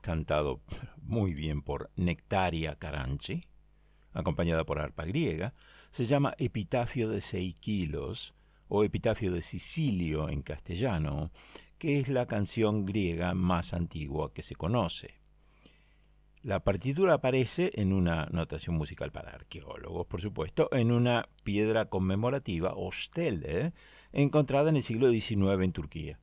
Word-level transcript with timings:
Cantado 0.00 0.60
muy 1.02 1.34
bien 1.34 1.62
por 1.62 1.90
Nectaria 1.96 2.76
Caranchi, 2.76 3.42
acompañada 4.12 4.64
por 4.64 4.78
arpa 4.78 5.04
griega, 5.04 5.52
se 5.90 6.04
llama 6.04 6.34
Epitafio 6.38 7.08
de 7.08 7.20
Seikilos 7.20 8.34
o 8.68 8.84
Epitafio 8.84 9.32
de 9.32 9.42
Sicilio 9.42 10.28
en 10.28 10.42
castellano, 10.42 11.32
que 11.78 11.98
es 11.98 12.08
la 12.08 12.26
canción 12.26 12.86
griega 12.86 13.34
más 13.34 13.74
antigua 13.74 14.32
que 14.32 14.42
se 14.42 14.54
conoce. 14.54 15.18
La 16.42 16.60
partitura 16.60 17.14
aparece 17.14 17.72
en 17.74 17.92
una 17.92 18.26
notación 18.30 18.76
musical 18.76 19.10
para 19.10 19.32
arqueólogos, 19.32 20.06
por 20.06 20.20
supuesto, 20.20 20.68
en 20.72 20.92
una 20.92 21.28
piedra 21.42 21.86
conmemorativa 21.86 22.74
o 22.76 22.92
stele 22.92 23.72
encontrada 24.12 24.70
en 24.70 24.76
el 24.76 24.82
siglo 24.84 25.10
XIX 25.10 25.62
en 25.62 25.72
Turquía. 25.72 26.20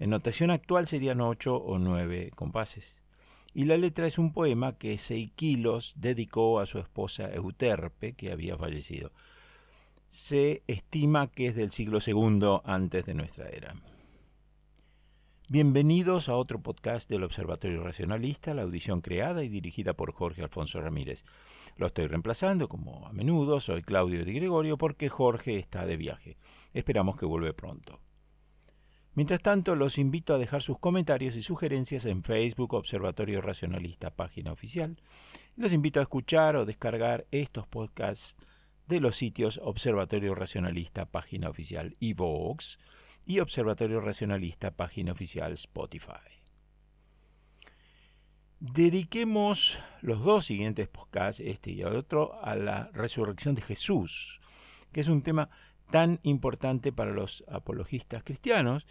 En 0.00 0.08
notación 0.08 0.50
actual 0.50 0.86
serían 0.86 1.20
ocho 1.20 1.56
o 1.56 1.78
nueve 1.78 2.30
compases. 2.34 3.02
Y 3.52 3.66
la 3.66 3.76
letra 3.76 4.06
es 4.06 4.18
un 4.18 4.32
poema 4.32 4.78
que 4.78 4.96
Seikilos 4.96 5.92
dedicó 5.98 6.58
a 6.58 6.64
su 6.64 6.78
esposa 6.78 7.30
Euterpe, 7.30 8.14
que 8.14 8.32
había 8.32 8.56
fallecido. 8.56 9.12
Se 10.08 10.62
estima 10.66 11.30
que 11.30 11.48
es 11.48 11.54
del 11.54 11.70
siglo 11.70 11.98
II 12.04 12.62
antes 12.64 13.04
de 13.04 13.12
nuestra 13.12 13.50
era. 13.50 13.74
Bienvenidos 15.50 16.30
a 16.30 16.36
otro 16.36 16.62
podcast 16.62 17.10
del 17.10 17.24
Observatorio 17.24 17.82
Racionalista, 17.82 18.54
la 18.54 18.62
audición 18.62 19.02
creada 19.02 19.44
y 19.44 19.50
dirigida 19.50 19.92
por 19.92 20.14
Jorge 20.14 20.42
Alfonso 20.42 20.80
Ramírez. 20.80 21.26
Lo 21.76 21.88
estoy 21.88 22.06
reemplazando, 22.06 22.70
como 22.70 23.06
a 23.06 23.12
menudo, 23.12 23.60
soy 23.60 23.82
Claudio 23.82 24.24
Di 24.24 24.32
Gregorio 24.32 24.78
porque 24.78 25.10
Jorge 25.10 25.58
está 25.58 25.84
de 25.84 25.98
viaje. 25.98 26.38
Esperamos 26.72 27.16
que 27.16 27.26
vuelva 27.26 27.52
pronto. 27.52 28.00
Mientras 29.14 29.40
tanto, 29.40 29.74
los 29.74 29.98
invito 29.98 30.34
a 30.34 30.38
dejar 30.38 30.62
sus 30.62 30.78
comentarios 30.78 31.34
y 31.36 31.42
sugerencias 31.42 32.04
en 32.04 32.22
Facebook 32.22 32.74
Observatorio 32.74 33.40
Racionalista, 33.40 34.10
página 34.10 34.52
oficial. 34.52 35.00
Los 35.56 35.72
invito 35.72 35.98
a 35.98 36.04
escuchar 36.04 36.54
o 36.56 36.64
descargar 36.64 37.26
estos 37.32 37.66
podcasts 37.66 38.36
de 38.86 39.00
los 39.00 39.16
sitios 39.16 39.60
Observatorio 39.62 40.34
Racionalista, 40.34 41.06
página 41.06 41.48
oficial 41.48 41.96
Evox 42.00 42.78
y 43.26 43.40
Observatorio 43.40 44.00
Racionalista, 44.00 44.70
página 44.70 45.12
oficial 45.12 45.52
Spotify. 45.52 46.40
Dediquemos 48.60 49.78
los 50.02 50.22
dos 50.22 50.44
siguientes 50.44 50.86
podcasts, 50.86 51.40
este 51.40 51.70
y 51.70 51.82
otro, 51.82 52.44
a 52.44 52.54
la 52.54 52.90
resurrección 52.92 53.54
de 53.54 53.62
Jesús, 53.62 54.38
que 54.92 55.00
es 55.00 55.08
un 55.08 55.22
tema 55.22 55.48
tan 55.90 56.20
importante 56.22 56.92
para 56.92 57.12
los 57.12 57.44
apologistas 57.48 58.22
cristianos, 58.24 58.86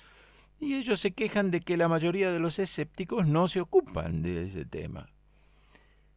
y 0.60 0.76
ellos 0.76 1.00
se 1.00 1.12
quejan 1.12 1.52
de 1.52 1.62
que 1.62 1.78
la 1.78 1.88
mayoría 1.88 2.31
de 2.31 2.40
los 2.40 2.60
escépticos 2.60 3.28
no 3.28 3.48
se 3.48 3.62
ocupan 3.62 4.22
de 4.22 4.46
ese 4.46 4.66
tema. 4.66 5.10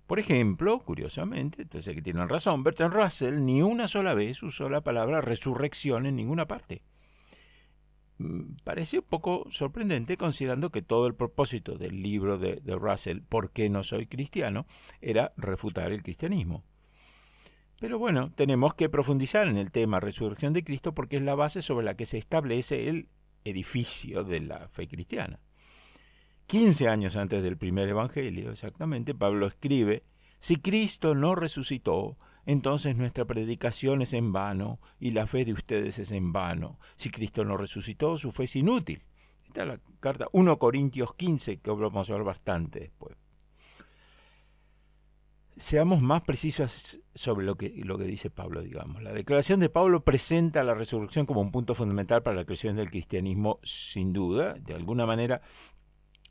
Por 0.06 0.19
ejemplo, 0.19 0.81
curiosamente, 0.81 1.62
entonces 1.62 1.94
que 1.94 2.02
tienen 2.02 2.29
razón, 2.29 2.64
Bertrand 2.64 2.93
Russell 2.93 3.44
ni 3.44 3.62
una 3.62 3.88
sola 3.88 4.14
vez 4.14 4.43
usó 4.43 4.69
la 4.69 4.82
palabra 4.82 5.20
resurrección 5.20 6.06
en 6.06 6.17
ninguna 6.17 6.46
parte. 6.46 6.82
Mm, 8.19 8.56
parece 8.64 8.99
un 8.99 9.05
poco 9.05 9.46
sorprendente 9.50 10.17
considerando 10.17 10.70
que 10.70 10.82
todo 10.82 11.06
el 11.06 11.14
propósito 11.14 11.78
del 11.78 12.02
libro 12.02 12.37
de, 12.37 12.56
de 12.56 12.76
Russell, 12.76 13.20
¿Por 13.23 13.52
qué 13.52 13.70
no 13.70 13.85
soy 13.85 14.06
cristiano?, 14.06 14.67
era 15.00 15.32
refutar 15.37 15.93
el 15.93 16.02
cristianismo. 16.02 16.64
Pero 17.82 17.99
bueno, 17.99 18.31
tenemos 18.37 18.75
que 18.75 18.88
profundizar 18.88 19.49
en 19.49 19.56
el 19.56 19.73
tema 19.73 19.99
resurrección 19.99 20.52
de 20.52 20.62
Cristo 20.62 20.94
porque 20.94 21.17
es 21.17 21.23
la 21.23 21.34
base 21.34 21.62
sobre 21.62 21.84
la 21.84 21.96
que 21.96 22.06
se 22.06 22.17
establece 22.17 22.88
el 22.88 23.08
edificio 23.43 24.23
de 24.23 24.38
la 24.38 24.69
fe 24.69 24.87
cristiana. 24.87 25.40
15 26.46 26.87
años 26.87 27.17
antes 27.17 27.43
del 27.43 27.58
primer 27.58 27.88
evangelio, 27.88 28.52
exactamente, 28.52 29.17
Pablo 29.17 29.49
escribe, 29.49 30.05
si 30.38 30.58
Cristo 30.58 31.17
no 31.17 31.34
resucitó, 31.34 32.17
entonces 32.46 32.94
nuestra 32.94 33.25
predicación 33.25 34.00
es 34.00 34.12
en 34.12 34.32
vano 34.32 34.78
y 35.00 35.11
la 35.11 35.26
fe 35.26 35.44
de 35.44 35.52
ustedes 35.52 35.99
es 35.99 36.12
en 36.12 36.32
vano. 36.32 36.78
Si 36.94 37.11
Cristo 37.11 37.44
no 37.44 37.56
resucitó, 37.56 38.17
su 38.17 38.31
fe 38.31 38.44
es 38.44 38.55
inútil. 38.55 39.02
Esta 39.49 39.62
es 39.62 39.67
la 39.67 39.81
carta 39.99 40.28
1 40.31 40.56
Corintios 40.61 41.17
15, 41.17 41.58
que 41.58 41.70
vamos 41.73 42.08
a 42.08 42.12
ver 42.12 42.23
bastante 42.23 42.78
después. 42.78 43.21
Seamos 45.56 46.00
más 46.00 46.22
precisos 46.22 47.00
sobre 47.14 47.44
lo 47.44 47.56
que, 47.56 47.70
dice 48.06 48.31
Pablo, 48.31 48.62
digamos. 48.62 49.02
La 49.02 49.12
declaración 49.12 49.60
de 49.60 49.69
Pablo 49.69 50.02
presenta 50.02 50.64
la 50.64 50.75
resurrección 50.75 51.26
como 51.26 51.43
un 51.43 51.52
punto 51.52 51.75
fundamental 51.75 52.22
para 52.22 52.37
la 52.37 52.44
creación 52.44 52.76
del 52.76 52.90
cristianismo, 52.90 53.60
sin 53.62 54.12
duda. 54.12 54.54
De 54.54 54.75
alguna 54.75 55.04
manera 55.04 55.43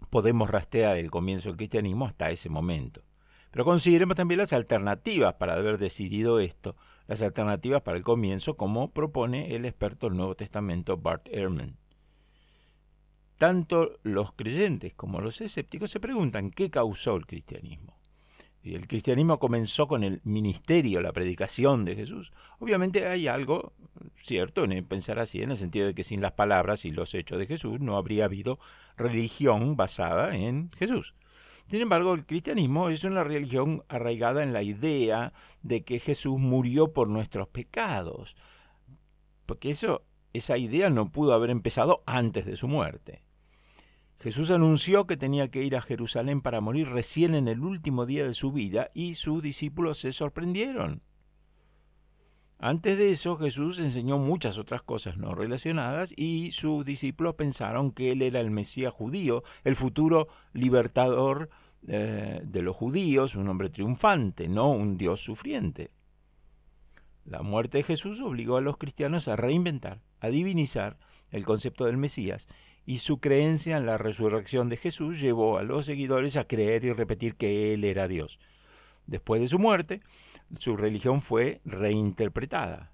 podemos 0.09 0.49
rastrear 0.49 0.97
el 0.97 1.11
comienzo 1.11 1.49
del 1.49 1.57
cristianismo 1.57 2.07
hasta 2.07 2.31
ese 2.31 2.49
momento. 2.49 3.03
Pero 3.51 3.63
consideremos 3.65 4.15
también 4.15 4.39
las 4.39 4.53
alternativas 4.53 5.35
para 5.35 5.53
haber 5.53 5.77
decidido 5.77 6.39
esto, 6.39 6.75
las 7.07 7.21
alternativas 7.21 7.81
para 7.81 7.97
el 7.97 8.03
comienzo, 8.03 8.57
como 8.57 8.91
propone 8.91 9.55
el 9.55 9.65
experto 9.65 10.07
del 10.07 10.17
Nuevo 10.17 10.35
Testamento 10.35 10.97
Bart 10.97 11.27
Ehrman. 11.29 11.77
Tanto 13.37 13.99
los 14.03 14.33
creyentes 14.33 14.93
como 14.93 15.21
los 15.21 15.41
escépticos 15.41 15.91
se 15.91 15.99
preguntan 15.99 16.49
qué 16.49 16.69
causó 16.69 17.15
el 17.15 17.25
cristianismo. 17.25 18.00
Si 18.63 18.75
el 18.75 18.87
cristianismo 18.87 19.39
comenzó 19.39 19.87
con 19.87 20.03
el 20.03 20.21
ministerio, 20.23 21.01
la 21.01 21.13
predicación 21.13 21.83
de 21.83 21.95
Jesús, 21.95 22.31
obviamente 22.59 23.07
hay 23.07 23.27
algo 23.27 23.73
cierto 24.15 24.63
en 24.63 24.85
pensar 24.85 25.17
así, 25.17 25.41
en 25.41 25.51
el 25.51 25.57
sentido 25.57 25.87
de 25.87 25.95
que 25.95 26.03
sin 26.03 26.21
las 26.21 26.33
palabras 26.33 26.85
y 26.85 26.91
los 26.91 27.15
hechos 27.15 27.39
de 27.39 27.47
Jesús 27.47 27.79
no 27.79 27.97
habría 27.97 28.25
habido 28.25 28.59
religión 28.97 29.75
basada 29.75 30.35
en 30.35 30.71
Jesús. 30.77 31.15
Sin 31.67 31.81
embargo, 31.81 32.13
el 32.13 32.25
cristianismo 32.25 32.89
es 32.89 33.03
una 33.03 33.23
religión 33.23 33.83
arraigada 33.87 34.43
en 34.43 34.53
la 34.53 34.61
idea 34.61 35.33
de 35.63 35.83
que 35.83 35.99
Jesús 35.99 36.39
murió 36.39 36.93
por 36.93 37.07
nuestros 37.07 37.47
pecados, 37.47 38.35
porque 39.47 39.71
eso, 39.71 40.03
esa 40.33 40.57
idea 40.57 40.89
no 40.89 41.11
pudo 41.11 41.33
haber 41.33 41.49
empezado 41.49 42.03
antes 42.05 42.45
de 42.45 42.55
su 42.55 42.67
muerte. 42.67 43.23
Jesús 44.21 44.51
anunció 44.51 45.07
que 45.07 45.17
tenía 45.17 45.49
que 45.49 45.63
ir 45.63 45.75
a 45.75 45.81
Jerusalén 45.81 46.41
para 46.41 46.61
morir 46.61 46.89
recién 46.89 47.33
en 47.33 47.47
el 47.47 47.61
último 47.61 48.05
día 48.05 48.23
de 48.23 48.35
su 48.35 48.51
vida 48.51 48.87
y 48.93 49.15
sus 49.15 49.41
discípulos 49.41 49.97
se 49.97 50.11
sorprendieron. 50.11 51.01
Antes 52.59 52.99
de 52.99 53.09
eso 53.09 53.35
Jesús 53.37 53.79
enseñó 53.79 54.19
muchas 54.19 54.59
otras 54.59 54.83
cosas 54.83 55.17
no 55.17 55.33
relacionadas 55.33 56.13
y 56.15 56.51
sus 56.51 56.85
discípulos 56.85 57.33
pensaron 57.33 57.91
que 57.91 58.11
él 58.11 58.21
era 58.21 58.39
el 58.39 58.51
Mesías 58.51 58.93
judío, 58.93 59.43
el 59.63 59.75
futuro 59.75 60.27
libertador 60.53 61.49
eh, 61.87 62.41
de 62.43 62.61
los 62.61 62.75
judíos, 62.75 63.35
un 63.35 63.49
hombre 63.49 63.69
triunfante, 63.69 64.47
no 64.47 64.69
un 64.69 64.99
Dios 64.99 65.21
sufriente. 65.21 65.89
La 67.25 67.41
muerte 67.41 67.79
de 67.79 67.83
Jesús 67.83 68.21
obligó 68.21 68.57
a 68.57 68.61
los 68.61 68.77
cristianos 68.77 69.27
a 69.27 69.35
reinventar, 69.35 70.03
a 70.19 70.29
divinizar 70.29 70.99
el 71.31 71.43
concepto 71.43 71.85
del 71.85 71.97
Mesías 71.97 72.47
y 72.91 72.97
su 72.97 73.21
creencia 73.21 73.77
en 73.77 73.85
la 73.85 73.97
resurrección 73.97 74.67
de 74.67 74.75
Jesús 74.75 75.21
llevó 75.21 75.57
a 75.57 75.63
los 75.63 75.85
seguidores 75.85 76.35
a 76.35 76.43
creer 76.43 76.83
y 76.83 76.91
repetir 76.91 77.37
que 77.37 77.73
Él 77.73 77.85
era 77.85 78.09
Dios. 78.09 78.37
Después 79.07 79.39
de 79.39 79.47
su 79.47 79.59
muerte, 79.59 80.01
su 80.57 80.75
religión 80.75 81.21
fue 81.21 81.61
reinterpretada. 81.63 82.91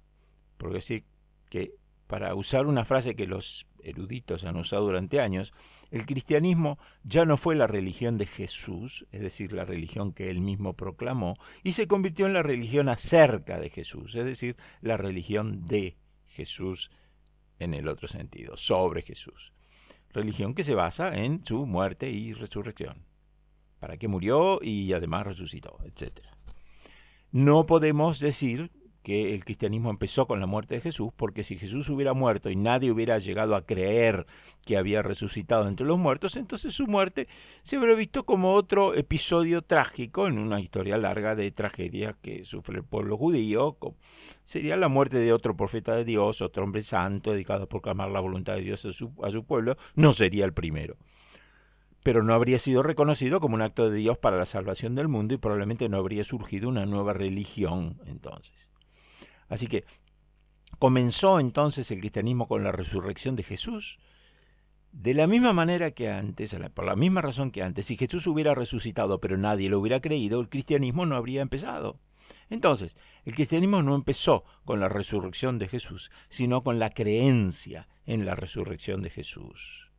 Porque 0.56 0.82
sí 0.82 1.04
que, 1.50 1.74
para 2.06 2.36
usar 2.36 2.68
una 2.68 2.84
frase 2.84 3.16
que 3.16 3.26
los 3.26 3.66
eruditos 3.82 4.44
han 4.44 4.56
usado 4.56 4.84
durante 4.84 5.20
años, 5.20 5.52
el 5.90 6.06
cristianismo 6.06 6.78
ya 7.02 7.24
no 7.24 7.36
fue 7.36 7.56
la 7.56 7.66
religión 7.66 8.18
de 8.18 8.26
Jesús, 8.26 9.04
es 9.10 9.20
decir, 9.20 9.52
la 9.52 9.64
religión 9.64 10.12
que 10.12 10.30
él 10.30 10.38
mismo 10.38 10.74
proclamó, 10.74 11.36
y 11.64 11.72
se 11.72 11.88
convirtió 11.88 12.26
en 12.26 12.34
la 12.34 12.44
religión 12.44 12.88
acerca 12.88 13.58
de 13.58 13.68
Jesús, 13.68 14.14
es 14.14 14.24
decir, 14.24 14.54
la 14.80 14.96
religión 14.96 15.66
de 15.66 15.96
Jesús 16.28 16.92
en 17.58 17.74
el 17.74 17.88
otro 17.88 18.06
sentido, 18.06 18.56
sobre 18.56 19.02
Jesús. 19.02 19.52
Religión 20.12 20.54
que 20.54 20.64
se 20.64 20.74
basa 20.74 21.16
en 21.16 21.44
su 21.44 21.66
muerte 21.66 22.10
y 22.10 22.32
resurrección. 22.32 23.04
Para 23.78 23.96
qué 23.96 24.08
murió 24.08 24.60
y 24.62 24.92
además 24.92 25.26
resucitó, 25.26 25.78
etc. 25.84 26.20
No 27.30 27.66
podemos 27.66 28.18
decir 28.18 28.72
que 29.08 29.32
el 29.32 29.42
cristianismo 29.42 29.88
empezó 29.88 30.26
con 30.26 30.38
la 30.38 30.44
muerte 30.44 30.74
de 30.74 30.82
Jesús, 30.82 31.08
porque 31.16 31.42
si 31.42 31.56
Jesús 31.56 31.88
hubiera 31.88 32.12
muerto 32.12 32.50
y 32.50 32.56
nadie 32.56 32.90
hubiera 32.90 33.16
llegado 33.16 33.56
a 33.56 33.64
creer 33.64 34.26
que 34.66 34.76
había 34.76 35.00
resucitado 35.00 35.66
entre 35.66 35.86
los 35.86 35.98
muertos, 35.98 36.36
entonces 36.36 36.74
su 36.74 36.86
muerte 36.86 37.26
se 37.62 37.78
hubiera 37.78 37.94
visto 37.94 38.26
como 38.26 38.52
otro 38.52 38.92
episodio 38.94 39.62
trágico 39.62 40.28
en 40.28 40.38
una 40.38 40.60
historia 40.60 40.98
larga 40.98 41.34
de 41.34 41.50
tragedias 41.52 42.16
que 42.20 42.44
sufre 42.44 42.80
el 42.80 42.84
pueblo 42.84 43.16
judío. 43.16 43.78
Sería 44.44 44.76
la 44.76 44.88
muerte 44.88 45.16
de 45.16 45.32
otro 45.32 45.56
profeta 45.56 45.96
de 45.96 46.04
Dios, 46.04 46.42
otro 46.42 46.64
hombre 46.64 46.82
santo 46.82 47.32
dedicado 47.32 47.64
a 47.64 47.66
proclamar 47.66 48.10
la 48.10 48.20
voluntad 48.20 48.56
de 48.56 48.60
Dios 48.60 48.84
a 48.84 48.92
su, 48.92 49.14
a 49.22 49.30
su 49.30 49.42
pueblo, 49.42 49.78
no 49.94 50.12
sería 50.12 50.44
el 50.44 50.52
primero 50.52 50.98
pero 52.02 52.22
no 52.22 52.32
habría 52.32 52.58
sido 52.58 52.82
reconocido 52.82 53.40
como 53.40 53.54
un 53.54 53.62
acto 53.62 53.90
de 53.90 53.98
Dios 53.98 54.18
para 54.18 54.36
la 54.36 54.46
salvación 54.46 54.94
del 54.94 55.08
mundo 55.08 55.34
y 55.34 55.38
probablemente 55.38 55.88
no 55.88 55.96
habría 55.98 56.24
surgido 56.24 56.68
una 56.68 56.86
nueva 56.86 57.12
religión 57.12 58.00
entonces. 58.06 58.70
Así 59.48 59.66
que 59.66 59.84
comenzó 60.78 61.40
entonces 61.40 61.90
el 61.90 62.00
cristianismo 62.00 62.46
con 62.48 62.64
la 62.64 62.72
resurrección 62.72 63.36
de 63.36 63.42
Jesús, 63.42 63.98
de 64.92 65.14
la 65.14 65.26
misma 65.26 65.52
manera 65.52 65.90
que 65.90 66.10
antes, 66.10 66.56
por 66.74 66.84
la 66.84 66.96
misma 66.96 67.20
razón 67.20 67.50
que 67.50 67.62
antes, 67.62 67.86
si 67.86 67.96
Jesús 67.96 68.26
hubiera 68.26 68.54
resucitado 68.54 69.20
pero 69.20 69.36
nadie 69.36 69.68
lo 69.68 69.78
hubiera 69.78 70.00
creído, 70.00 70.40
el 70.40 70.48
cristianismo 70.48 71.06
no 71.06 71.16
habría 71.16 71.42
empezado. 71.42 71.98
Entonces, 72.50 72.96
el 73.24 73.34
cristianismo 73.34 73.82
no 73.82 73.94
empezó 73.94 74.44
con 74.64 74.80
la 74.80 74.88
resurrección 74.88 75.58
de 75.58 75.68
Jesús, 75.68 76.10
sino 76.28 76.62
con 76.62 76.78
la 76.78 76.90
creencia 76.90 77.88
en 78.06 78.24
la 78.24 78.34
resurrección 78.34 79.02
de 79.02 79.10
Jesús. 79.10 79.92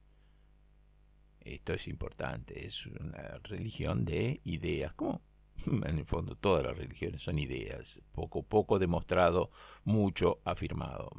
Esto 1.41 1.73
es 1.73 1.87
importante, 1.87 2.65
es 2.65 2.85
una 2.85 3.39
religión 3.43 4.05
de 4.05 4.41
ideas, 4.43 4.93
como 4.93 5.21
en 5.85 5.97
el 5.97 6.05
fondo 6.05 6.35
todas 6.35 6.65
las 6.65 6.77
religiones 6.77 7.21
son 7.21 7.39
ideas, 7.39 8.01
poco 8.11 8.43
poco 8.43 8.79
demostrado, 8.79 9.51
mucho 9.83 10.39
afirmado. 10.45 11.09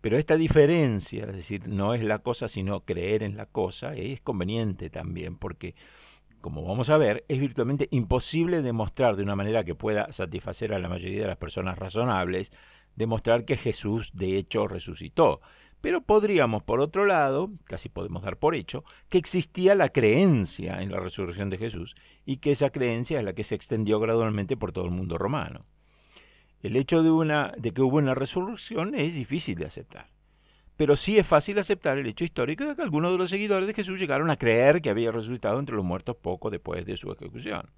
Pero 0.00 0.16
esta 0.16 0.36
diferencia, 0.36 1.24
es 1.24 1.34
decir, 1.34 1.66
no 1.66 1.92
es 1.94 2.02
la 2.02 2.20
cosa 2.20 2.48
sino 2.48 2.84
creer 2.84 3.22
en 3.22 3.36
la 3.36 3.46
cosa, 3.46 3.94
es 3.94 4.20
conveniente 4.20 4.90
también, 4.90 5.36
porque, 5.36 5.74
como 6.40 6.64
vamos 6.64 6.88
a 6.88 6.98
ver, 6.98 7.24
es 7.28 7.40
virtualmente 7.40 7.88
imposible 7.90 8.62
demostrar 8.62 9.16
de 9.16 9.24
una 9.24 9.34
manera 9.34 9.64
que 9.64 9.74
pueda 9.74 10.12
satisfacer 10.12 10.72
a 10.72 10.78
la 10.78 10.88
mayoría 10.88 11.22
de 11.22 11.26
las 11.26 11.36
personas 11.36 11.76
razonables, 11.76 12.52
demostrar 12.94 13.44
que 13.44 13.56
Jesús 13.56 14.12
de 14.14 14.36
hecho 14.36 14.68
resucitó. 14.68 15.40
Pero 15.80 16.00
podríamos, 16.00 16.62
por 16.62 16.80
otro 16.80 17.06
lado, 17.06 17.52
casi 17.64 17.88
podemos 17.88 18.22
dar 18.22 18.38
por 18.38 18.54
hecho, 18.54 18.84
que 19.08 19.18
existía 19.18 19.74
la 19.74 19.90
creencia 19.90 20.82
en 20.82 20.90
la 20.90 20.98
resurrección 20.98 21.50
de 21.50 21.58
Jesús 21.58 21.94
y 22.26 22.38
que 22.38 22.50
esa 22.50 22.70
creencia 22.70 23.18
es 23.18 23.24
la 23.24 23.32
que 23.32 23.44
se 23.44 23.54
extendió 23.54 24.00
gradualmente 24.00 24.56
por 24.56 24.72
todo 24.72 24.86
el 24.86 24.90
mundo 24.90 25.18
romano. 25.18 25.60
El 26.60 26.76
hecho 26.76 27.04
de, 27.04 27.10
una, 27.10 27.52
de 27.56 27.72
que 27.72 27.82
hubo 27.82 27.98
una 27.98 28.14
resurrección 28.14 28.94
es 28.96 29.14
difícil 29.14 29.56
de 29.56 29.66
aceptar. 29.66 30.10
Pero 30.76 30.96
sí 30.96 31.18
es 31.18 31.26
fácil 31.26 31.58
aceptar 31.58 31.98
el 31.98 32.06
hecho 32.06 32.24
histórico 32.24 32.64
de 32.64 32.74
que 32.76 32.82
algunos 32.82 33.12
de 33.12 33.18
los 33.18 33.30
seguidores 33.30 33.66
de 33.66 33.74
Jesús 33.74 33.98
llegaron 33.98 34.30
a 34.30 34.36
creer 34.36 34.80
que 34.80 34.90
había 34.90 35.12
resucitado 35.12 35.58
entre 35.60 35.76
los 35.76 35.84
muertos 35.84 36.16
poco 36.16 36.50
después 36.50 36.84
de 36.84 36.96
su 36.96 37.10
ejecución. 37.12 37.70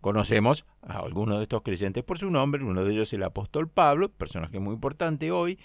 Conocemos 0.00 0.64
a 0.82 0.98
algunos 1.00 1.36
de 1.36 1.42
estos 1.42 1.60
creyentes 1.60 2.02
por 2.02 2.18
su 2.18 2.30
nombre, 2.30 2.64
uno 2.64 2.84
de 2.84 2.92
ellos 2.92 3.08
es 3.08 3.14
el 3.14 3.22
apóstol 3.22 3.68
Pablo, 3.68 4.10
personaje 4.10 4.58
muy 4.58 4.74
importante 4.74 5.30
hoy, 5.30 5.58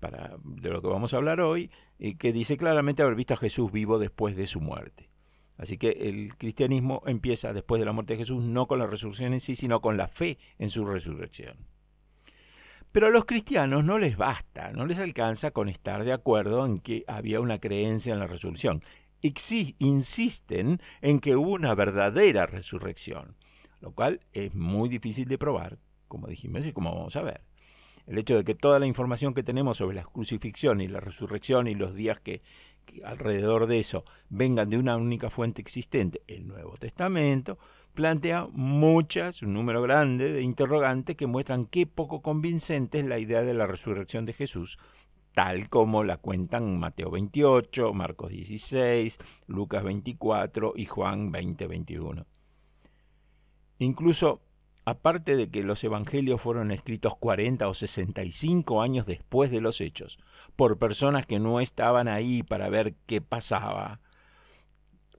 de 0.00 0.70
lo 0.70 0.80
que 0.80 0.88
vamos 0.88 1.12
a 1.12 1.18
hablar 1.18 1.40
hoy, 1.40 1.70
y 1.98 2.14
que 2.14 2.32
dice 2.32 2.56
claramente 2.56 3.02
haber 3.02 3.14
visto 3.14 3.34
a 3.34 3.38
Jesús 3.38 3.70
vivo 3.70 3.98
después 3.98 4.36
de 4.36 4.46
su 4.46 4.60
muerte. 4.60 5.10
Así 5.60 5.76
que 5.76 5.90
el 5.90 6.36
cristianismo 6.38 7.02
empieza 7.04 7.52
después 7.52 7.80
de 7.80 7.84
la 7.84 7.92
muerte 7.92 8.14
de 8.14 8.20
Jesús 8.20 8.42
no 8.42 8.66
con 8.66 8.78
la 8.78 8.86
resurrección 8.86 9.34
en 9.34 9.40
sí, 9.40 9.56
sino 9.56 9.82
con 9.82 9.98
la 9.98 10.08
fe 10.08 10.38
en 10.58 10.70
su 10.70 10.86
resurrección. 10.86 11.66
Pero 12.92 13.08
a 13.08 13.10
los 13.10 13.26
cristianos 13.26 13.84
no 13.84 13.98
les 13.98 14.16
basta, 14.16 14.72
no 14.72 14.86
les 14.86 14.98
alcanza 14.98 15.50
con 15.50 15.68
estar 15.68 16.02
de 16.04 16.12
acuerdo 16.12 16.64
en 16.64 16.78
que 16.78 17.04
había 17.06 17.40
una 17.40 17.60
creencia 17.60 18.12
en 18.12 18.18
la 18.18 18.26
resurrección. 18.26 18.82
insisten 19.20 20.80
en 21.02 21.20
que 21.20 21.36
hubo 21.36 21.50
una 21.50 21.74
verdadera 21.74 22.46
resurrección, 22.46 23.36
lo 23.80 23.92
cual 23.92 24.20
es 24.32 24.54
muy 24.54 24.88
difícil 24.88 25.28
de 25.28 25.36
probar, 25.36 25.78
como 26.08 26.26
dijimos 26.26 26.64
y 26.64 26.72
como 26.72 26.94
vamos 26.94 27.16
a 27.16 27.22
ver. 27.22 27.49
El 28.10 28.18
hecho 28.18 28.36
de 28.36 28.42
que 28.42 28.56
toda 28.56 28.80
la 28.80 28.88
información 28.88 29.34
que 29.34 29.44
tenemos 29.44 29.76
sobre 29.76 29.94
la 29.94 30.02
crucifixión 30.02 30.80
y 30.80 30.88
la 30.88 30.98
resurrección 30.98 31.68
y 31.68 31.76
los 31.76 31.94
días 31.94 32.18
que, 32.18 32.42
alrededor 33.04 33.68
de 33.68 33.78
eso 33.78 34.04
vengan 34.28 34.68
de 34.68 34.78
una 34.78 34.96
única 34.96 35.30
fuente 35.30 35.62
existente, 35.62 36.20
el 36.26 36.48
Nuevo 36.48 36.76
Testamento, 36.76 37.56
plantea 37.94 38.48
muchas, 38.50 39.42
un 39.42 39.54
número 39.54 39.80
grande 39.80 40.32
de 40.32 40.42
interrogantes 40.42 41.14
que 41.14 41.28
muestran 41.28 41.66
qué 41.66 41.86
poco 41.86 42.20
convincente 42.20 42.98
es 42.98 43.04
la 43.04 43.20
idea 43.20 43.42
de 43.42 43.54
la 43.54 43.68
resurrección 43.68 44.26
de 44.26 44.32
Jesús, 44.32 44.80
tal 45.32 45.68
como 45.68 46.02
la 46.02 46.16
cuentan 46.16 46.80
Mateo 46.80 47.12
28, 47.12 47.94
Marcos 47.94 48.30
16, 48.30 49.18
Lucas 49.46 49.84
24 49.84 50.72
y 50.74 50.86
Juan 50.86 51.30
20, 51.30 51.64
21. 51.64 52.26
Incluso 53.78 54.40
aparte 54.84 55.36
de 55.36 55.50
que 55.50 55.62
los 55.62 55.82
evangelios 55.84 56.40
fueron 56.40 56.70
escritos 56.70 57.16
40 57.16 57.68
o 57.68 57.74
65 57.74 58.82
años 58.82 59.06
después 59.06 59.50
de 59.50 59.60
los 59.60 59.80
hechos, 59.80 60.18
por 60.56 60.78
personas 60.78 61.26
que 61.26 61.38
no 61.38 61.60
estaban 61.60 62.08
ahí 62.08 62.42
para 62.42 62.68
ver 62.68 62.94
qué 63.06 63.20
pasaba, 63.20 64.00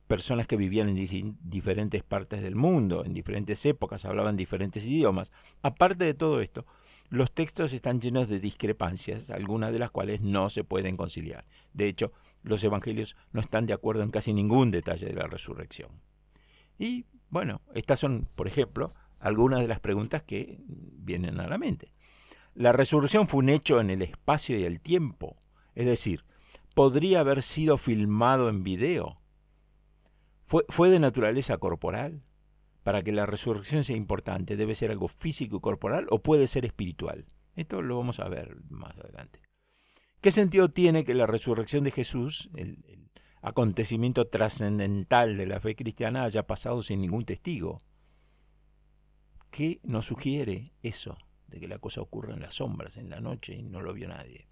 personas 0.07 0.45
que 0.45 0.57
vivían 0.57 0.89
en 0.89 1.37
diferentes 1.41 2.03
partes 2.03 2.41
del 2.41 2.55
mundo, 2.55 3.05
en 3.05 3.13
diferentes 3.13 3.65
épocas, 3.65 4.03
hablaban 4.03 4.35
diferentes 4.35 4.85
idiomas, 4.85 5.31
aparte 5.61 6.03
de 6.03 6.13
todo 6.13 6.41
esto, 6.41 6.65
los 7.09 7.31
textos 7.31 7.73
están 7.73 8.01
llenos 8.01 8.27
de 8.29 8.39
discrepancias, 8.39 9.29
algunas 9.29 9.71
de 9.73 9.79
las 9.79 9.91
cuales 9.91 10.21
no 10.21 10.49
se 10.49 10.63
pueden 10.63 10.97
conciliar. 10.97 11.45
De 11.73 11.87
hecho, 11.87 12.13
los 12.41 12.63
evangelios 12.63 13.15
no 13.31 13.41
están 13.41 13.65
de 13.65 13.73
acuerdo 13.73 14.03
en 14.03 14.11
casi 14.11 14.33
ningún 14.33 14.71
detalle 14.71 15.07
de 15.07 15.13
la 15.13 15.27
resurrección. 15.27 15.91
Y 16.79 17.05
bueno, 17.29 17.61
estas 17.73 17.99
son, 17.99 18.25
por 18.35 18.47
ejemplo, 18.47 18.91
algunas 19.21 19.61
de 19.61 19.67
las 19.67 19.79
preguntas 19.79 20.23
que 20.23 20.59
vienen 20.67 21.39
a 21.39 21.47
la 21.47 21.57
mente. 21.57 21.91
La 22.53 22.73
resurrección 22.73 23.27
fue 23.27 23.39
un 23.39 23.49
hecho 23.49 23.79
en 23.79 23.89
el 23.89 24.01
espacio 24.01 24.57
y 24.57 24.63
el 24.63 24.81
tiempo, 24.81 25.37
es 25.73 25.85
decir, 25.85 26.25
podría 26.75 27.21
haber 27.21 27.43
sido 27.43 27.77
filmado 27.77 28.49
en 28.49 28.63
video. 28.63 29.15
¿Fue, 30.43 30.65
fue 30.67 30.89
de 30.89 30.99
naturaleza 30.99 31.57
corporal? 31.57 32.23
para 32.83 33.03
que 33.03 33.11
la 33.11 33.25
resurrección 33.25 33.83
sea 33.83 33.95
importante, 33.95 34.57
debe 34.57 34.75
ser 34.75 34.91
algo 34.91 35.07
físico 35.07 35.57
y 35.57 35.61
corporal 35.61 36.07
o 36.09 36.21
puede 36.21 36.47
ser 36.47 36.65
espiritual. 36.65 37.25
Esto 37.55 37.81
lo 37.81 37.97
vamos 37.97 38.19
a 38.19 38.27
ver 38.27 38.57
más 38.69 38.97
adelante. 38.97 39.41
¿Qué 40.19 40.31
sentido 40.31 40.69
tiene 40.69 41.03
que 41.03 41.13
la 41.13 41.27
resurrección 41.27 41.83
de 41.83 41.91
Jesús, 41.91 42.49
el, 42.55 42.77
acontecimiento 43.43 44.27
trascendental 44.27 45.35
de 45.35 45.47
la 45.47 45.59
fe 45.59 45.75
cristiana, 45.75 46.23
haya 46.23 46.45
pasado 46.45 46.83
sin 46.83 47.01
ningún 47.01 47.25
testigo? 47.25 47.79
¿Qué 49.51 49.81
nos 49.83 50.05
sugiere 50.05 50.73
eso, 50.81 51.17
de 51.47 51.59
que 51.59 51.67
la 51.67 51.77
cosa 51.77 52.01
ocurre 52.01 52.33
en 52.33 52.39
las 52.39 52.55
sombras, 52.55 52.95
en 52.95 53.09
la 53.09 53.19
noche, 53.19 53.53
y 53.53 53.63
no 53.63 53.81
lo 53.81 53.93
vio 53.93 54.07
nadie? 54.07 54.47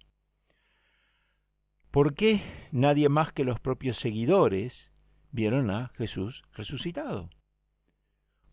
¿Por 1.90 2.14
qué 2.14 2.42
nadie 2.70 3.08
más 3.08 3.32
que 3.32 3.44
los 3.44 3.58
propios 3.58 3.96
seguidores 3.96 4.92
vieron 5.32 5.70
a 5.70 5.88
Jesús 5.96 6.44
resucitado? 6.52 7.30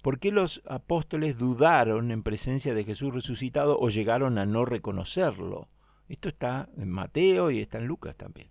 ¿Por 0.01 0.19
qué 0.19 0.31
los 0.31 0.63
apóstoles 0.65 1.37
dudaron 1.37 2.11
en 2.11 2.23
presencia 2.23 2.73
de 2.73 2.85
Jesús 2.85 3.13
resucitado 3.13 3.77
o 3.77 3.89
llegaron 3.89 4.37
a 4.37 4.45
no 4.45 4.63
reconocerlo? 4.63 5.67
Esto 6.07 6.29
está 6.29 6.69
en 6.77 6.89
Mateo 6.89 7.51
y 7.51 7.59
está 7.59 7.77
en 7.77 7.87
Lucas 7.87 8.15
también. 8.15 8.49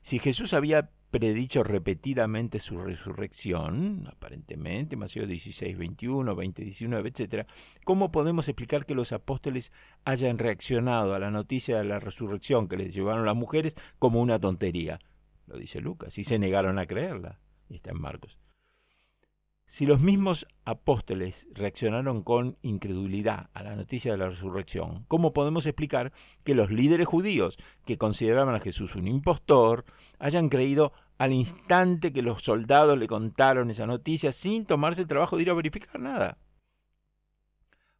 Si 0.00 0.18
Jesús 0.18 0.52
había 0.52 0.90
predicho 1.14 1.62
repetidamente 1.62 2.58
su 2.58 2.76
resurrección, 2.76 4.08
aparentemente, 4.10 4.96
Mateo 4.96 5.28
16, 5.28 5.78
21, 5.78 6.34
20, 6.34 6.64
19, 6.64 7.08
etc., 7.08 7.46
¿cómo 7.84 8.10
podemos 8.10 8.48
explicar 8.48 8.84
que 8.84 8.96
los 8.96 9.12
apóstoles 9.12 9.70
hayan 10.04 10.38
reaccionado 10.38 11.14
a 11.14 11.20
la 11.20 11.30
noticia 11.30 11.78
de 11.78 11.84
la 11.84 12.00
resurrección 12.00 12.66
que 12.66 12.76
les 12.76 12.92
llevaron 12.92 13.26
las 13.26 13.36
mujeres 13.36 13.76
como 14.00 14.20
una 14.20 14.40
tontería? 14.40 14.98
Lo 15.46 15.56
dice 15.56 15.80
Lucas, 15.80 16.18
y 16.18 16.24
se 16.24 16.40
negaron 16.40 16.80
a 16.80 16.86
creerla. 16.86 17.38
Y 17.68 17.76
está 17.76 17.92
en 17.92 18.00
Marcos. 18.00 18.36
Si 19.66 19.86
los 19.86 20.00
mismos 20.00 20.46
apóstoles 20.66 21.48
reaccionaron 21.54 22.22
con 22.22 22.58
incredulidad 22.60 23.48
a 23.54 23.62
la 23.62 23.74
noticia 23.74 24.12
de 24.12 24.18
la 24.18 24.28
resurrección, 24.28 25.04
¿cómo 25.08 25.32
podemos 25.32 25.64
explicar 25.64 26.12
que 26.44 26.54
los 26.54 26.70
líderes 26.70 27.06
judíos 27.06 27.56
que 27.86 27.96
consideraban 27.96 28.54
a 28.54 28.60
Jesús 28.60 28.94
un 28.94 29.08
impostor 29.08 29.86
hayan 30.18 30.50
creído 30.50 30.92
al 31.18 31.32
instante 31.32 32.12
que 32.12 32.22
los 32.22 32.42
soldados 32.42 32.98
le 32.98 33.06
contaron 33.06 33.70
esa 33.70 33.86
noticia 33.86 34.32
sin 34.32 34.66
tomarse 34.66 35.02
el 35.02 35.08
trabajo 35.08 35.36
de 35.36 35.42
ir 35.42 35.50
a 35.50 35.54
verificar 35.54 36.00
nada? 36.00 36.38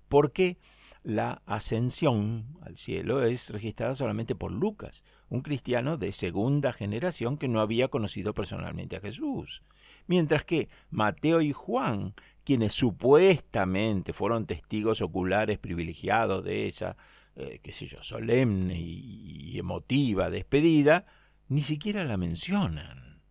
¿Por 0.08 0.32
qué 0.32 0.58
la 1.02 1.42
ascensión 1.46 2.56
al 2.62 2.76
cielo 2.76 3.22
es 3.22 3.50
registrada 3.50 3.94
solamente 3.94 4.34
por 4.34 4.52
Lucas, 4.52 5.04
un 5.28 5.42
cristiano 5.42 5.96
de 5.96 6.12
segunda 6.12 6.72
generación 6.72 7.36
que 7.36 7.48
no 7.48 7.60
había 7.60 7.88
conocido 7.88 8.34
personalmente 8.34 8.96
a 8.96 9.00
Jesús? 9.00 9.62
mientras 10.06 10.44
que 10.44 10.68
Mateo 10.90 11.40
y 11.40 11.52
Juan, 11.52 12.14
quienes 12.44 12.72
supuestamente 12.72 14.12
fueron 14.12 14.46
testigos 14.46 15.00
oculares 15.00 15.58
privilegiados 15.58 16.44
de 16.44 16.66
esa, 16.66 16.96
eh, 17.36 17.60
qué 17.62 17.72
sé 17.72 17.86
yo, 17.86 18.02
solemne 18.02 18.78
y 18.78 19.58
emotiva 19.58 20.30
despedida, 20.30 21.04
ni 21.48 21.60
siquiera 21.60 22.04
la 22.04 22.16
mencionan. 22.16 23.22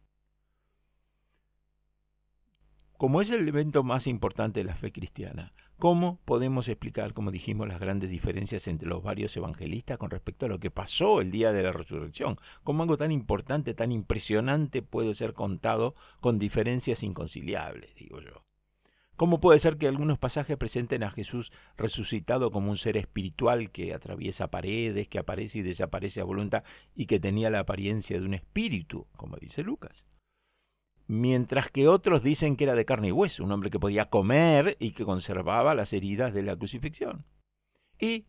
Como 2.98 3.20
es 3.20 3.32
el 3.32 3.46
evento 3.48 3.84
más 3.84 4.08
importante 4.08 4.62
de 4.62 4.63
la 4.63 4.75
fe 4.75 4.93
cristiana, 4.93 5.51
¿cómo 5.77 6.22
podemos 6.24 6.70
explicar, 6.70 7.13
como 7.13 7.32
dijimos, 7.32 7.67
las 7.67 7.79
grandes 7.79 8.10
diferencias 8.10 8.67
entre 8.67 8.88
los 8.88 9.03
varios 9.03 9.36
evangelistas 9.36 9.98
con 9.98 10.10
respecto 10.10 10.46
a 10.46 10.50
lo 10.50 10.60
que 10.60 10.72
pasó 10.72 11.20
el 11.20 11.32
día 11.32 11.51
de 11.51 11.63
la 11.63 11.74
resurrección? 11.74 12.38
¿Cómo 12.63 12.84
algo 12.84 12.96
tan 12.96 13.12
importante, 13.12 13.74
tan 13.74 13.91
impresionante 13.91 14.84
puede 14.84 15.13
ser 15.15 15.34
contado 15.34 15.96
con 16.22 16.39
diferencias 16.39 17.03
inconciliables, 17.03 17.93
digo 17.96 18.22
yo? 18.22 18.46
¿Cómo 19.15 19.39
puede 19.39 19.60
ser 19.60 19.77
que 19.77 19.88
algunos 19.88 20.17
pasajes 20.17 20.58
presenten 20.58 21.03
a 21.03 21.12
Jesús 21.12 21.51
resucitado 21.77 22.51
como 22.51 22.72
un 22.72 22.77
ser 22.77 22.98
espiritual 22.98 23.72
que 23.72 23.93
atraviesa 23.93 24.50
paredes, 24.50 25.08
que 25.08 25.20
aparece 25.20 25.60
y 25.60 25.62
desaparece 25.62 26.22
a 26.22 26.25
voluntad 26.25 26.63
y 26.96 27.05
que 27.05 27.20
tenía 27.20 27.50
la 27.50 27.60
apariencia 27.60 28.20
de 28.20 28.25
un 28.25 28.34
espíritu, 28.34 29.08
como 29.15 29.38
dice 29.38 29.63
Lucas? 29.63 30.03
mientras 31.08 31.70
que 31.70 31.88
otros 31.88 32.24
dicen 32.24 32.55
que 32.55 32.63
era 32.63 32.75
de 32.75 32.86
carne 32.86 33.10
y 33.10 33.12
hueso, 33.12 33.43
un 33.43 33.51
hombre 33.51 33.70
que 33.70 33.79
podía 33.79 34.10
comer 34.10 34.77
y 34.79 34.91
que 34.91 35.05
conservaba 35.05 35.75
las 35.75 35.93
heridas 35.93 36.34
de 36.34 36.43
la 36.43 36.55
crucifixión. 36.55 37.22
Y, 38.00 38.25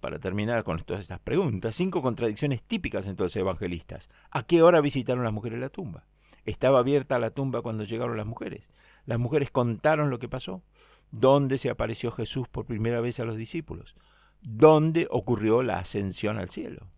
para 0.00 0.18
terminar 0.18 0.64
con 0.64 0.78
todas 0.80 1.02
estas 1.02 1.20
preguntas, 1.20 1.76
cinco 1.76 2.02
contradicciones 2.02 2.62
típicas 2.62 3.06
entre 3.06 3.24
los 3.24 3.36
evangelistas. 3.36 4.08
¿A 4.30 4.44
qué 4.44 4.62
hora 4.62 4.80
visitaron 4.80 5.24
las 5.24 5.32
mujeres 5.32 5.60
la 5.60 5.68
tumba? 5.68 6.06
¿Estaba 6.44 6.78
abierta 6.78 7.18
la 7.18 7.30
tumba 7.30 7.62
cuando 7.62 7.84
llegaron 7.84 8.16
las 8.16 8.26
mujeres? 8.26 8.72
¿Las 9.06 9.18
mujeres 9.18 9.50
contaron 9.50 10.10
lo 10.10 10.18
que 10.18 10.28
pasó? 10.28 10.62
¿Dónde 11.10 11.58
se 11.58 11.70
apareció 11.70 12.10
Jesús 12.10 12.48
por 12.48 12.66
primera 12.66 13.00
vez 13.00 13.20
a 13.20 13.24
los 13.24 13.36
discípulos? 13.36 13.94
¿Dónde 14.40 15.06
ocurrió 15.10 15.62
la 15.62 15.78
ascensión 15.78 16.38
al 16.38 16.50
cielo? 16.50 16.88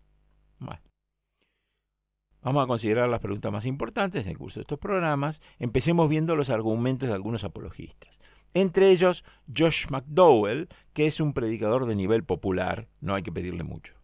Vamos 2.43 2.65
a 2.65 2.67
considerar 2.67 3.07
las 3.07 3.21
preguntas 3.21 3.53
más 3.53 3.65
importantes 3.65 4.25
en 4.25 4.33
el 4.33 4.37
curso 4.37 4.59
de 4.59 4.63
estos 4.63 4.77
programas. 4.77 5.41
Empecemos 5.59 6.09
viendo 6.09 6.35
los 6.35 6.49
argumentos 6.49 7.07
de 7.07 7.15
algunos 7.15 7.45
apologistas. 7.45 8.19
Entre 8.53 8.91
ellos, 8.91 9.23
Josh 9.55 9.87
McDowell, 9.89 10.67
que 10.91 11.07
es 11.07 11.21
un 11.21 11.31
predicador 11.31 11.85
de 11.85 11.95
nivel 11.95 12.25
popular, 12.25 12.89
no 12.99 13.15
hay 13.15 13.23
que 13.23 13.31
pedirle 13.31 13.63
mucho. 13.63 13.95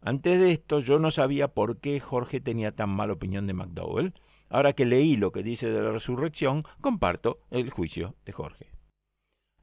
Antes 0.00 0.40
de 0.40 0.52
esto, 0.52 0.80
yo 0.80 0.98
no 0.98 1.10
sabía 1.10 1.48
por 1.48 1.80
qué 1.80 2.00
Jorge 2.00 2.40
tenía 2.40 2.74
tan 2.74 2.88
mala 2.88 3.12
opinión 3.12 3.46
de 3.46 3.52
McDowell. 3.52 4.14
Ahora 4.54 4.72
que 4.72 4.84
leí 4.84 5.16
lo 5.16 5.32
que 5.32 5.42
dice 5.42 5.68
de 5.68 5.82
la 5.82 5.90
resurrección, 5.90 6.62
comparto 6.80 7.40
el 7.50 7.70
juicio 7.70 8.14
de 8.24 8.30
Jorge. 8.30 8.70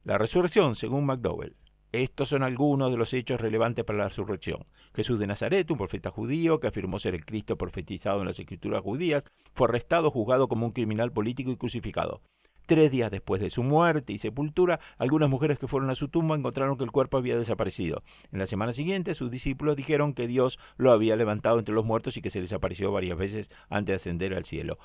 La 0.04 0.18
resurrección, 0.18 0.74
según 0.74 1.06
McDowell, 1.06 1.56
estos 1.92 2.28
son 2.28 2.42
algunos 2.42 2.90
de 2.90 2.98
los 2.98 3.14
hechos 3.14 3.40
relevantes 3.40 3.86
para 3.86 4.00
la 4.00 4.08
resurrección. 4.10 4.66
Jesús 4.94 5.18
de 5.18 5.26
Nazaret, 5.26 5.70
un 5.70 5.78
profeta 5.78 6.10
judío 6.10 6.60
que 6.60 6.66
afirmó 6.66 6.98
ser 6.98 7.14
el 7.14 7.24
Cristo 7.24 7.56
profetizado 7.56 8.20
en 8.20 8.26
las 8.26 8.38
escrituras 8.38 8.82
judías, 8.82 9.24
fue 9.54 9.66
arrestado, 9.66 10.10
juzgado 10.10 10.46
como 10.46 10.66
un 10.66 10.72
criminal 10.72 11.10
político 11.10 11.50
y 11.50 11.56
crucificado. 11.56 12.20
Tres 12.66 12.90
días 12.90 13.10
después 13.10 13.40
de 13.40 13.50
su 13.50 13.62
muerte 13.62 14.12
y 14.12 14.18
sepultura, 14.18 14.80
algunas 14.96 15.28
mujeres 15.28 15.58
que 15.58 15.66
fueron 15.66 15.90
a 15.90 15.94
su 15.94 16.08
tumba 16.08 16.36
encontraron 16.36 16.76
que 16.76 16.84
el 16.84 16.92
cuerpo 16.92 17.16
había 17.16 17.36
desaparecido. 17.36 17.98
En 18.30 18.38
la 18.38 18.46
semana 18.46 18.72
siguiente, 18.72 19.14
sus 19.14 19.30
discípulos 19.30 19.76
dijeron 19.76 20.14
que 20.14 20.26
Dios 20.26 20.58
lo 20.76 20.92
había 20.92 21.16
levantado 21.16 21.58
entre 21.58 21.74
los 21.74 21.84
muertos 21.84 22.16
y 22.16 22.22
que 22.22 22.30
se 22.30 22.40
les 22.40 22.52
apareció 22.52 22.92
varias 22.92 23.18
veces 23.18 23.50
antes 23.68 23.92
de 23.92 23.96
ascender 23.96 24.34
al 24.34 24.44
cielo. 24.44 24.78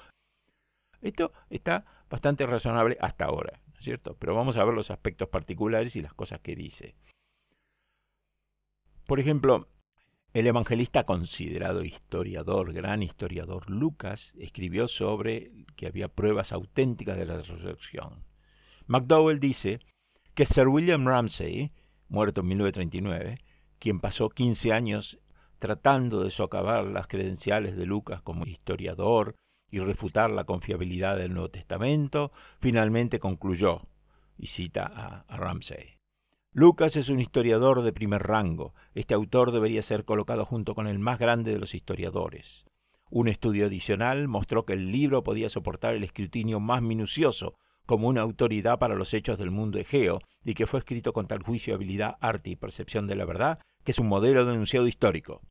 Esto 1.02 1.32
está 1.50 1.86
bastante 2.10 2.46
razonable 2.48 2.98
hasta 3.00 3.26
ahora. 3.26 3.62
cierto? 3.80 4.16
Pero 4.18 4.34
vamos 4.34 4.58
a 4.58 4.66
ver 4.66 4.74
los 4.74 4.90
aspectos 4.90 5.30
particulares 5.30 5.96
y 5.96 6.02
las 6.02 6.14
cosas 6.14 6.40
que 6.40 6.56
dice. 6.56 6.96
Por 9.06 9.20
ejemplo, 9.20 9.70
el 10.40 10.46
evangelista 10.46 11.04
considerado 11.04 11.84
historiador, 11.84 12.72
gran 12.72 13.02
historiador 13.02 13.72
Lucas, 13.72 14.36
escribió 14.38 14.88
sobre 14.88 15.52
que 15.76 15.88
había 15.88 16.10
pruebas 16.10 16.52
auténticas 16.52 17.18
de 17.18 17.26
la 17.26 17.38
resurrección. 17.38 18.24
McDowell 18.86 19.40
dice 19.40 19.80
que 20.36 20.46
Sir 20.46 20.68
William 20.68 21.08
Ramsay, 21.08 21.72
muerto 22.08 22.42
en 22.42 22.48
1939, 22.50 23.40
quien 23.80 24.00
pasó 24.00 24.30
15 24.30 24.74
años 24.74 25.20
tratando 25.58 26.24
de 26.24 26.30
socavar 26.30 26.86
las 26.86 27.08
credenciales 27.08 27.76
de 27.76 27.88
Lucas 27.88 28.22
como 28.22 28.46
historiador, 28.46 29.34
y 29.72 29.80
refutar 29.80 30.30
la 30.30 30.44
confiabilidad 30.44 31.18
del 31.18 31.34
Nuevo 31.34 31.50
Testamento, 31.50 32.32
finalmente 32.60 33.20
concluyó, 33.20 33.88
y 34.38 34.48
cita 34.48 34.86
a, 35.28 35.36
Ramsey. 35.36 35.97
Lucas 36.60 36.96
es 36.96 37.10
un 37.10 37.20
historiador 37.20 37.84
de 37.84 37.94
primer 37.94 38.24
rango. 38.24 38.74
Este 38.96 39.14
autor 39.14 39.52
debería 39.52 39.84
ser 39.84 40.06
colocado 40.06 40.44
junto 40.44 40.74
con 40.74 40.88
el 40.88 40.98
más 40.98 41.20
grande 41.20 41.52
de 41.52 41.60
los 41.60 41.76
historiadores. 41.76 42.66
Un 43.12 43.28
estudio 43.28 43.68
adicional 43.68 44.28
mostró 44.28 44.66
que 44.66 44.74
el 44.74 44.92
libro 44.92 45.22
podía 45.24 45.50
soportar 45.50 45.94
el 45.94 46.04
escrutinio 46.04 46.60
más 46.60 46.82
minucioso, 46.82 47.60
como 47.86 48.08
una 48.08 48.22
autoridad 48.22 48.80
para 48.80 48.96
los 48.96 49.14
hechos 49.14 49.38
del 49.38 49.52
mundo 49.52 49.78
egeo 49.78 50.20
y 50.44 50.56
que 50.56 50.66
fue 50.66 50.80
escrito 50.80 51.14
con 51.14 51.28
tal 51.28 51.44
juicio, 51.44 51.76
habilidad, 51.76 52.18
arte 52.22 52.50
y 52.50 52.56
percepción 52.56 53.06
de 53.06 53.18
la 53.18 53.26
verdad 53.26 53.60
que 53.84 53.92
es 53.92 54.00
un 54.00 54.08
modelo 54.08 54.44
de 54.44 54.56
enunciado 54.56 54.88
histórico. 54.88 55.44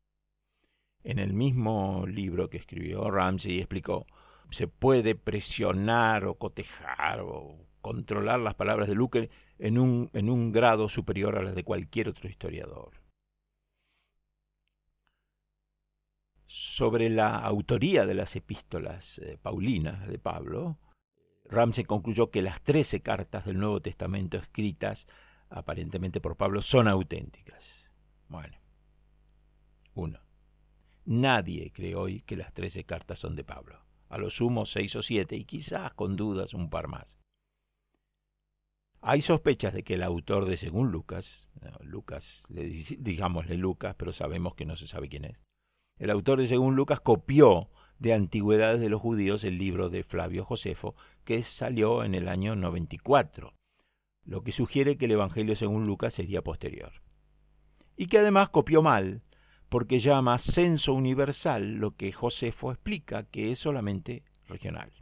En 1.05 1.21
el 1.21 1.35
mismo 1.35 2.05
libro 2.09 2.51
que 2.51 2.57
escribió 2.57 3.13
Ramsey 3.13 3.61
explicó, 3.61 4.07
se 4.51 4.67
puede 4.67 5.15
presionar 5.15 6.25
o 6.25 6.35
cotejar 6.35 7.21
o 7.21 7.66
controlar 7.87 8.41
las 8.41 8.55
palabras 8.55 8.89
de 8.89 8.97
Luke 8.97 9.31
en 9.61 9.79
un, 9.79 10.11
en 10.13 10.29
un 10.29 10.51
grado 10.51 10.89
superior 10.89 11.39
a 11.39 11.43
las 11.45 11.55
de 11.55 11.63
cualquier 11.63 12.09
otro 12.09 12.29
historiador. 12.29 13.01
Sobre 16.47 17.09
la 17.09 17.39
autoría 17.39 18.05
de 18.05 18.15
las 18.15 18.35
epístolas 18.35 19.21
eh, 19.21 19.39
paulinas 19.41 20.09
de 20.09 20.19
Pablo, 20.19 20.81
Ramsey 21.45 21.85
concluyó 21.85 22.33
que 22.33 22.43
las 22.43 22.61
trece 22.61 23.03
cartas 23.03 23.45
del 23.45 23.61
Nuevo 23.61 23.81
Testamento 23.81 24.37
escritas 24.37 25.07
aparentemente 25.49 26.21
por 26.21 26.37
Pablo 26.37 26.63
son 26.63 26.89
auténticas. 26.89 27.93
Bueno, 28.27 28.59
uno. 29.95 30.19
Nadie 31.05 31.71
cree 31.71 31.95
hoy 31.95 32.23
que 32.23 32.37
las 32.37 32.53
trece 32.53 32.83
cartas 32.83 33.21
son 33.21 33.37
de 33.37 33.45
Pablo. 33.45 33.79
A 34.09 34.19
lo 34.19 34.29
sumo 34.29 34.67
seis 34.67 34.97
o 34.97 35.03
siete 35.03 35.37
y 35.37 35.45
quizás 35.45 35.95
con 35.95 36.17
dudas 36.17 36.53
un 36.53 36.69
par 36.69 36.89
más. 36.89 37.17
Hay 39.01 39.21
sospechas 39.21 39.73
de 39.73 39.85
que 39.85 39.95
el 39.95 40.03
autor 40.03 40.47
de 40.47 40.57
Según 40.57 40.91
Lucas, 40.91 41.49
Lucas, 41.81 42.47
digámosle 42.49 43.57
Lucas, 43.57 43.95
pero 43.97 44.13
sabemos 44.13 44.55
que 44.55 44.65
no 44.65 44.77
se 44.77 44.87
sabe 44.87 45.09
quién 45.09 45.25
es. 45.25 45.45
El 45.99 46.11
autor 46.11 46.39
de 46.39 46.47
Según 46.47 46.77
Lucas 46.77 47.01
copió 47.01 47.71
de 47.99 48.13
Antigüedades 48.13 48.81
de 48.81 48.89
los 48.89 49.01
Judíos 49.01 49.45
el 49.45 49.59
libro 49.59 49.89
de 49.89 50.05
Flavio 50.05 50.45
Josefo, 50.45 50.95
que 51.25 51.43
salió 51.43 52.05
en 52.05 52.15
el 52.15 52.29
año 52.29 52.57
94, 52.57 53.55
lo 54.25 54.43
que 54.43 54.53
sugiere 54.53 54.99
que 54.99 55.07
el 55.07 55.13
Evangelio 55.13 55.57
según 55.57 55.87
Lucas 55.87 56.15
sería 56.15 56.43
posterior. 56.43 57.03
Y 57.97 58.07
que 58.07 58.19
además 58.19 58.51
copió 58.51 58.83
mal, 58.83 59.23
porque 59.69 59.99
llama 59.99 60.39
censo 60.39 60.93
universal 60.93 61.77
lo 61.77 61.97
que 61.97 62.13
Josefo 62.13 62.71
explica 62.71 63.25
que 63.25 63.51
es 63.51 63.59
solamente 63.59 64.25
regional. 64.47 64.93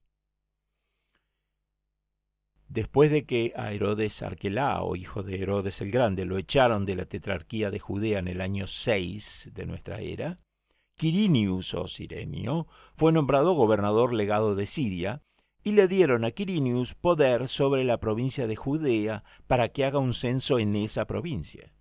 Después 2.74 3.12
de 3.12 3.24
que 3.24 3.52
a 3.54 3.72
Herodes 3.72 4.20
Arquelao, 4.20 4.96
hijo 4.96 5.22
de 5.22 5.40
Herodes 5.40 5.80
el 5.80 5.92
Grande, 5.92 6.24
lo 6.24 6.38
echaron 6.38 6.86
de 6.86 6.96
la 6.96 7.04
tetrarquía 7.04 7.70
de 7.70 7.78
Judea 7.78 8.18
en 8.18 8.26
el 8.26 8.40
año 8.40 8.66
6 8.66 9.52
de 9.54 9.64
nuestra 9.64 10.00
era, 10.00 10.36
Quirinius 10.96 11.72
o 11.74 11.86
Sirenio 11.86 12.66
fue 12.96 13.12
nombrado 13.12 13.52
gobernador 13.52 14.12
legado 14.12 14.56
de 14.56 14.66
Siria 14.66 15.22
y 15.62 15.70
le 15.70 15.86
dieron 15.86 16.24
a 16.24 16.32
Quirinius 16.32 16.96
poder 16.96 17.46
sobre 17.46 17.84
la 17.84 18.00
provincia 18.00 18.48
de 18.48 18.56
Judea 18.56 19.22
para 19.46 19.68
que 19.68 19.84
haga 19.84 20.00
un 20.00 20.12
censo 20.12 20.58
en 20.58 20.74
esa 20.74 21.06
provincia. 21.06 21.73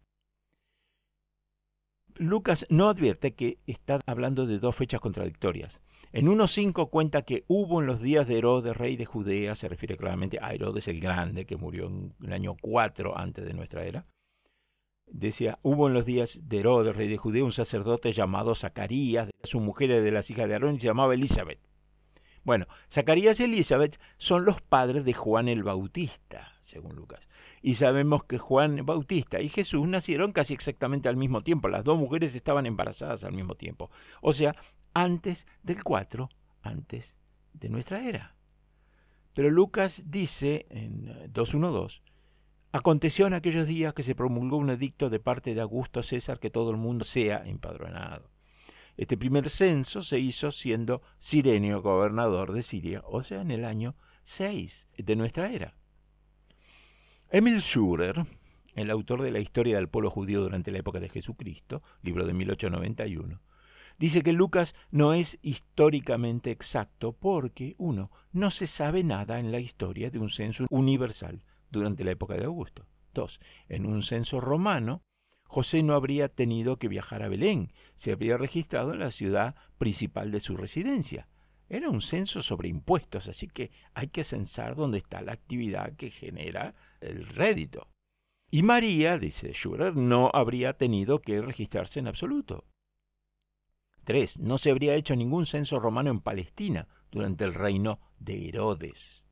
Lucas 2.17 2.65
no 2.69 2.89
advierte 2.89 3.33
que 3.33 3.57
está 3.67 3.99
hablando 4.05 4.45
de 4.45 4.59
dos 4.59 4.75
fechas 4.75 5.01
contradictorias. 5.01 5.81
En 6.11 6.27
1.5 6.27 6.89
cuenta 6.89 7.23
que 7.23 7.43
hubo 7.47 7.81
en 7.81 7.87
los 7.87 8.01
días 8.01 8.27
de 8.27 8.37
Herodes, 8.37 8.77
rey 8.77 8.95
de 8.97 9.05
Judea, 9.05 9.55
se 9.55 9.67
refiere 9.67 9.97
claramente 9.97 10.37
a 10.41 10.53
Herodes 10.53 10.87
el 10.87 10.99
Grande, 10.99 11.45
que 11.45 11.57
murió 11.57 11.87
en 11.87 12.13
el 12.23 12.33
año 12.33 12.55
4 12.61 13.17
antes 13.17 13.45
de 13.45 13.53
nuestra 13.53 13.83
era, 13.83 14.05
decía, 15.07 15.57
hubo 15.63 15.87
en 15.87 15.93
los 15.93 16.05
días 16.05 16.47
de 16.47 16.59
Herodes, 16.59 16.95
rey 16.95 17.07
de 17.07 17.17
Judea, 17.17 17.43
un 17.43 17.51
sacerdote 17.51 18.11
llamado 18.11 18.53
Zacarías, 18.53 19.29
su 19.43 19.59
mujer 19.59 20.01
de 20.01 20.11
las 20.11 20.29
hijas 20.29 20.47
de 20.47 20.53
Aarón, 20.53 20.75
y 20.75 20.79
se 20.79 20.87
llamaba 20.87 21.13
Elizabeth. 21.13 21.59
Bueno, 22.43 22.67
Zacarías 22.91 23.39
y 23.39 23.43
Elizabeth 23.43 23.99
son 24.17 24.43
los 24.43 24.61
padres 24.61 25.05
de 25.05 25.13
Juan 25.13 25.47
el 25.47 25.63
Bautista, 25.63 26.53
según 26.59 26.95
Lucas. 26.95 27.29
Y 27.61 27.75
sabemos 27.75 28.25
que 28.25 28.37
Juan 28.37 28.85
Bautista 28.85 29.39
y 29.39 29.47
Jesús 29.47 29.87
nacieron 29.87 30.33
casi 30.33 30.53
exactamente 30.53 31.07
al 31.07 31.15
mismo 31.15 31.41
tiempo. 31.41 31.69
Las 31.69 31.85
dos 31.85 31.97
mujeres 31.97 32.35
estaban 32.35 32.65
embarazadas 32.65 33.23
al 33.23 33.33
mismo 33.33 33.55
tiempo. 33.55 33.89
O 34.21 34.33
sea, 34.33 34.55
antes 34.93 35.47
del 35.61 35.83
4, 35.83 36.29
antes 36.61 37.17
de 37.53 37.69
nuestra 37.69 38.03
era. 38.07 38.35
Pero 39.33 39.49
Lucas 39.49 40.03
dice 40.07 40.67
en 40.69 41.07
2.1.2 41.31 42.01
Aconteció 42.75 43.27
en 43.27 43.35
aquellos 43.35 43.67
días 43.67 43.93
que 43.93 44.01
se 44.01 44.15
promulgó 44.15 44.57
un 44.57 44.71
edicto 44.71 45.11
de 45.11 45.19
parte 45.19 45.53
de 45.53 45.61
Augusto 45.61 46.01
César 46.01 46.39
que 46.39 46.49
todo 46.49 46.71
el 46.71 46.77
mundo 46.77 47.05
sea 47.05 47.43
empadronado. 47.45 48.32
Este 48.95 49.17
primer 49.17 49.49
censo 49.49 50.03
se 50.03 50.19
hizo 50.19 50.51
siendo 50.51 51.01
Sirenio 51.17 51.81
gobernador 51.81 52.53
de 52.53 52.61
Siria, 52.61 53.01
o 53.05 53.23
sea, 53.23 53.41
en 53.41 53.49
el 53.49 53.65
año 53.65 53.95
6 54.23 54.89
de 54.97 55.15
nuestra 55.15 55.51
era. 55.51 55.75
Emil 57.29 57.59
Schurer, 57.59 58.23
el 58.75 58.91
autor 58.91 59.23
de 59.23 59.31
la 59.31 59.39
historia 59.39 59.77
del 59.77 59.89
pueblo 59.89 60.11
judío 60.11 60.41
durante 60.41 60.71
la 60.71 60.77
época 60.77 60.99
de 60.99 61.09
Jesucristo, 61.09 61.81
libro 62.03 62.27
de 62.27 62.33
1891, 62.33 63.41
dice 63.97 64.21
que 64.21 64.33
Lucas 64.33 64.75
no 64.91 65.15
es 65.15 65.39
históricamente 65.41 66.51
exacto 66.51 67.13
porque, 67.13 67.75
uno, 67.79 68.11
no 68.31 68.51
se 68.51 68.67
sabe 68.67 69.03
nada 69.03 69.39
en 69.39 69.51
la 69.51 69.59
historia 69.59 70.11
de 70.11 70.19
un 70.19 70.29
censo 70.29 70.67
universal 70.69 71.43
durante 71.71 72.03
la 72.03 72.11
época 72.11 72.35
de 72.35 72.45
Augusto. 72.45 72.85
Dos, 73.11 73.39
en 73.67 73.87
un 73.87 74.03
censo 74.03 74.39
romano, 74.39 75.01
José 75.53 75.83
no 75.83 75.93
habría 75.93 76.29
tenido 76.29 76.79
que 76.79 76.87
viajar 76.87 77.21
a 77.21 77.27
Belén, 77.27 77.69
se 77.93 78.11
habría 78.11 78.37
registrado 78.37 78.91
en 78.91 78.97
la 78.97 79.11
ciudad 79.11 79.53
principal 79.77 80.31
de 80.31 80.39
su 80.39 80.57
residencia. 80.57 81.27
Era 81.69 81.91
un 81.91 82.01
censo 82.01 82.41
sobre 82.41 82.69
impuestos, 82.69 83.27
así 83.27 83.47
que 83.49 83.69
hay 83.93 84.07
que 84.07 84.23
censar 84.23 84.75
dónde 84.75 84.97
está 84.97 85.21
la 85.21 85.33
actividad 85.33 85.95
que 85.95 86.09
genera 86.09 86.73
el 87.01 87.27
rédito. 87.27 87.87
Y 88.49 88.63
María, 88.63 89.19
dice 89.19 89.53
Schurer, 89.53 89.95
no 89.95 90.31
habría 90.33 90.73
tenido 90.75 91.21
que 91.21 91.39
registrarse 91.39 91.99
en 91.99 92.07
absoluto. 92.07 92.65
3. 94.05 94.39
No 94.39 94.57
se 94.57 94.71
habría 94.71 94.95
hecho 94.95 95.15
ningún 95.15 95.45
censo 95.45 95.79
romano 95.79 96.09
en 96.09 96.21
Palestina 96.21 96.87
durante 97.11 97.43
el 97.43 97.53
reino 97.53 97.99
de 98.17 98.49
Herodes. 98.49 99.22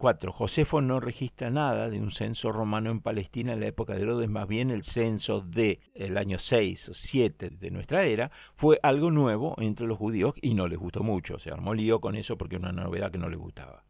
4. 0.00 0.32
Josefo 0.32 0.80
no 0.80 0.98
registra 0.98 1.50
nada 1.50 1.90
de 1.90 2.00
un 2.00 2.10
censo 2.10 2.52
romano 2.52 2.90
en 2.90 3.00
Palestina 3.00 3.52
en 3.52 3.60
la 3.60 3.66
época 3.66 3.94
de 3.94 4.00
Herodes, 4.00 4.30
más 4.30 4.48
bien 4.48 4.70
el 4.70 4.82
censo 4.82 5.42
del 5.42 5.78
el 5.92 6.16
año 6.16 6.38
6 6.38 6.88
o 6.88 6.94
7 6.94 7.50
de 7.50 7.70
nuestra 7.70 8.06
era 8.06 8.30
fue 8.54 8.80
algo 8.82 9.10
nuevo 9.10 9.54
entre 9.58 9.86
los 9.86 9.98
judíos 9.98 10.32
y 10.40 10.54
no 10.54 10.68
les 10.68 10.78
gustó 10.78 11.02
mucho, 11.02 11.38
se 11.38 11.50
armó 11.50 11.74
lío 11.74 12.00
con 12.00 12.16
eso 12.16 12.38
porque 12.38 12.56
era 12.56 12.70
una 12.70 12.82
novedad 12.82 13.10
que 13.10 13.18
no 13.18 13.28
les 13.28 13.38
gustaba. 13.38 13.84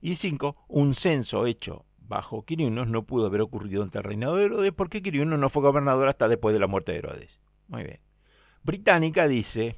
Y 0.00 0.16
5. 0.16 0.56
Un 0.66 0.92
censo 0.92 1.46
hecho 1.46 1.86
bajo 1.98 2.44
Quirino 2.44 2.84
no 2.84 3.06
pudo 3.06 3.26
haber 3.26 3.42
ocurrido 3.42 3.84
ante 3.84 3.98
el 3.98 4.04
reinado 4.04 4.34
de 4.34 4.46
Herodes 4.46 4.72
porque 4.72 5.02
Quirino 5.02 5.36
no 5.36 5.48
fue 5.50 5.62
gobernador 5.62 6.08
hasta 6.08 6.26
después 6.26 6.52
de 6.52 6.58
la 6.58 6.66
muerte 6.66 6.90
de 6.90 6.98
Herodes. 6.98 7.40
Muy 7.68 7.84
bien. 7.84 8.00
Británica 8.64 9.28
dice, 9.28 9.76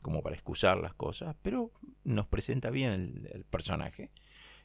como 0.00 0.22
para 0.22 0.34
excusar 0.34 0.78
las 0.78 0.94
cosas, 0.94 1.36
pero 1.42 1.72
nos 2.04 2.26
presenta 2.26 2.70
bien 2.70 3.28
el 3.30 3.44
personaje, 3.44 4.10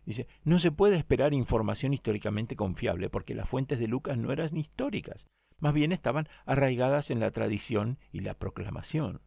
Dice, 0.05 0.27
no 0.43 0.59
se 0.59 0.71
puede 0.71 0.97
esperar 0.97 1.33
información 1.33 1.93
históricamente 1.93 2.55
confiable 2.55 3.09
porque 3.09 3.35
las 3.35 3.47
fuentes 3.47 3.79
de 3.79 3.87
Lucas 3.87 4.17
no 4.17 4.31
eran 4.31 4.55
históricas, 4.57 5.27
más 5.59 5.73
bien 5.73 5.91
estaban 5.91 6.27
arraigadas 6.45 7.09
en 7.09 7.19
la 7.19 7.31
tradición 7.31 7.97
y 8.11 8.19
la 8.19 8.33
proclamación. 8.33 9.21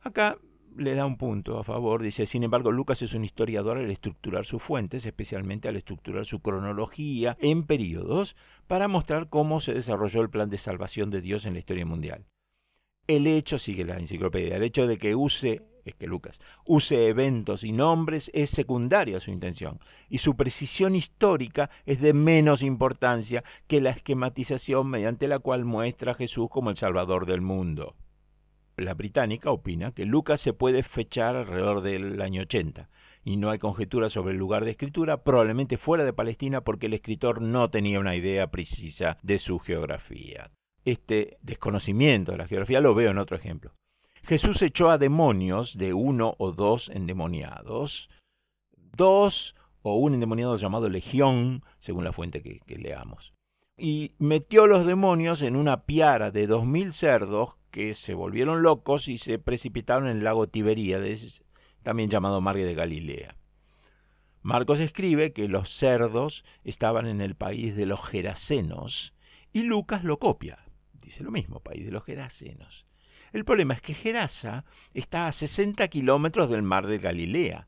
Acá 0.00 0.38
le 0.76 0.94
da 0.94 1.06
un 1.06 1.16
punto 1.16 1.58
a 1.58 1.64
favor, 1.64 2.02
dice, 2.02 2.26
sin 2.26 2.44
embargo, 2.44 2.70
Lucas 2.72 3.02
es 3.02 3.14
un 3.14 3.24
historiador 3.24 3.78
al 3.78 3.90
estructurar 3.90 4.44
sus 4.44 4.62
fuentes, 4.62 5.06
especialmente 5.06 5.66
al 5.68 5.76
estructurar 5.76 6.24
su 6.24 6.40
cronología 6.40 7.36
en 7.40 7.64
periodos, 7.64 8.36
para 8.66 8.86
mostrar 8.86 9.28
cómo 9.28 9.60
se 9.60 9.74
desarrolló 9.74 10.20
el 10.20 10.30
plan 10.30 10.50
de 10.50 10.58
salvación 10.58 11.10
de 11.10 11.20
Dios 11.20 11.46
en 11.46 11.54
la 11.54 11.60
historia 11.60 11.86
mundial. 11.86 12.26
El 13.06 13.26
hecho, 13.26 13.58
sigue 13.58 13.84
la 13.84 13.98
enciclopedia, 13.98 14.56
el 14.56 14.62
hecho 14.62 14.86
de 14.86 14.98
que 14.98 15.14
use 15.14 15.62
que 15.94 16.06
Lucas 16.06 16.38
use 16.64 17.08
eventos 17.08 17.64
y 17.64 17.72
nombres 17.72 18.30
es 18.34 18.50
secundaria 18.50 19.16
a 19.16 19.20
su 19.20 19.30
intención, 19.30 19.80
y 20.08 20.18
su 20.18 20.36
precisión 20.36 20.94
histórica 20.94 21.70
es 21.86 22.00
de 22.00 22.12
menos 22.12 22.62
importancia 22.62 23.44
que 23.66 23.80
la 23.80 23.90
esquematización 23.90 24.88
mediante 24.88 25.28
la 25.28 25.38
cual 25.38 25.64
muestra 25.64 26.12
a 26.12 26.14
Jesús 26.14 26.48
como 26.50 26.70
el 26.70 26.76
Salvador 26.76 27.26
del 27.26 27.40
mundo. 27.40 27.96
La 28.76 28.94
británica 28.94 29.50
opina 29.50 29.92
que 29.92 30.06
Lucas 30.06 30.40
se 30.40 30.52
puede 30.52 30.84
fechar 30.84 31.34
alrededor 31.34 31.80
del 31.80 32.22
año 32.22 32.42
80, 32.42 32.88
y 33.24 33.36
no 33.36 33.50
hay 33.50 33.58
conjetura 33.58 34.08
sobre 34.08 34.32
el 34.32 34.38
lugar 34.38 34.64
de 34.64 34.70
escritura, 34.70 35.24
probablemente 35.24 35.76
fuera 35.76 36.04
de 36.04 36.12
Palestina 36.12 36.62
porque 36.62 36.86
el 36.86 36.94
escritor 36.94 37.42
no 37.42 37.70
tenía 37.70 37.98
una 38.00 38.14
idea 38.14 38.50
precisa 38.50 39.18
de 39.22 39.38
su 39.38 39.58
geografía. 39.58 40.50
Este 40.84 41.38
desconocimiento 41.42 42.32
de 42.32 42.38
la 42.38 42.46
geografía 42.46 42.80
lo 42.80 42.94
veo 42.94 43.10
en 43.10 43.18
otro 43.18 43.36
ejemplo. 43.36 43.72
Jesús 44.28 44.60
echó 44.60 44.90
a 44.90 44.98
demonios 44.98 45.78
de 45.78 45.94
uno 45.94 46.34
o 46.36 46.52
dos 46.52 46.90
endemoniados, 46.90 48.10
dos 48.76 49.56
o 49.80 49.94
un 49.96 50.12
endemoniado 50.12 50.54
llamado 50.58 50.90
Legión, 50.90 51.64
según 51.78 52.04
la 52.04 52.12
fuente 52.12 52.42
que, 52.42 52.76
leamos. 52.76 53.32
Y 53.78 54.12
metió 54.18 54.66
los 54.66 54.84
demonios 54.84 55.40
en 55.40 55.56
una 55.56 55.86
piara 55.86 56.30
de 56.30 56.46
dos 56.46 56.66
mil 56.66 56.92
cerdos 56.92 57.56
que 57.70 57.94
se 57.94 58.12
volvieron 58.12 58.62
locos 58.62 59.08
y 59.08 59.16
se 59.16 59.38
precipitaron 59.38 60.08
en 60.08 60.18
el 60.18 60.24
lago 60.24 60.46
Tiberíades, 60.46 61.42
también 61.82 62.10
llamado 62.10 62.42
Mar 62.42 62.56
de 62.56 62.74
Galilea. 62.74 63.34
Marcos 64.42 64.80
escribe 64.80 65.32
que 65.32 65.48
los 65.48 65.70
cerdos 65.70 66.44
estaban 66.64 67.06
en 67.06 67.22
el 67.22 67.34
país 67.34 67.76
de 67.76 67.86
los 67.86 68.06
Gerasenos 68.06 69.14
y 69.54 69.62
Lucas 69.62 70.04
lo 70.04 70.18
copia. 70.18 70.66
Dice 70.92 71.24
lo 71.24 71.30
mismo, 71.30 71.60
país 71.60 71.86
de 71.86 71.92
los 71.92 72.04
Gerasenos. 72.04 72.87
El 73.32 73.44
problema 73.44 73.74
es 73.74 73.82
que 73.82 73.94
Gerasa 73.94 74.64
está 74.94 75.26
a 75.26 75.32
60 75.32 75.86
kilómetros 75.88 76.50
del 76.50 76.62
mar 76.62 76.86
de 76.86 76.98
Galilea. 76.98 77.66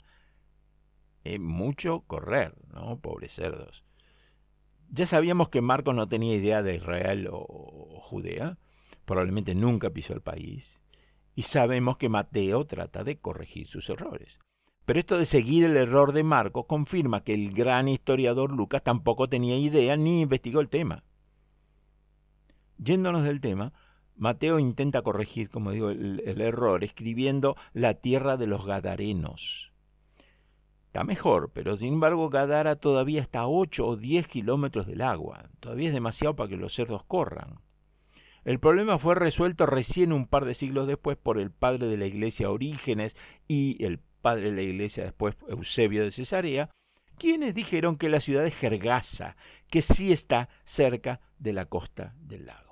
Es 1.25 1.38
mucho 1.38 2.01
correr, 2.07 2.55
¿no? 2.73 2.99
Pobres 2.99 3.33
cerdos. 3.33 3.85
Ya 4.88 5.07
sabíamos 5.07 5.51
que 5.51 5.61
Marcos 5.61 5.94
no 5.94 6.09
tenía 6.09 6.35
idea 6.35 6.62
de 6.62 6.77
Israel 6.77 7.29
o 7.31 8.01
Judea, 8.01 8.59
probablemente 9.05 9.55
nunca 9.55 9.90
pisó 9.90 10.14
el 10.14 10.23
país, 10.23 10.83
y 11.35 11.42
sabemos 11.42 11.96
que 11.96 12.09
Mateo 12.09 12.66
trata 12.66 13.05
de 13.05 13.18
corregir 13.18 13.66
sus 13.66 13.88
errores. 13.88 14.40
Pero 14.85 14.99
esto 14.99 15.18
de 15.18 15.27
seguir 15.27 15.64
el 15.64 15.77
error 15.77 16.12
de 16.12 16.25
Marcos 16.25 16.66
confirma 16.66 17.23
que 17.23 17.35
el 17.35 17.53
gran 17.53 17.88
historiador 17.88 18.51
Lucas 18.51 18.83
tampoco 18.83 19.29
tenía 19.29 19.57
idea 19.57 19.96
ni 19.96 20.23
investigó 20.23 20.61
el 20.61 20.68
tema. 20.68 21.05
Yéndonos 22.79 23.23
del 23.23 23.40
tema, 23.40 23.73
Mateo 24.21 24.59
intenta 24.59 25.01
corregir, 25.01 25.49
como 25.49 25.71
digo, 25.71 25.89
el, 25.89 26.41
error 26.43 26.85
escribiendo 26.85 27.57
la 27.73 27.95
tierra 27.95 28.37
de 28.37 28.47
los 28.47 28.67
Gadarenos. 28.67 29.73
Está 30.89 31.05
mejor, 31.05 31.51
pero 31.55 31.79
sin 31.79 31.95
embargo 31.95 32.29
Gadara 32.29 32.77
todavía 32.77 33.23
está 33.23 33.41
a 33.41 33.49
8 33.49 33.87
o 33.87 33.97
10 33.97 34.29
kilómetros 34.29 34.87
del 34.87 35.01
agua. 35.01 35.49
Todavía 35.59 35.89
es 35.89 35.95
demasiado 35.95 36.37
para 36.37 36.51
que 36.51 36.59
los 36.59 36.75
cerdos 36.75 37.03
corran. 37.03 37.63
El 38.45 38.61
problema 38.61 38.99
fue 38.99 39.15
resuelto 39.15 39.65
recién 39.65 40.13
un 40.13 40.27
par 40.27 40.45
de 40.45 40.53
siglos 40.53 40.87
después 40.87 41.17
por 41.17 41.39
el 41.39 41.51
padre 41.51 41.87
de 41.87 41.97
la 41.97 42.05
iglesia 42.05 42.51
Orígenes 42.51 43.17
y 43.49 43.83
el 43.83 44.01
padre 44.21 44.51
de 44.51 44.57
la 44.57 44.63
iglesia 44.63 45.03
después 45.03 45.35
Eusebio 45.49 46.05
de 46.05 46.11
Cesarea, 46.11 46.69
quienes 47.17 47.55
dijeron 47.55 47.97
que 47.97 48.11
la 48.11 48.21
ciudad 48.21 48.47
es 48.47 48.55
Gergasa, 48.55 49.39
que 49.71 49.81
sí 49.81 50.13
está 50.13 50.51
cerca 50.65 51.23
de 51.39 51.55
la 51.55 51.65
costa 51.65 52.15
del 52.19 52.45
lago. 52.45 52.70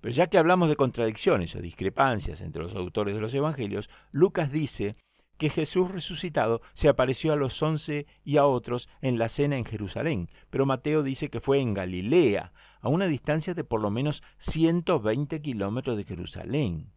Pero 0.00 0.14
ya 0.14 0.28
que 0.28 0.38
hablamos 0.38 0.68
de 0.68 0.76
contradicciones 0.76 1.54
o 1.56 1.60
discrepancias 1.60 2.40
entre 2.40 2.62
los 2.62 2.74
autores 2.74 3.14
de 3.14 3.20
los 3.20 3.34
evangelios, 3.34 3.90
Lucas 4.12 4.52
dice 4.52 4.94
que 5.38 5.50
Jesús 5.50 5.90
resucitado 5.90 6.60
se 6.72 6.88
apareció 6.88 7.32
a 7.32 7.36
los 7.36 7.62
once 7.62 8.06
y 8.24 8.36
a 8.36 8.44
otros 8.44 8.88
en 9.00 9.18
la 9.18 9.28
cena 9.28 9.56
en 9.56 9.64
Jerusalén, 9.64 10.28
pero 10.50 10.66
Mateo 10.66 11.02
dice 11.02 11.30
que 11.30 11.40
fue 11.40 11.60
en 11.60 11.74
Galilea, 11.74 12.52
a 12.80 12.88
una 12.88 13.06
distancia 13.06 13.54
de 13.54 13.64
por 13.64 13.80
lo 13.80 13.90
menos 13.90 14.22
120 14.38 15.40
kilómetros 15.40 15.96
de 15.96 16.04
Jerusalén. 16.04 16.92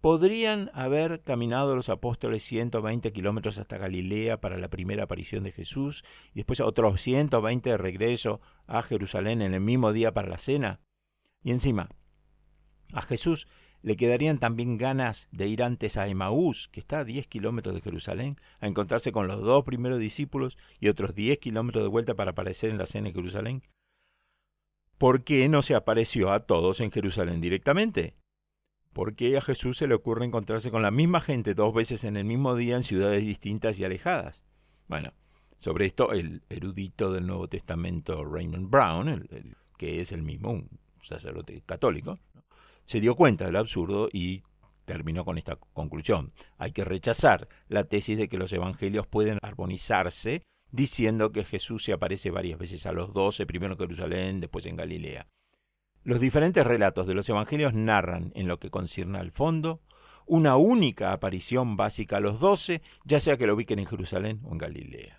¿Podrían 0.00 0.70
haber 0.74 1.22
caminado 1.22 1.74
los 1.74 1.88
apóstoles 1.88 2.44
120 2.44 3.12
kilómetros 3.12 3.58
hasta 3.58 3.78
Galilea 3.78 4.40
para 4.40 4.56
la 4.56 4.68
primera 4.68 5.04
aparición 5.04 5.42
de 5.42 5.52
Jesús 5.52 6.04
y 6.32 6.36
después 6.36 6.60
otros 6.60 7.00
120 7.02 7.70
de 7.70 7.76
regreso 7.76 8.40
a 8.66 8.82
Jerusalén 8.82 9.42
en 9.42 9.54
el 9.54 9.60
mismo 9.60 9.92
día 9.92 10.14
para 10.14 10.28
la 10.28 10.38
cena? 10.38 10.80
Y 11.42 11.50
encima, 11.50 11.88
a 12.92 13.02
Jesús 13.02 13.48
le 13.82 13.96
quedarían 13.96 14.38
también 14.38 14.76
ganas 14.76 15.28
de 15.30 15.46
ir 15.46 15.62
antes 15.62 15.96
a 15.96 16.08
Emaús, 16.08 16.68
que 16.68 16.80
está 16.80 17.00
a 17.00 17.04
10 17.04 17.26
kilómetros 17.28 17.74
de 17.74 17.80
Jerusalén, 17.80 18.36
a 18.60 18.66
encontrarse 18.66 19.12
con 19.12 19.28
los 19.28 19.40
dos 19.40 19.64
primeros 19.64 19.98
discípulos 19.98 20.58
y 20.80 20.88
otros 20.88 21.14
10 21.14 21.38
kilómetros 21.38 21.84
de 21.84 21.88
vuelta 21.88 22.14
para 22.14 22.32
aparecer 22.32 22.70
en 22.70 22.78
la 22.78 22.86
cena 22.86 23.08
en 23.08 23.14
Jerusalén. 23.14 23.62
¿Por 24.98 25.22
qué 25.22 25.48
no 25.48 25.62
se 25.62 25.76
apareció 25.76 26.32
a 26.32 26.40
todos 26.40 26.80
en 26.80 26.90
Jerusalén 26.90 27.40
directamente? 27.40 28.16
¿Por 28.92 29.14
qué 29.14 29.36
a 29.36 29.40
Jesús 29.40 29.78
se 29.78 29.86
le 29.86 29.94
ocurre 29.94 30.24
encontrarse 30.24 30.72
con 30.72 30.82
la 30.82 30.90
misma 30.90 31.20
gente 31.20 31.54
dos 31.54 31.72
veces 31.72 32.02
en 32.02 32.16
el 32.16 32.24
mismo 32.24 32.56
día 32.56 32.74
en 32.74 32.82
ciudades 32.82 33.24
distintas 33.24 33.78
y 33.78 33.84
alejadas? 33.84 34.42
Bueno, 34.88 35.12
sobre 35.60 35.86
esto 35.86 36.12
el 36.12 36.42
erudito 36.48 37.12
del 37.12 37.26
Nuevo 37.26 37.48
Testamento 37.48 38.24
Raymond 38.24 38.70
Brown, 38.70 39.28
que 39.76 40.00
es 40.00 40.10
el 40.10 40.22
mismo, 40.22 40.50
un 40.50 40.80
sacerdote 41.00 41.62
católico, 41.64 42.18
se 42.88 43.02
dio 43.02 43.14
cuenta 43.14 43.44
del 43.44 43.56
absurdo 43.56 44.08
y 44.10 44.42
terminó 44.86 45.26
con 45.26 45.36
esta 45.36 45.56
conclusión. 45.56 46.32
Hay 46.56 46.72
que 46.72 46.86
rechazar 46.86 47.46
la 47.68 47.84
tesis 47.84 48.16
de 48.16 48.30
que 48.30 48.38
los 48.38 48.50
evangelios 48.50 49.06
pueden 49.06 49.38
armonizarse 49.42 50.40
diciendo 50.72 51.30
que 51.30 51.44
Jesús 51.44 51.84
se 51.84 51.92
aparece 51.92 52.30
varias 52.30 52.58
veces 52.58 52.86
a 52.86 52.92
los 52.92 53.12
doce, 53.12 53.44
primero 53.44 53.74
en 53.74 53.78
Jerusalén, 53.78 54.40
después 54.40 54.64
en 54.64 54.76
Galilea. 54.76 55.26
Los 56.02 56.18
diferentes 56.18 56.66
relatos 56.66 57.06
de 57.06 57.12
los 57.12 57.28
evangelios 57.28 57.74
narran, 57.74 58.32
en 58.34 58.48
lo 58.48 58.58
que 58.58 58.70
concierne 58.70 59.18
al 59.18 59.32
fondo, 59.32 59.82
una 60.24 60.56
única 60.56 61.12
aparición 61.12 61.76
básica 61.76 62.16
a 62.16 62.20
los 62.20 62.40
doce, 62.40 62.80
ya 63.04 63.20
sea 63.20 63.36
que 63.36 63.46
lo 63.46 63.54
ubiquen 63.54 63.80
en 63.80 63.86
Jerusalén 63.86 64.40
o 64.44 64.52
en 64.52 64.58
Galilea. 64.58 65.17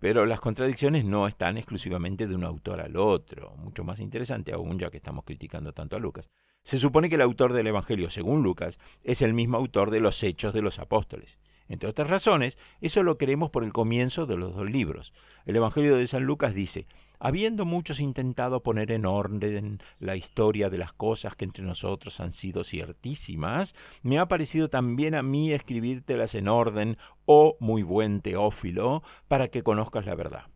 Pero 0.00 0.24
las 0.24 0.40
contradicciones 0.40 1.04
no 1.04 1.28
están 1.28 1.58
exclusivamente 1.58 2.26
de 2.26 2.34
un 2.34 2.42
autor 2.42 2.80
al 2.80 2.96
otro, 2.96 3.54
mucho 3.58 3.84
más 3.84 4.00
interesante 4.00 4.52
aún 4.52 4.78
ya 4.78 4.90
que 4.90 4.96
estamos 4.96 5.24
criticando 5.24 5.72
tanto 5.72 5.94
a 5.94 6.00
Lucas. 6.00 6.30
Se 6.62 6.78
supone 6.78 7.08
que 7.08 7.14
el 7.14 7.20
autor 7.20 7.52
del 7.52 7.66
Evangelio, 7.66 8.08
según 8.10 8.42
Lucas, 8.42 8.78
es 9.04 9.20
el 9.20 9.34
mismo 9.34 9.58
autor 9.58 9.90
de 9.90 10.00
los 10.00 10.22
Hechos 10.22 10.54
de 10.54 10.62
los 10.62 10.78
Apóstoles. 10.78 11.38
Entre 11.68 11.88
otras 11.88 12.08
razones, 12.08 12.58
eso 12.80 13.02
lo 13.02 13.18
creemos 13.18 13.50
por 13.50 13.62
el 13.62 13.72
comienzo 13.72 14.26
de 14.26 14.36
los 14.36 14.54
dos 14.54 14.68
libros. 14.68 15.12
El 15.44 15.56
Evangelio 15.56 15.94
de 15.96 16.06
San 16.06 16.24
Lucas 16.24 16.54
dice, 16.54 16.86
habiendo 17.20 17.66
muchos 17.66 18.00
intentado 18.00 18.62
poner 18.62 18.90
en 18.90 19.06
orden 19.06 19.80
la 19.98 20.16
historia 20.16 20.70
de 20.70 20.78
las 20.78 20.92
cosas 20.92 21.36
que 21.36 21.44
entre 21.44 21.62
nosotros 21.62 22.18
han 22.18 22.32
sido 22.32 22.64
ciertísimas, 22.64 23.74
me 24.02 24.18
ha 24.18 24.26
parecido 24.26 24.68
también 24.68 25.14
a 25.14 25.22
mí 25.22 25.52
escribírtelas 25.52 26.34
en 26.34 26.48
orden, 26.48 26.96
oh 27.26 27.56
muy 27.60 27.82
buen 27.82 28.22
Teófilo, 28.22 29.02
para 29.28 29.48
que 29.48 29.62
conozcas 29.62 30.06
la 30.06 30.14
verdad. 30.14 30.46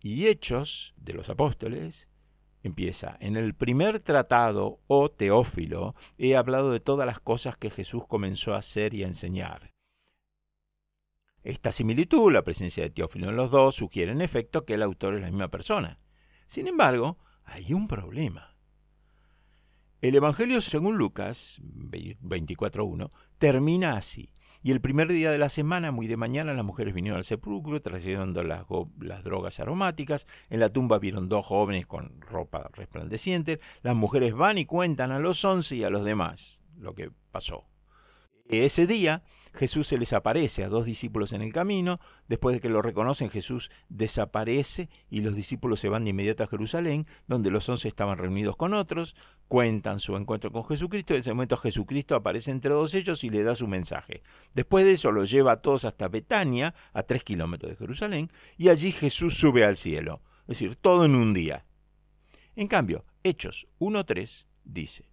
Y 0.00 0.26
Hechos 0.26 0.94
de 0.98 1.14
los 1.14 1.30
Apóstoles 1.30 2.08
empieza, 2.62 3.16
en 3.20 3.36
el 3.36 3.54
primer 3.54 4.00
tratado, 4.00 4.80
oh 4.86 5.10
Teófilo, 5.10 5.94
he 6.18 6.36
hablado 6.36 6.70
de 6.70 6.80
todas 6.80 7.06
las 7.06 7.20
cosas 7.20 7.56
que 7.56 7.70
Jesús 7.70 8.06
comenzó 8.06 8.54
a 8.54 8.58
hacer 8.58 8.94
y 8.94 9.02
a 9.02 9.06
enseñar 9.06 9.77
esta 11.42 11.72
similitud, 11.72 12.32
la 12.32 12.42
presencia 12.42 12.82
de 12.82 12.90
Teófilo 12.90 13.30
en 13.30 13.36
los 13.36 13.50
dos, 13.50 13.76
sugiere 13.76 14.12
en 14.12 14.20
efecto 14.20 14.64
que 14.64 14.74
el 14.74 14.82
autor 14.82 15.14
es 15.14 15.22
la 15.22 15.30
misma 15.30 15.48
persona. 15.48 15.98
Sin 16.46 16.66
embargo, 16.66 17.18
hay 17.44 17.72
un 17.72 17.88
problema. 17.88 18.56
El 20.00 20.14
Evangelio 20.14 20.60
según 20.60 20.96
Lucas 20.96 21.60
24.1 21.62 23.10
termina 23.38 23.96
así. 23.96 24.30
Y 24.62 24.72
el 24.72 24.80
primer 24.80 25.08
día 25.08 25.30
de 25.30 25.38
la 25.38 25.48
semana, 25.48 25.92
muy 25.92 26.08
de 26.08 26.16
mañana, 26.16 26.52
las 26.52 26.64
mujeres 26.64 26.92
vinieron 26.92 27.18
al 27.18 27.24
sepulcro 27.24 27.80
trayendo 27.80 28.42
las, 28.42 28.64
las, 29.00 29.22
drogas 29.22 29.60
aromáticas. 29.60 30.26
En 30.50 30.60
la 30.60 30.68
tumba 30.68 30.98
vieron 30.98 31.28
dos 31.28 31.46
jóvenes 31.46 31.86
con 31.86 32.20
ropa 32.20 32.68
resplandeciente. 32.74 33.60
Las 33.82 33.94
mujeres 33.94 34.34
van 34.34 34.58
y 34.58 34.66
cuentan 34.66 35.12
a 35.12 35.20
los 35.20 35.44
once 35.44 35.76
y 35.76 35.84
a 35.84 35.90
los 35.90 36.04
demás 36.04 36.62
lo 36.76 36.94
que 36.94 37.10
pasó. 37.30 37.66
Ese 38.48 38.86
día 38.86 39.22
Jesús 39.58 39.88
se 39.88 39.98
les 39.98 40.12
aparece 40.12 40.62
a 40.62 40.68
dos 40.68 40.86
discípulos 40.86 41.32
en 41.32 41.42
el 41.42 41.52
camino, 41.52 41.96
después 42.28 42.54
de 42.54 42.60
que 42.60 42.68
lo 42.68 42.80
reconocen 42.80 43.28
Jesús 43.28 43.72
desaparece 43.88 44.88
y 45.10 45.20
los 45.20 45.34
discípulos 45.34 45.80
se 45.80 45.88
van 45.88 46.04
de 46.04 46.10
inmediato 46.10 46.44
a 46.44 46.46
Jerusalén, 46.46 47.06
donde 47.26 47.50
los 47.50 47.68
once 47.68 47.88
estaban 47.88 48.18
reunidos 48.18 48.56
con 48.56 48.72
otros, 48.72 49.16
cuentan 49.48 49.98
su 49.98 50.16
encuentro 50.16 50.52
con 50.52 50.64
Jesucristo, 50.64 51.12
en 51.12 51.20
ese 51.20 51.34
momento 51.34 51.56
Jesucristo 51.56 52.14
aparece 52.14 52.52
entre 52.52 52.72
dos 52.72 52.94
ellos 52.94 53.24
y 53.24 53.30
le 53.30 53.42
da 53.42 53.56
su 53.56 53.66
mensaje. 53.66 54.22
Después 54.54 54.84
de 54.84 54.92
eso 54.92 55.10
los 55.10 55.28
lleva 55.28 55.50
a 55.50 55.60
todos 55.60 55.84
hasta 55.84 56.06
Betania, 56.06 56.72
a 56.92 57.02
tres 57.02 57.24
kilómetros 57.24 57.72
de 57.72 57.76
Jerusalén, 57.76 58.30
y 58.58 58.68
allí 58.68 58.92
Jesús 58.92 59.36
sube 59.36 59.64
al 59.64 59.76
cielo, 59.76 60.22
es 60.42 60.60
decir, 60.60 60.76
todo 60.76 61.04
en 61.04 61.16
un 61.16 61.34
día. 61.34 61.66
En 62.54 62.68
cambio, 62.68 63.02
Hechos 63.24 63.66
1.3 63.80 64.46
dice, 64.62 65.08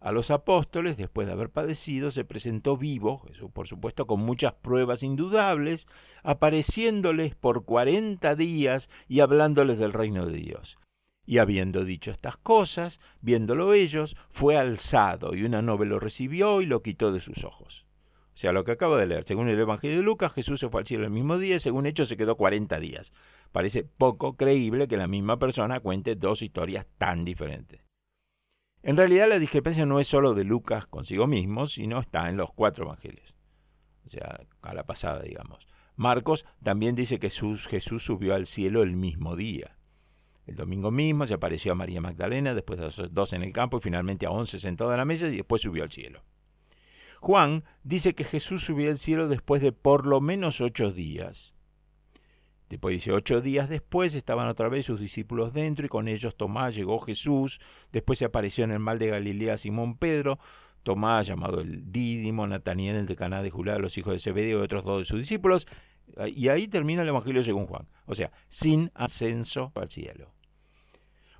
a 0.00 0.12
los 0.12 0.30
apóstoles, 0.30 0.96
después 0.96 1.26
de 1.26 1.32
haber 1.32 1.50
padecido, 1.50 2.10
se 2.10 2.24
presentó 2.24 2.76
vivo, 2.76 3.20
Jesús 3.26 3.50
por 3.52 3.66
supuesto 3.66 4.06
con 4.06 4.20
muchas 4.20 4.54
pruebas 4.54 5.02
indudables, 5.02 5.88
apareciéndoles 6.22 7.34
por 7.34 7.64
cuarenta 7.64 8.34
días 8.34 8.88
y 9.08 9.20
hablándoles 9.20 9.78
del 9.78 9.92
reino 9.92 10.26
de 10.26 10.38
Dios. 10.38 10.78
Y 11.26 11.38
habiendo 11.38 11.84
dicho 11.84 12.10
estas 12.10 12.36
cosas, 12.36 13.00
viéndolo 13.20 13.74
ellos, 13.74 14.16
fue 14.30 14.56
alzado, 14.56 15.34
y 15.34 15.44
una 15.44 15.62
nube 15.62 15.84
lo 15.84 15.98
recibió 15.98 16.62
y 16.62 16.66
lo 16.66 16.82
quitó 16.82 17.12
de 17.12 17.20
sus 17.20 17.44
ojos. 17.44 17.86
O 18.32 18.40
sea, 18.40 18.52
lo 18.52 18.62
que 18.62 18.70
acabo 18.70 18.96
de 18.96 19.06
leer, 19.06 19.24
según 19.24 19.48
el 19.48 19.58
Evangelio 19.58 19.96
de 19.96 20.04
Lucas, 20.04 20.32
Jesús 20.32 20.60
se 20.60 20.68
fue 20.68 20.82
al 20.82 20.86
cielo 20.86 21.04
el 21.04 21.10
mismo 21.10 21.38
día 21.38 21.56
y 21.56 21.58
según 21.58 21.86
Hechos 21.86 22.08
se 22.08 22.16
quedó 22.16 22.36
cuarenta 22.36 22.78
días. 22.78 23.12
Parece 23.50 23.82
poco 23.82 24.36
creíble 24.36 24.86
que 24.86 24.96
la 24.96 25.08
misma 25.08 25.40
persona 25.40 25.80
cuente 25.80 26.14
dos 26.14 26.42
historias 26.42 26.86
tan 26.98 27.24
diferentes. 27.24 27.87
En 28.82 28.96
realidad 28.96 29.28
la 29.28 29.38
discrepancia 29.38 29.86
no 29.86 30.00
es 30.00 30.08
solo 30.08 30.34
de 30.34 30.44
Lucas 30.44 30.86
consigo 30.86 31.26
mismo, 31.26 31.66
sino 31.66 31.98
está 32.00 32.28
en 32.28 32.36
los 32.36 32.52
cuatro 32.52 32.84
evangelios. 32.84 33.34
O 34.06 34.10
sea, 34.10 34.40
a 34.62 34.74
la 34.74 34.86
pasada, 34.86 35.22
digamos. 35.22 35.66
Marcos 35.96 36.46
también 36.62 36.94
dice 36.94 37.18
que 37.18 37.28
Jesús 37.28 38.02
subió 38.02 38.34
al 38.34 38.46
cielo 38.46 38.82
el 38.82 38.94
mismo 38.96 39.36
día. 39.36 39.76
El 40.46 40.56
domingo 40.56 40.90
mismo 40.90 41.26
se 41.26 41.34
apareció 41.34 41.72
a 41.72 41.74
María 41.74 42.00
Magdalena, 42.00 42.54
después 42.54 42.80
a 42.80 43.08
dos 43.08 43.32
en 43.34 43.42
el 43.42 43.52
campo 43.52 43.76
y 43.76 43.80
finalmente 43.80 44.24
a 44.24 44.30
once 44.30 44.58
sentado 44.58 44.90
a 44.92 44.96
la 44.96 45.04
mesa 45.04 45.28
y 45.28 45.36
después 45.36 45.60
subió 45.60 45.82
al 45.82 45.92
cielo. 45.92 46.22
Juan 47.20 47.64
dice 47.82 48.14
que 48.14 48.24
Jesús 48.24 48.64
subió 48.64 48.90
al 48.90 48.96
cielo 48.96 49.28
después 49.28 49.60
de 49.60 49.72
por 49.72 50.06
lo 50.06 50.20
menos 50.20 50.60
ocho 50.60 50.92
días. 50.92 51.54
Después 52.68 52.94
dice, 52.94 53.12
ocho 53.12 53.40
días 53.40 53.68
después 53.68 54.14
estaban 54.14 54.46
otra 54.46 54.68
vez 54.68 54.84
sus 54.84 55.00
discípulos 55.00 55.54
dentro 55.54 55.86
y 55.86 55.88
con 55.88 56.06
ellos 56.06 56.36
Tomás 56.36 56.74
llegó 56.74 57.00
Jesús. 57.00 57.60
Después 57.92 58.18
se 58.18 58.26
apareció 58.26 58.64
en 58.64 58.72
el 58.72 58.78
mal 58.78 58.98
de 58.98 59.08
Galilea 59.08 59.56
Simón 59.56 59.96
Pedro, 59.96 60.38
Tomás 60.82 61.26
llamado 61.26 61.60
el 61.60 61.90
Dídimo, 61.90 62.46
Nataniel 62.46 62.96
el 62.96 63.06
de 63.06 63.16
Caná 63.16 63.42
de 63.42 63.50
Julá, 63.50 63.78
los 63.78 63.96
hijos 63.96 64.12
de 64.12 64.18
Zebedeo 64.18 64.60
y 64.60 64.62
otros 64.62 64.84
dos 64.84 64.98
de 64.98 65.04
sus 65.06 65.18
discípulos. 65.18 65.66
Y 66.34 66.48
ahí 66.48 66.68
termina 66.68 67.02
el 67.02 67.08
Evangelio 67.08 67.42
según 67.42 67.66
Juan. 67.66 67.88
O 68.06 68.14
sea, 68.14 68.32
sin 68.48 68.90
ascenso 68.94 69.72
al 69.74 69.90
cielo. 69.90 70.32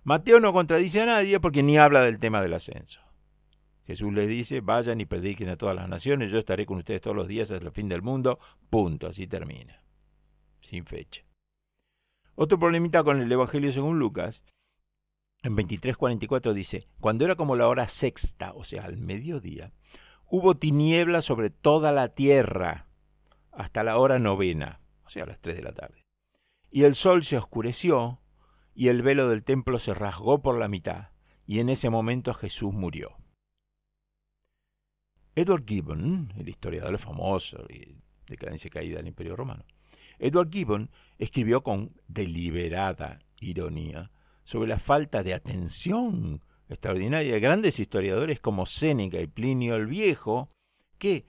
Mateo 0.04 0.40
no 0.40 0.52
contradice 0.54 1.02
a 1.02 1.06
nadie 1.06 1.40
porque 1.40 1.62
ni 1.62 1.76
habla 1.76 2.02
del 2.02 2.18
tema 2.18 2.42
del 2.42 2.54
ascenso. 2.54 3.00
Jesús 3.86 4.12
les 4.12 4.28
dice, 4.28 4.60
vayan 4.60 5.00
y 5.00 5.06
prediquen 5.06 5.48
a 5.50 5.56
todas 5.56 5.74
las 5.74 5.88
naciones, 5.88 6.30
yo 6.30 6.38
estaré 6.38 6.66
con 6.66 6.78
ustedes 6.78 7.00
todos 7.00 7.16
los 7.16 7.26
días 7.26 7.50
hasta 7.50 7.66
el 7.66 7.72
fin 7.72 7.88
del 7.88 8.02
mundo. 8.02 8.38
Punto, 8.70 9.06
así 9.06 9.26
termina 9.26 9.82
sin 10.60 10.86
fecha. 10.86 11.24
Otro 12.34 12.58
problemita 12.58 13.02
con 13.02 13.20
el 13.20 13.30
Evangelio 13.30 13.72
según 13.72 13.98
Lucas, 13.98 14.42
en 15.42 15.56
23:44 15.56 16.52
dice, 16.52 16.88
cuando 17.00 17.24
era 17.24 17.36
como 17.36 17.56
la 17.56 17.68
hora 17.68 17.88
sexta, 17.88 18.52
o 18.54 18.64
sea, 18.64 18.84
al 18.84 18.96
mediodía, 18.96 19.72
hubo 20.26 20.56
tinieblas 20.56 21.24
sobre 21.24 21.50
toda 21.50 21.92
la 21.92 22.08
tierra 22.08 22.88
hasta 23.52 23.84
la 23.84 23.98
hora 23.98 24.18
novena, 24.18 24.80
o 25.04 25.10
sea, 25.10 25.24
a 25.24 25.26
las 25.26 25.40
3 25.40 25.56
de 25.56 25.62
la 25.62 25.72
tarde. 25.72 26.04
Y 26.70 26.84
el 26.84 26.94
sol 26.94 27.24
se 27.24 27.38
oscureció 27.38 28.20
y 28.74 28.88
el 28.88 29.02
velo 29.02 29.28
del 29.28 29.42
templo 29.42 29.78
se 29.78 29.94
rasgó 29.94 30.42
por 30.42 30.58
la 30.58 30.68
mitad, 30.68 31.10
y 31.46 31.60
en 31.60 31.68
ese 31.68 31.90
momento 31.90 32.34
Jesús 32.34 32.72
murió. 32.72 33.16
Edward 35.34 35.64
Gibbon, 35.66 36.32
el 36.36 36.48
historiador 36.48 36.98
famoso 36.98 37.64
de 37.68 37.96
decadencia 38.26 38.70
caída 38.70 38.98
del 38.98 39.08
Imperio 39.08 39.34
Romano, 39.34 39.64
Edward 40.18 40.50
Gibbon 40.50 40.90
escribió 41.18 41.62
con 41.62 41.92
deliberada 42.06 43.20
ironía 43.40 44.10
sobre 44.44 44.68
la 44.68 44.78
falta 44.78 45.22
de 45.22 45.34
atención 45.34 46.42
extraordinaria 46.68 47.34
de 47.34 47.40
grandes 47.40 47.80
historiadores 47.80 48.40
como 48.40 48.66
Séneca 48.66 49.20
y 49.20 49.26
Plinio 49.26 49.74
el 49.74 49.86
Viejo, 49.86 50.48
que, 50.98 51.26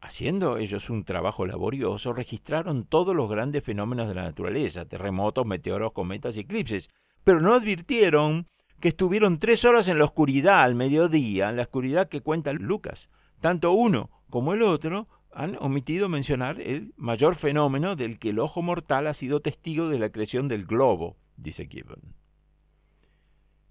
haciendo 0.00 0.58
ellos 0.58 0.90
un 0.90 1.04
trabajo 1.04 1.46
laborioso, 1.46 2.12
registraron 2.12 2.84
todos 2.84 3.14
los 3.14 3.28
grandes 3.28 3.64
fenómenos 3.64 4.08
de 4.08 4.14
la 4.14 4.22
naturaleza, 4.22 4.86
terremotos, 4.86 5.46
meteoros, 5.46 5.92
cometas 5.92 6.36
y 6.36 6.40
eclipses, 6.40 6.90
pero 7.24 7.40
no 7.40 7.54
advirtieron 7.54 8.46
que 8.80 8.88
estuvieron 8.88 9.38
tres 9.38 9.64
horas 9.64 9.88
en 9.88 9.98
la 9.98 10.04
oscuridad 10.04 10.62
al 10.62 10.74
mediodía, 10.74 11.50
en 11.50 11.56
la 11.56 11.62
oscuridad 11.62 12.08
que 12.08 12.22
cuenta 12.22 12.52
Lucas. 12.52 13.08
Tanto 13.40 13.72
uno 13.72 14.10
como 14.30 14.54
el 14.54 14.62
otro 14.62 15.06
han 15.38 15.56
omitido 15.60 16.08
mencionar 16.08 16.60
el 16.60 16.92
mayor 16.96 17.36
fenómeno 17.36 17.94
del 17.94 18.18
que 18.18 18.30
el 18.30 18.40
ojo 18.40 18.60
mortal 18.60 19.06
ha 19.06 19.14
sido 19.14 19.40
testigo 19.40 19.88
de 19.88 20.00
la 20.00 20.10
creación 20.10 20.48
del 20.48 20.66
globo, 20.66 21.16
dice 21.36 21.68
Gibbon. 21.68 22.16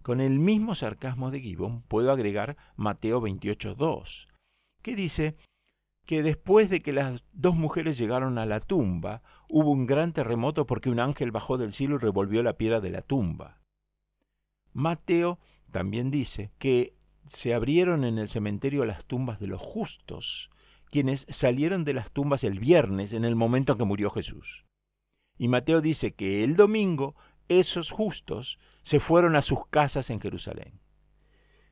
Con 0.02 0.22
el 0.22 0.40
mismo 0.40 0.76
sarcasmo 0.76 1.30
de 1.30 1.42
Gibbon 1.42 1.82
puedo 1.82 2.14
agregar 2.14 2.56
Mateo 2.78 3.20
28.2, 3.20 4.30
que 4.82 4.96
dice 4.96 5.36
que 6.06 6.24
después 6.24 6.70
de 6.70 6.82
que 6.82 6.94
las 6.94 7.26
dos 7.34 7.58
mujeres 7.58 7.98
llegaron 7.98 8.38
a 8.38 8.46
la 8.46 8.62
tumba, 8.62 9.22
hubo 9.50 9.70
un 9.70 9.88
gran 9.88 10.14
terremoto 10.14 10.66
porque 10.66 10.90
un 10.90 11.02
ángel 11.02 11.32
bajó 11.32 11.58
del 11.58 11.74
cielo 11.74 11.98
y 11.98 12.00
revolvió 12.00 12.44
la 12.44 12.54
piedra 12.54 12.80
de 12.80 12.92
la 12.92 13.02
tumba. 13.02 13.60
Mateo 14.72 15.38
también 15.72 16.12
dice 16.12 16.54
que 16.60 16.96
se 17.26 17.54
abrieron 17.54 18.06
en 18.06 18.20
el 18.20 18.30
cementerio 18.30 18.86
las 18.86 19.04
tumbas 19.04 19.42
de 19.42 19.48
los 19.48 19.62
justos, 19.62 20.50
quienes 20.90 21.26
salieron 21.30 21.84
de 21.84 21.94
las 21.94 22.12
tumbas 22.12 22.44
el 22.44 22.60
viernes 22.60 23.14
en 23.14 23.26
el 23.26 23.36
momento 23.36 23.74
en 23.74 23.80
que 23.80 23.86
murió 23.86 24.10
Jesús. 24.10 24.66
Y 25.38 25.48
Mateo 25.48 25.82
dice 25.82 26.14
que 26.14 26.44
el 26.44 26.56
domingo 26.56 27.16
esos 27.48 27.92
justos 27.92 28.60
se 28.82 29.00
fueron 29.00 29.36
a 29.36 29.42
sus 29.42 29.66
casas 29.68 30.10
en 30.10 30.20
Jerusalén. 30.20 30.82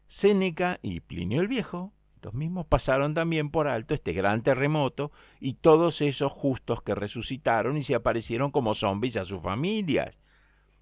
Séneca 0.07 0.79
y 0.81 0.99
Plinio 1.01 1.41
el 1.41 1.47
Viejo, 1.47 1.91
los 2.21 2.33
mismos, 2.33 2.65
pasaron 2.65 3.13
también 3.13 3.49
por 3.49 3.67
alto 3.67 3.93
este 3.93 4.13
gran 4.13 4.41
terremoto 4.41 5.11
y 5.39 5.53
todos 5.53 6.01
esos 6.01 6.31
justos 6.31 6.81
que 6.81 6.95
resucitaron 6.95 7.77
y 7.77 7.83
se 7.83 7.95
aparecieron 7.95 8.51
como 8.51 8.73
zombies 8.73 9.17
a 9.17 9.25
sus 9.25 9.41
familias. 9.41 10.19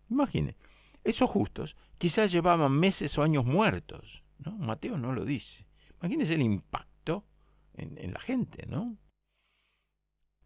Imagine, 0.10 0.56
esos 1.04 1.30
justos 1.30 1.76
quizás 1.98 2.32
llevaban 2.32 2.72
meses 2.72 3.18
o 3.18 3.24
años 3.24 3.46
muertos. 3.46 4.24
¿no? 4.38 4.52
Mateo 4.52 4.98
no 4.98 5.12
lo 5.12 5.26
dice. 5.26 5.66
Imagínense 6.00 6.34
el 6.36 6.42
impacto 6.42 6.93
en, 7.76 8.14
la 8.14 8.20
gente, 8.20 8.66
¿no? 8.68 8.98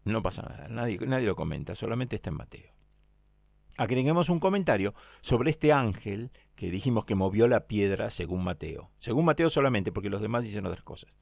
No 0.04 0.22
pasa 0.22 0.42
nada, 0.42 0.68
nadie, 0.68 0.98
nadie 1.06 1.26
lo 1.26 1.36
comenta, 1.36 1.74
solamente 1.74 2.16
está 2.16 2.30
en 2.30 2.36
Mateo. 2.36 2.72
Agreguemos 3.76 4.28
un 4.28 4.40
comentario 4.40 4.94
sobre 5.20 5.50
este 5.50 5.72
ángel 5.72 6.32
que 6.56 6.70
dijimos 6.70 7.04
que 7.04 7.14
movió 7.14 7.46
la 7.46 7.68
piedra 7.68 8.10
según 8.10 8.42
Mateo. 8.42 8.90
Según 8.98 9.24
Mateo 9.24 9.50
solamente, 9.50 9.92
porque 9.92 10.10
los 10.10 10.20
demás 10.20 10.42
dicen 10.42 10.66
otras 10.66 10.82
cosas. 10.82 11.16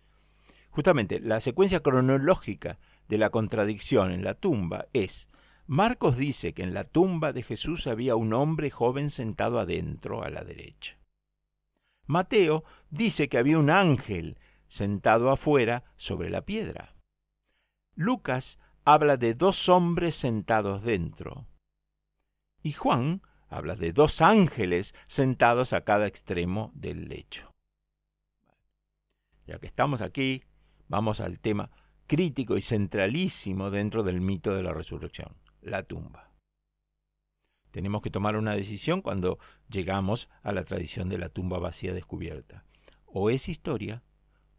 Justamente, 0.71 1.21
la 1.21 1.41
secuencia 1.41 1.81
cronológica 1.81 2.79
de 3.09 3.19
la 3.19 3.31
contradicción 3.31 4.11
en 4.11 4.25
la 4.25 4.35
tumba 4.35 4.87
es, 4.93 5.29
Marcos 5.67 6.17
dice 6.17 6.55
que 6.55 6.63
en 6.63 6.75
la 6.75 6.85
tumba 6.85 7.33
de 7.33 7.43
Jesús 7.43 7.87
había 7.87 8.17
un 8.17 8.33
hombre 8.33 8.71
joven 8.71 9.11
sentado 9.11 9.59
adentro, 9.59 10.23
a 10.23 10.31
la 10.31 10.45
derecha. 10.45 10.99
Mateo 12.07 12.65
dice 12.91 13.29
que 13.29 13.37
había 13.37 13.59
un 13.59 13.69
ángel 13.69 14.39
sentado 14.69 15.31
afuera 15.31 15.85
sobre 15.97 16.31
la 16.31 16.45
piedra. 16.45 16.95
Lucas 17.95 18.59
habla 18.85 19.17
de 19.17 19.35
dos 19.35 19.69
hombres 19.69 20.15
sentados 20.15 20.83
dentro. 20.83 21.47
Y 22.63 22.73
Juan 22.73 23.23
habla 23.49 23.77
de 23.77 23.93
dos 23.93 24.21
ángeles 24.21 24.95
sentados 25.07 25.73
a 25.73 25.83
cada 25.83 26.07
extremo 26.07 26.73
del 26.75 27.09
lecho. 27.09 27.55
Ya 29.47 29.59
que 29.59 29.67
estamos 29.67 30.03
aquí, 30.03 30.43
vamos 30.89 31.21
al 31.21 31.41
tema 31.41 31.71
crítico 32.07 32.57
y 32.57 32.63
centralísimo 32.63 33.71
dentro 33.71 34.03
del 34.03 34.21
mito 34.21 34.55
de 34.55 34.63
la 34.63 34.73
resurrección, 34.73 35.37
la 35.61 35.83
tumba. 35.83 36.33
Tenemos 37.71 38.01
que 38.03 38.11
tomar 38.11 38.37
una 38.37 38.55
decisión 38.55 39.03
cuando 39.03 39.39
llegamos 39.69 40.29
a 40.43 40.53
la 40.53 40.65
tradición 40.65 41.09
de 41.09 41.19
la 41.19 41.29
tumba 41.29 41.59
vacía 41.59 41.93
descubierta. 41.93 42.65
O 43.05 43.31
es 43.31 43.49
historia 43.49 44.03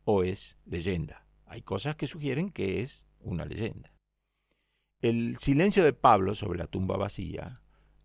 o 0.09 0.23
es 0.23 0.57
leyenda. 0.65 1.25
Hay 1.45 1.61
cosas 1.61 1.97
que 1.97 2.07
sugieren 2.07 2.49
que 2.49 2.81
es 2.81 3.07
una 3.19 3.43
leyenda. 3.43 3.91
El 5.01 5.35
silencio 5.37 5.83
de 5.83 5.91
Pablo 5.91 6.33
sobre 6.33 6.59
la 6.59 6.67
tumba 6.67 6.95
vacía 6.95 7.61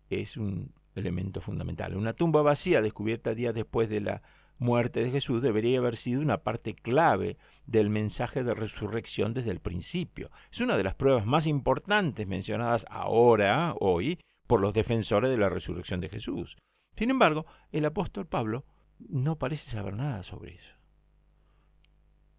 es 0.09 0.35
un 0.35 0.73
elemento 0.95 1.39
fundamental. 1.39 1.95
Una 1.95 2.11
tumba 2.11 2.41
vacía 2.41 2.81
descubierta 2.81 3.33
días 3.33 3.53
después 3.53 3.87
de 3.87 4.01
la 4.01 4.21
muerte 4.59 5.01
de 5.01 5.11
Jesús 5.11 5.41
debería 5.41 5.79
haber 5.79 5.95
sido 5.95 6.21
una 6.21 6.43
parte 6.43 6.75
clave 6.75 7.37
del 7.65 7.89
mensaje 7.89 8.43
de 8.43 8.53
resurrección 8.53 9.33
desde 9.33 9.51
el 9.51 9.61
principio. 9.61 10.27
Es 10.51 10.59
una 10.59 10.75
de 10.75 10.83
las 10.83 10.95
pruebas 10.95 11.25
más 11.25 11.47
importantes 11.47 12.27
mencionadas 12.27 12.85
ahora, 12.89 13.75
hoy, 13.79 14.19
por 14.45 14.59
los 14.59 14.73
defensores 14.73 15.31
de 15.31 15.37
la 15.37 15.47
resurrección 15.47 16.01
de 16.01 16.09
Jesús. 16.09 16.57
Sin 16.97 17.11
embargo, 17.11 17.45
el 17.71 17.85
apóstol 17.85 18.27
Pablo 18.27 18.65
no 18.99 19.37
parece 19.39 19.71
saber 19.71 19.95
nada 19.95 20.21
sobre 20.21 20.55
eso. 20.55 20.82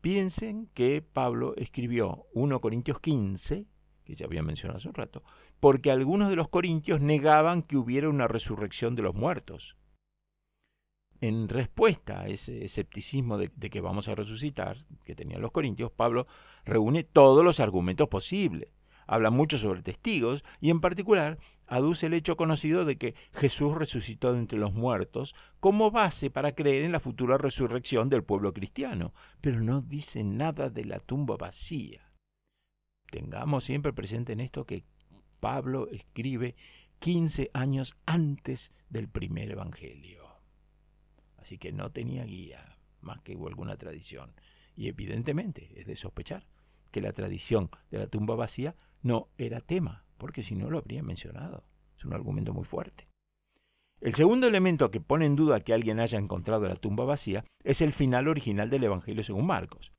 Piensen 0.04 0.66
que 0.74 1.00
Pablo 1.00 1.54
escribió 1.56 2.26
1 2.34 2.60
Corintios 2.60 3.00
15, 3.00 3.66
que 4.04 4.14
ya 4.14 4.26
había 4.26 4.42
mencionado 4.42 4.76
hace 4.76 4.88
un 4.88 4.94
rato, 4.94 5.22
porque 5.60 5.90
algunos 5.90 6.28
de 6.28 6.36
los 6.36 6.50
corintios 6.50 7.00
negaban 7.00 7.62
que 7.62 7.78
hubiera 7.78 8.10
una 8.10 8.28
resurrección 8.28 8.96
de 8.96 9.02
los 9.02 9.14
muertos. 9.14 9.78
En 11.22 11.48
respuesta 11.48 12.20
a 12.20 12.28
ese 12.28 12.66
escepticismo 12.66 13.38
de, 13.38 13.48
que 13.48 13.80
vamos 13.80 14.08
a 14.08 14.14
resucitar 14.14 14.84
que 15.06 15.14
tenían 15.14 15.40
los 15.40 15.52
corintios, 15.52 15.90
Pablo 15.90 16.26
reúne 16.66 17.04
todos 17.04 17.42
los 17.42 17.58
argumentos 17.58 18.08
posibles 18.08 18.68
habla 19.06 19.30
mucho 19.30 19.58
sobre 19.58 19.82
testigos 19.82 20.44
y 20.60 20.70
en 20.70 20.80
particular 20.80 21.38
aduce 21.66 22.06
el 22.06 22.14
hecho 22.14 22.36
conocido 22.36 22.84
de 22.84 22.96
que 22.98 23.14
Jesús 23.32 23.74
resucitó 23.74 24.32
de 24.32 24.40
entre 24.40 24.58
los 24.58 24.74
muertos 24.74 25.34
como 25.60 25.90
base 25.90 26.30
para 26.30 26.54
creer 26.54 26.84
en 26.84 26.92
la 26.92 27.00
futura 27.00 27.38
resurrección 27.38 28.08
del 28.08 28.24
pueblo 28.24 28.52
cristiano, 28.52 29.12
pero 29.40 29.60
no 29.60 29.80
dice 29.80 30.24
nada 30.24 30.70
de 30.70 30.84
la 30.84 30.98
tumba 30.98 31.36
vacía. 31.36 32.12
Tengamos 33.10 33.64
siempre 33.64 33.92
presente 33.92 34.32
en 34.32 34.40
esto 34.40 34.66
que 34.66 34.84
Pablo 35.40 35.88
escribe 35.90 36.56
15 36.98 37.50
años 37.52 37.96
antes 38.06 38.72
del 38.88 39.08
primer 39.08 39.50
evangelio. 39.50 40.26
Así 41.36 41.58
que 41.58 41.72
no 41.72 41.92
tenía 41.92 42.24
guía, 42.24 42.78
más 43.00 43.20
que 43.20 43.32
alguna 43.32 43.76
tradición. 43.76 44.34
Y 44.74 44.88
evidentemente 44.88 45.70
es 45.76 45.86
de 45.86 45.96
sospechar 45.96 46.46
que 46.90 47.00
la 47.00 47.12
tradición 47.12 47.68
de 47.90 47.98
la 47.98 48.06
tumba 48.06 48.34
vacía 48.34 48.76
no 49.02 49.28
era 49.36 49.60
tema, 49.60 50.03
porque 50.16 50.42
si 50.42 50.54
no 50.54 50.70
lo 50.70 50.78
habría 50.78 51.02
mencionado. 51.02 51.64
Es 51.96 52.04
un 52.04 52.12
argumento 52.12 52.52
muy 52.52 52.64
fuerte. 52.64 53.08
El 54.00 54.14
segundo 54.14 54.46
elemento 54.46 54.90
que 54.90 55.00
pone 55.00 55.24
en 55.24 55.36
duda 55.36 55.60
que 55.60 55.72
alguien 55.72 56.00
haya 56.00 56.18
encontrado 56.18 56.68
la 56.68 56.76
tumba 56.76 57.04
vacía 57.04 57.44
es 57.62 57.80
el 57.80 57.92
final 57.92 58.28
original 58.28 58.68
del 58.68 58.84
Evangelio 58.84 59.22
según 59.22 59.46
Marcos, 59.46 59.92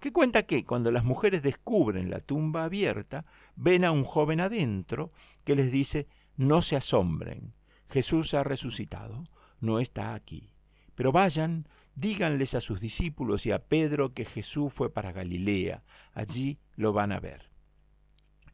que 0.00 0.12
cuenta 0.12 0.42
que 0.44 0.64
cuando 0.64 0.90
las 0.90 1.04
mujeres 1.04 1.42
descubren 1.42 2.10
la 2.10 2.20
tumba 2.20 2.64
abierta, 2.64 3.22
ven 3.54 3.84
a 3.84 3.92
un 3.92 4.04
joven 4.04 4.40
adentro 4.40 5.08
que 5.44 5.54
les 5.54 5.70
dice, 5.70 6.08
no 6.36 6.62
se 6.62 6.76
asombren, 6.76 7.54
Jesús 7.88 8.34
ha 8.34 8.42
resucitado, 8.42 9.24
no 9.60 9.78
está 9.78 10.14
aquí. 10.14 10.50
Pero 10.94 11.12
vayan, 11.12 11.64
díganles 11.94 12.54
a 12.54 12.60
sus 12.60 12.80
discípulos 12.80 13.46
y 13.46 13.52
a 13.52 13.66
Pedro 13.66 14.14
que 14.14 14.24
Jesús 14.24 14.72
fue 14.72 14.92
para 14.92 15.12
Galilea, 15.12 15.84
allí 16.12 16.58
lo 16.74 16.92
van 16.92 17.12
a 17.12 17.20
ver. 17.20 17.53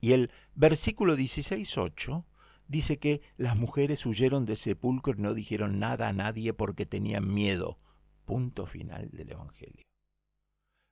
Y 0.01 0.13
el 0.13 0.31
versículo 0.55 1.17
16.8 1.17 2.25
dice 2.67 2.99
que 2.99 3.21
las 3.37 3.57
mujeres 3.57 4.07
huyeron 4.07 4.47
del 4.47 4.57
sepulcro 4.57 5.15
y 5.17 5.21
no 5.21 5.35
dijeron 5.35 5.79
nada 5.79 6.09
a 6.09 6.13
nadie 6.13 6.53
porque 6.55 6.87
tenían 6.87 7.33
miedo. 7.33 7.77
Punto 8.25 8.67
final 8.67 9.11
del 9.11 9.33
Evangelio. 9.33 9.85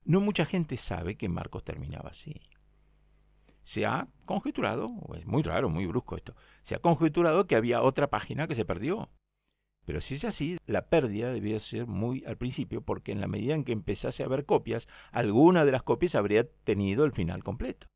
No 0.05 0.21
mucha 0.21 0.45
gente 0.45 0.77
sabe 0.77 1.17
que 1.17 1.29
Marcos 1.29 1.65
terminaba 1.65 2.11
así. 2.11 2.41
Se 3.63 3.87
ha 3.87 4.09
conjeturado, 4.25 4.91
es 5.15 5.27
muy 5.27 5.43
raro, 5.43 5.69
muy 5.69 5.87
brusco 5.87 6.17
esto, 6.17 6.35
se 6.63 6.75
ha 6.75 6.79
conjeturado 6.79 7.47
que 7.47 7.57
había 7.57 7.83
otra 7.83 8.09
página 8.09 8.49
que 8.49 8.55
se 8.55 8.65
perdió. 8.65 9.11
Pero 9.85 10.01
si 10.01 10.15
es 10.15 10.25
así, 10.25 10.59
la 10.67 10.89
pérdida 10.89 11.33
debió 11.33 11.61
ser 11.61 11.87
muy 11.87 12.25
al 12.27 12.37
principio, 12.37 12.83
porque 12.83 13.13
en 13.13 13.21
la 13.21 13.27
medida 13.27 13.55
en 13.55 13.65
que 13.65 13.73
empezase 13.73 14.23
a 14.23 14.27
haber 14.27 14.47
copias, 14.47 14.89
alguna 15.13 15.65
de 15.65 15.73
las 15.73 15.83
copias 15.83 16.15
habría 16.15 16.49
tenido 16.49 17.05
el 17.05 17.13
final 17.13 17.45
completo. 17.45 17.87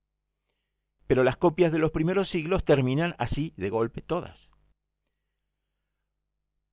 Pero 1.06 1.24
las 1.24 1.36
copias 1.36 1.72
de 1.72 1.78
los 1.78 1.90
primeros 1.90 2.28
siglos 2.28 2.64
terminan 2.64 3.14
así, 3.18 3.52
de 3.56 3.70
golpe, 3.70 4.02
todas. 4.02 4.52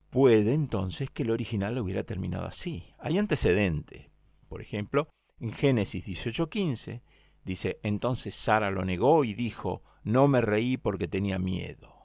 Puede 0.10 0.54
entonces 0.54 1.12
que 1.12 1.24
el 1.24 1.32
original 1.32 1.78
hubiera 1.78 2.04
terminado 2.04 2.46
así. 2.46 2.86
Hay 2.98 3.18
antecedentes. 3.18 4.08
Por 4.48 4.62
ejemplo, 4.62 5.08
en 5.40 5.54
Génesis 5.54 6.06
18:15 6.06 7.02
dice, 7.44 7.80
entonces 7.84 8.34
Sara 8.36 8.72
lo 8.72 8.84
negó 8.84 9.24
y 9.24 9.34
dijo, 9.34 9.84
no 10.04 10.28
me 10.28 10.42
reí 10.42 10.78
porque 10.78 11.08
tenía 11.08 11.38
miedo. 11.38 11.96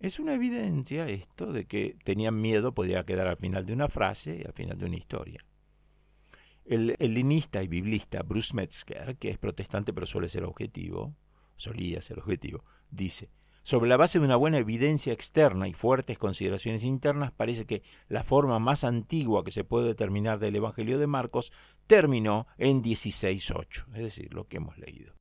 Es 0.00 0.18
una 0.18 0.34
evidencia 0.34 1.08
esto 1.08 1.52
de 1.52 1.66
que 1.66 1.96
tenían 2.04 2.40
miedo, 2.40 2.74
podía 2.74 3.04
quedar 3.04 3.28
al 3.28 3.36
final 3.36 3.64
de 3.64 3.72
una 3.72 3.88
frase 3.88 4.40
y 4.42 4.44
al 4.44 4.52
final 4.52 4.76
de 4.76 4.86
una 4.86 4.96
historia. 4.96 5.44
El 6.64 6.96
helenista 6.98 7.62
y 7.62 7.68
biblista 7.68 8.22
Bruce 8.22 8.54
Metzger, 8.54 9.16
que 9.16 9.30
es 9.30 9.38
protestante 9.38 9.92
pero 9.92 10.06
suele 10.06 10.28
ser 10.28 10.44
objetivo, 10.44 11.14
solía 11.56 12.00
ser 12.00 12.18
objetivo, 12.18 12.64
dice, 12.90 13.30
sobre 13.62 13.88
la 13.88 13.96
base 13.96 14.18
de 14.18 14.24
una 14.24 14.36
buena 14.36 14.58
evidencia 14.58 15.12
externa 15.12 15.68
y 15.68 15.72
fuertes 15.72 16.18
consideraciones 16.18 16.82
internas, 16.82 17.30
parece 17.30 17.64
que 17.64 17.82
la 18.08 18.24
forma 18.24 18.58
más 18.58 18.82
antigua 18.82 19.44
que 19.44 19.52
se 19.52 19.62
puede 19.62 19.86
determinar 19.86 20.40
del 20.40 20.56
Evangelio 20.56 20.98
de 20.98 21.06
Marcos 21.06 21.52
terminó 21.86 22.48
en 22.58 22.82
16.8, 22.82 23.86
es 23.94 24.02
decir, 24.02 24.34
lo 24.34 24.48
que 24.48 24.56
hemos 24.56 24.78
leído. 24.78 25.14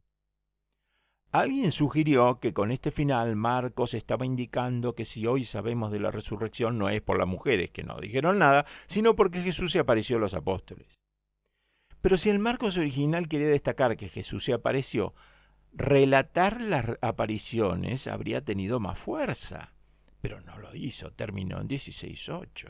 Alguien 1.31 1.71
sugirió 1.71 2.39
que 2.39 2.51
con 2.51 2.71
este 2.71 2.91
final 2.91 3.35
Marcos 3.35 3.93
estaba 3.93 4.25
indicando 4.25 4.95
que 4.95 5.05
si 5.05 5.27
hoy 5.27 5.45
sabemos 5.45 5.91
de 5.91 5.99
la 5.99 6.11
resurrección 6.11 6.77
no 6.77 6.89
es 6.89 7.01
por 7.01 7.17
las 7.17 7.27
mujeres 7.27 7.69
que 7.69 7.83
no 7.83 7.99
dijeron 8.01 8.39
nada, 8.39 8.65
sino 8.87 9.15
porque 9.15 9.41
Jesús 9.41 9.71
se 9.71 9.79
apareció 9.79 10.17
a 10.17 10.19
los 10.19 10.33
apóstoles. 10.33 11.00
Pero 12.01 12.17
si 12.17 12.29
el 12.29 12.39
Marcos 12.39 12.77
original 12.77 13.27
quería 13.27 13.47
destacar 13.47 13.95
que 13.95 14.09
Jesús 14.09 14.45
se 14.45 14.53
apareció, 14.53 15.13
relatar 15.71 16.59
las 16.59 16.97
apariciones 17.01 18.07
habría 18.07 18.43
tenido 18.43 18.79
más 18.79 18.99
fuerza, 18.99 19.73
pero 20.19 20.41
no 20.41 20.57
lo 20.57 20.75
hizo, 20.75 21.11
terminó 21.11 21.61
en 21.61 21.67
16.8. 21.67 22.69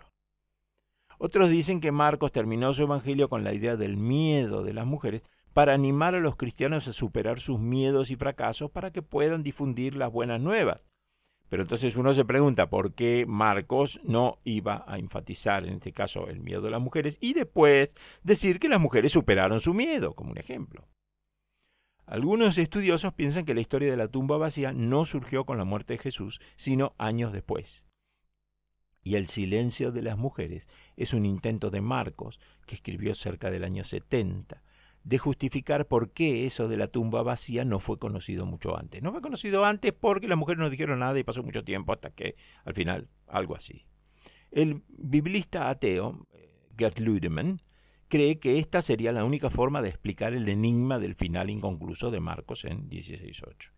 Otros 1.18 1.50
dicen 1.50 1.82
que 1.82 1.92
Marcos 1.92 2.32
terminó 2.32 2.74
su 2.74 2.84
evangelio 2.84 3.30
con 3.30 3.44
la 3.44 3.54
idea 3.54 3.78
del 3.78 3.96
miedo 3.96 4.64
de 4.64 4.74
las 4.74 4.86
mujeres 4.86 5.22
para 5.54 5.74
animar 5.74 6.16
a 6.16 6.20
los 6.20 6.36
cristianos 6.36 6.88
a 6.88 6.94
superar 6.94 7.40
sus 7.40 7.60
miedos 7.60 8.10
y 8.12 8.16
fracasos 8.16 8.72
para 8.72 8.92
que 8.92 9.02
puedan 9.02 9.44
difundir 9.44 9.96
las 9.96 10.12
buenas 10.12 10.42
nuevas. 10.42 10.82
Pero 11.52 11.64
entonces 11.64 11.98
uno 11.98 12.14
se 12.14 12.24
pregunta 12.24 12.70
por 12.70 12.94
qué 12.94 13.26
Marcos 13.28 14.00
no 14.06 14.40
iba 14.46 14.86
a 14.88 14.98
enfatizar 14.98 15.66
en 15.66 15.74
este 15.74 15.92
caso 15.92 16.30
el 16.30 16.40
miedo 16.40 16.62
de 16.62 16.72
las 16.72 16.80
mujeres 16.80 17.18
y 17.20 17.34
después 17.34 17.94
decir 18.24 18.58
que 18.58 18.70
las 18.70 18.80
mujeres 18.80 19.12
superaron 19.12 19.60
su 19.60 19.74
miedo, 19.74 20.14
como 20.14 20.32
un 20.32 20.38
ejemplo. 20.38 20.88
Algunos 22.06 22.58
estudiosos 22.58 23.14
piensan 23.16 23.44
que 23.44 23.54
la 23.54 23.60
historia 23.60 23.92
de 23.92 23.98
la 23.98 24.08
tumba 24.08 24.38
vacía 24.38 24.72
no 24.72 25.04
surgió 25.04 25.44
con 25.46 25.58
la 25.58 25.66
muerte 25.66 25.96
de 25.96 26.00
Jesús, 26.00 26.40
sino 26.56 26.96
años 26.98 27.34
después. 27.34 27.86
Y 29.04 29.16
el 29.16 29.28
silencio 29.28 29.92
de 29.92 30.04
las 30.04 30.18
mujeres 30.18 30.70
es 30.96 31.14
un 31.14 31.26
intento 31.26 31.70
de 31.70 31.82
Marcos, 31.82 32.40
que 32.66 32.76
escribió 32.76 33.14
cerca 33.14 33.52
del 33.52 33.66
año 33.66 33.84
70, 33.84 34.64
de 35.04 35.18
justificar 35.18 35.88
por 35.88 36.12
qué 36.12 36.46
eso 36.46 36.68
de 36.68 36.78
la 36.78 36.88
tumba 36.88 37.24
vacía 37.24 37.66
no 37.66 37.80
fue 37.80 37.98
conocido 37.98 38.46
mucho 38.46 38.78
antes. 38.78 39.02
No 39.02 39.12
fue 39.12 39.22
conocido 39.22 39.66
antes 39.66 39.94
porque 39.94 40.28
las 40.28 40.38
mujeres 40.38 40.60
no 40.60 40.70
dijeron 40.70 41.00
nada 41.00 41.18
y 41.18 41.24
pasó 41.24 41.44
mucho 41.44 41.64
tiempo 41.64 41.94
hasta 41.94 42.12
que 42.12 42.34
al 42.66 42.74
final 42.74 43.10
algo 43.28 43.56
así. 43.56 43.86
El 44.52 44.84
biblista 44.90 45.70
ateo 45.70 46.28
eh, 46.34 46.52
Gert 46.78 47.00
Ludemann 47.00 47.62
cree 48.08 48.40
que 48.40 48.60
esta 48.60 48.82
sería 48.82 49.12
la 49.12 49.24
única 49.24 49.50
forma 49.50 49.82
de 49.82 49.90
explicar 49.90 50.34
el 50.34 50.48
enigma 50.50 51.00
del 51.00 51.16
final 51.16 51.50
inconcluso 51.50 52.12
de 52.12 52.20
Marcos 52.20 52.66
en 52.66 52.90
16.8. 52.90 53.72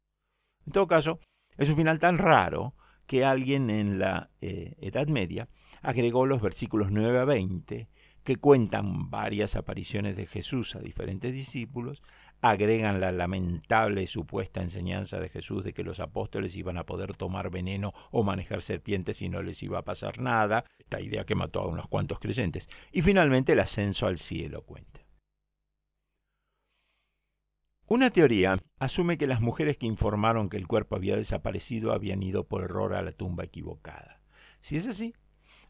En 0.65 0.73
todo 0.73 0.87
caso, 0.87 1.19
es 1.57 1.69
un 1.69 1.75
final 1.75 1.99
tan 1.99 2.17
raro 2.17 2.75
que 3.05 3.23
alguien 3.23 3.69
en 3.69 3.99
la 3.99 4.31
eh, 4.41 4.75
Edad 4.79 5.07
Media 5.07 5.45
agregó 5.81 6.25
los 6.25 6.41
versículos 6.41 6.89
9 6.91 7.19
a 7.19 7.25
20 7.25 7.89
que 8.23 8.37
cuentan 8.37 9.09
varias 9.09 9.55
apariciones 9.55 10.15
de 10.15 10.25
Jesús 10.25 10.75
a 10.75 10.79
diferentes 10.79 11.33
discípulos, 11.33 12.01
agregan 12.41 12.99
la 12.99 13.11
lamentable 13.11 14.05
supuesta 14.07 14.61
enseñanza 14.61 15.19
de 15.19 15.29
Jesús 15.29 15.63
de 15.63 15.73
que 15.73 15.83
los 15.83 15.99
apóstoles 15.99 16.55
iban 16.55 16.77
a 16.77 16.85
poder 16.85 17.15
tomar 17.15 17.49
veneno 17.49 17.91
o 18.11 18.23
manejar 18.23 18.61
serpientes 18.61 19.21
y 19.21 19.29
no 19.29 19.41
les 19.41 19.63
iba 19.63 19.79
a 19.79 19.85
pasar 19.85 20.19
nada, 20.19 20.65
esta 20.77 20.99
idea 20.99 21.25
que 21.25 21.35
mató 21.35 21.61
a 21.61 21.67
unos 21.67 21.87
cuantos 21.87 22.19
creyentes, 22.19 22.69
y 22.91 23.01
finalmente 23.01 23.53
el 23.53 23.59
ascenso 23.59 24.07
al 24.07 24.17
cielo 24.17 24.63
cuenta. 24.63 25.01
Una 27.87 28.09
teoría 28.09 28.57
asume 28.79 29.17
que 29.17 29.27
las 29.27 29.41
mujeres 29.41 29.77
que 29.77 29.85
informaron 29.85 30.49
que 30.49 30.57
el 30.57 30.67
cuerpo 30.67 30.95
había 30.95 31.15
desaparecido 31.15 31.91
habían 31.91 32.23
ido 32.23 32.47
por 32.47 32.63
error 32.63 32.93
a 32.93 33.01
la 33.01 33.11
tumba 33.11 33.43
equivocada. 33.43 34.21
Si 34.61 34.77
es 34.77 34.87
así, 34.87 35.13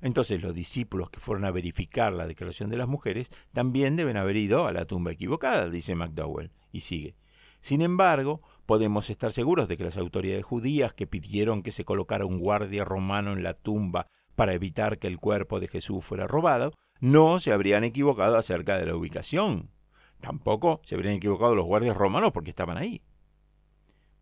entonces 0.03 0.43
los 0.43 0.53
discípulos 0.53 1.09
que 1.09 1.21
fueron 1.21 1.45
a 1.45 1.51
verificar 1.51 2.11
la 2.11 2.27
declaración 2.27 2.69
de 2.69 2.75
las 2.75 2.89
mujeres 2.89 3.29
también 3.53 3.95
deben 3.95 4.17
haber 4.17 4.35
ido 4.35 4.67
a 4.67 4.73
la 4.73 4.83
tumba 4.83 5.13
equivocada, 5.13 5.69
dice 5.69 5.95
McDowell, 5.95 6.51
y 6.73 6.81
sigue. 6.81 7.15
Sin 7.61 7.81
embargo, 7.81 8.41
podemos 8.65 9.09
estar 9.09 9.31
seguros 9.31 9.69
de 9.69 9.77
que 9.77 9.85
las 9.85 9.95
autoridades 9.95 10.43
judías 10.43 10.93
que 10.93 11.07
pidieron 11.07 11.63
que 11.63 11.71
se 11.71 11.85
colocara 11.85 12.25
un 12.25 12.39
guardia 12.39 12.83
romano 12.83 13.31
en 13.31 13.43
la 13.43 13.53
tumba 13.53 14.07
para 14.35 14.53
evitar 14.53 14.99
que 14.99 15.07
el 15.07 15.19
cuerpo 15.19 15.61
de 15.61 15.69
Jesús 15.69 16.03
fuera 16.03 16.27
robado, 16.27 16.73
no 16.99 17.39
se 17.39 17.53
habrían 17.53 17.85
equivocado 17.85 18.37
acerca 18.37 18.77
de 18.77 18.87
la 18.87 18.97
ubicación. 18.97 19.71
Tampoco 20.19 20.81
se 20.83 20.95
habrían 20.95 21.15
equivocado 21.15 21.55
los 21.55 21.65
guardias 21.65 21.95
romanos 21.95 22.33
porque 22.33 22.49
estaban 22.49 22.77
ahí. 22.77 23.01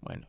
Bueno, 0.02 0.28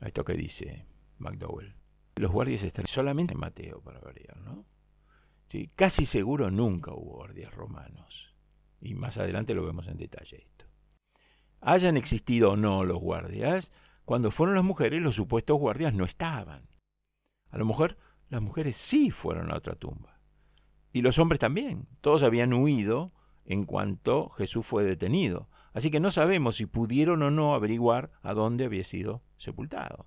esto 0.00 0.24
que 0.24 0.32
dice 0.32 0.86
McDowell. 1.18 1.74
Los 2.18 2.32
guardias 2.32 2.62
están 2.62 2.86
solamente 2.86 3.34
en 3.34 3.40
Mateo, 3.40 3.82
para 3.82 4.00
variar, 4.00 4.38
¿no? 4.38 4.64
Sí, 5.48 5.70
casi 5.74 6.06
seguro 6.06 6.50
nunca 6.50 6.92
hubo 6.92 7.16
guardias 7.16 7.54
romanos. 7.54 8.34
Y 8.80 8.94
más 8.94 9.18
adelante 9.18 9.54
lo 9.54 9.66
vemos 9.66 9.86
en 9.86 9.98
detalle 9.98 10.38
esto. 10.38 10.64
Hayan 11.60 11.98
existido 11.98 12.52
o 12.52 12.56
no 12.56 12.84
los 12.84 12.98
guardias, 12.98 13.70
cuando 14.06 14.30
fueron 14.30 14.54
las 14.54 14.64
mujeres, 14.64 15.02
los 15.02 15.14
supuestos 15.14 15.58
guardias 15.58 15.92
no 15.92 16.06
estaban. 16.06 16.68
A 17.50 17.58
lo 17.58 17.66
mejor 17.66 17.98
las 18.30 18.40
mujeres 18.40 18.78
sí 18.78 19.10
fueron 19.10 19.50
a 19.52 19.56
otra 19.56 19.74
tumba. 19.74 20.18
Y 20.92 21.02
los 21.02 21.18
hombres 21.18 21.38
también. 21.38 21.86
Todos 22.00 22.22
habían 22.22 22.54
huido 22.54 23.12
en 23.44 23.66
cuanto 23.66 24.30
Jesús 24.30 24.64
fue 24.64 24.84
detenido. 24.84 25.50
Así 25.74 25.90
que 25.90 26.00
no 26.00 26.10
sabemos 26.10 26.56
si 26.56 26.64
pudieron 26.64 27.22
o 27.22 27.30
no 27.30 27.54
averiguar 27.54 28.10
a 28.22 28.32
dónde 28.32 28.64
había 28.64 28.84
sido 28.84 29.20
sepultado. 29.36 30.06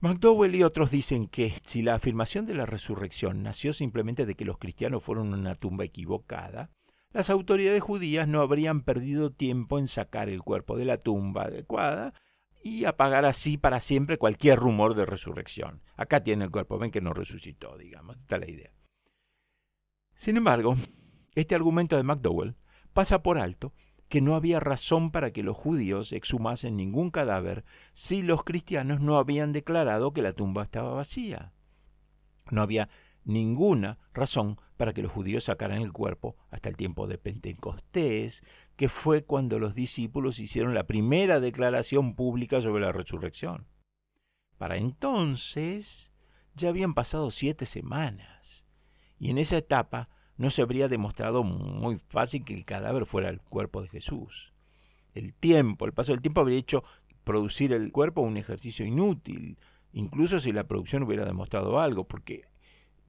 McDowell 0.00 0.54
y 0.54 0.62
otros 0.62 0.92
dicen 0.92 1.26
que 1.26 1.54
si 1.64 1.82
la 1.82 1.94
afirmación 1.94 2.46
de 2.46 2.54
la 2.54 2.66
resurrección 2.66 3.42
nació 3.42 3.72
simplemente 3.72 4.26
de 4.26 4.36
que 4.36 4.44
los 4.44 4.58
cristianos 4.58 5.02
fueron 5.02 5.34
una 5.34 5.56
tumba 5.56 5.84
equivocada, 5.84 6.70
las 7.12 7.30
autoridades 7.30 7.82
judías 7.82 8.28
no 8.28 8.40
habrían 8.40 8.82
perdido 8.82 9.32
tiempo 9.32 9.76
en 9.78 9.88
sacar 9.88 10.28
el 10.28 10.42
cuerpo 10.42 10.76
de 10.76 10.84
la 10.84 10.98
tumba 10.98 11.44
adecuada 11.44 12.14
y 12.62 12.84
apagar 12.84 13.24
así 13.24 13.58
para 13.58 13.80
siempre 13.80 14.18
cualquier 14.18 14.60
rumor 14.60 14.94
de 14.94 15.04
resurrección. 15.04 15.82
Acá 15.96 16.22
tiene 16.22 16.44
el 16.44 16.52
cuerpo, 16.52 16.78
ven 16.78 16.92
que 16.92 17.00
no 17.00 17.12
resucitó, 17.12 17.76
digamos, 17.76 18.18
está 18.18 18.38
la 18.38 18.48
idea. 18.48 18.72
Sin 20.14 20.36
embargo, 20.36 20.76
este 21.34 21.56
argumento 21.56 21.96
de 21.96 22.04
McDowell 22.04 22.56
pasa 22.92 23.22
por 23.22 23.38
alto 23.38 23.72
que 24.08 24.20
no 24.20 24.34
había 24.34 24.60
razón 24.60 25.10
para 25.10 25.32
que 25.32 25.42
los 25.42 25.56
judíos 25.56 26.12
exhumasen 26.12 26.76
ningún 26.76 27.10
cadáver 27.10 27.64
si 27.92 28.22
los 28.22 28.42
cristianos 28.42 29.00
no 29.00 29.18
habían 29.18 29.52
declarado 29.52 30.12
que 30.12 30.22
la 30.22 30.32
tumba 30.32 30.62
estaba 30.62 30.94
vacía. 30.94 31.52
No 32.50 32.62
había 32.62 32.88
ninguna 33.24 33.98
razón 34.14 34.58
para 34.78 34.94
que 34.94 35.02
los 35.02 35.12
judíos 35.12 35.44
sacaran 35.44 35.82
el 35.82 35.92
cuerpo 35.92 36.36
hasta 36.50 36.68
el 36.70 36.76
tiempo 36.76 37.06
de 37.06 37.18
Pentecostés, 37.18 38.42
que 38.76 38.88
fue 38.88 39.24
cuando 39.24 39.58
los 39.58 39.74
discípulos 39.74 40.38
hicieron 40.38 40.72
la 40.72 40.86
primera 40.86 41.40
declaración 41.40 42.14
pública 42.14 42.62
sobre 42.62 42.82
la 42.82 42.92
resurrección. 42.92 43.66
Para 44.56 44.76
entonces 44.76 46.12
ya 46.54 46.70
habían 46.70 46.94
pasado 46.94 47.30
siete 47.30 47.66
semanas, 47.66 48.66
y 49.18 49.30
en 49.30 49.38
esa 49.38 49.58
etapa 49.58 50.08
no 50.38 50.50
se 50.50 50.62
habría 50.62 50.88
demostrado 50.88 51.42
muy 51.42 51.98
fácil 51.98 52.44
que 52.44 52.54
el 52.54 52.64
cadáver 52.64 53.04
fuera 53.04 53.28
el 53.28 53.40
cuerpo 53.40 53.82
de 53.82 53.88
Jesús. 53.88 54.54
El 55.12 55.34
tiempo, 55.34 55.84
el 55.84 55.92
paso 55.92 56.12
del 56.12 56.22
tiempo 56.22 56.40
habría 56.40 56.58
hecho 56.58 56.84
producir 57.24 57.72
el 57.72 57.92
cuerpo 57.92 58.22
un 58.22 58.36
ejercicio 58.36 58.86
inútil, 58.86 59.58
incluso 59.92 60.38
si 60.38 60.52
la 60.52 60.64
producción 60.64 61.02
hubiera 61.02 61.24
demostrado 61.24 61.80
algo, 61.80 62.04
porque 62.04 62.44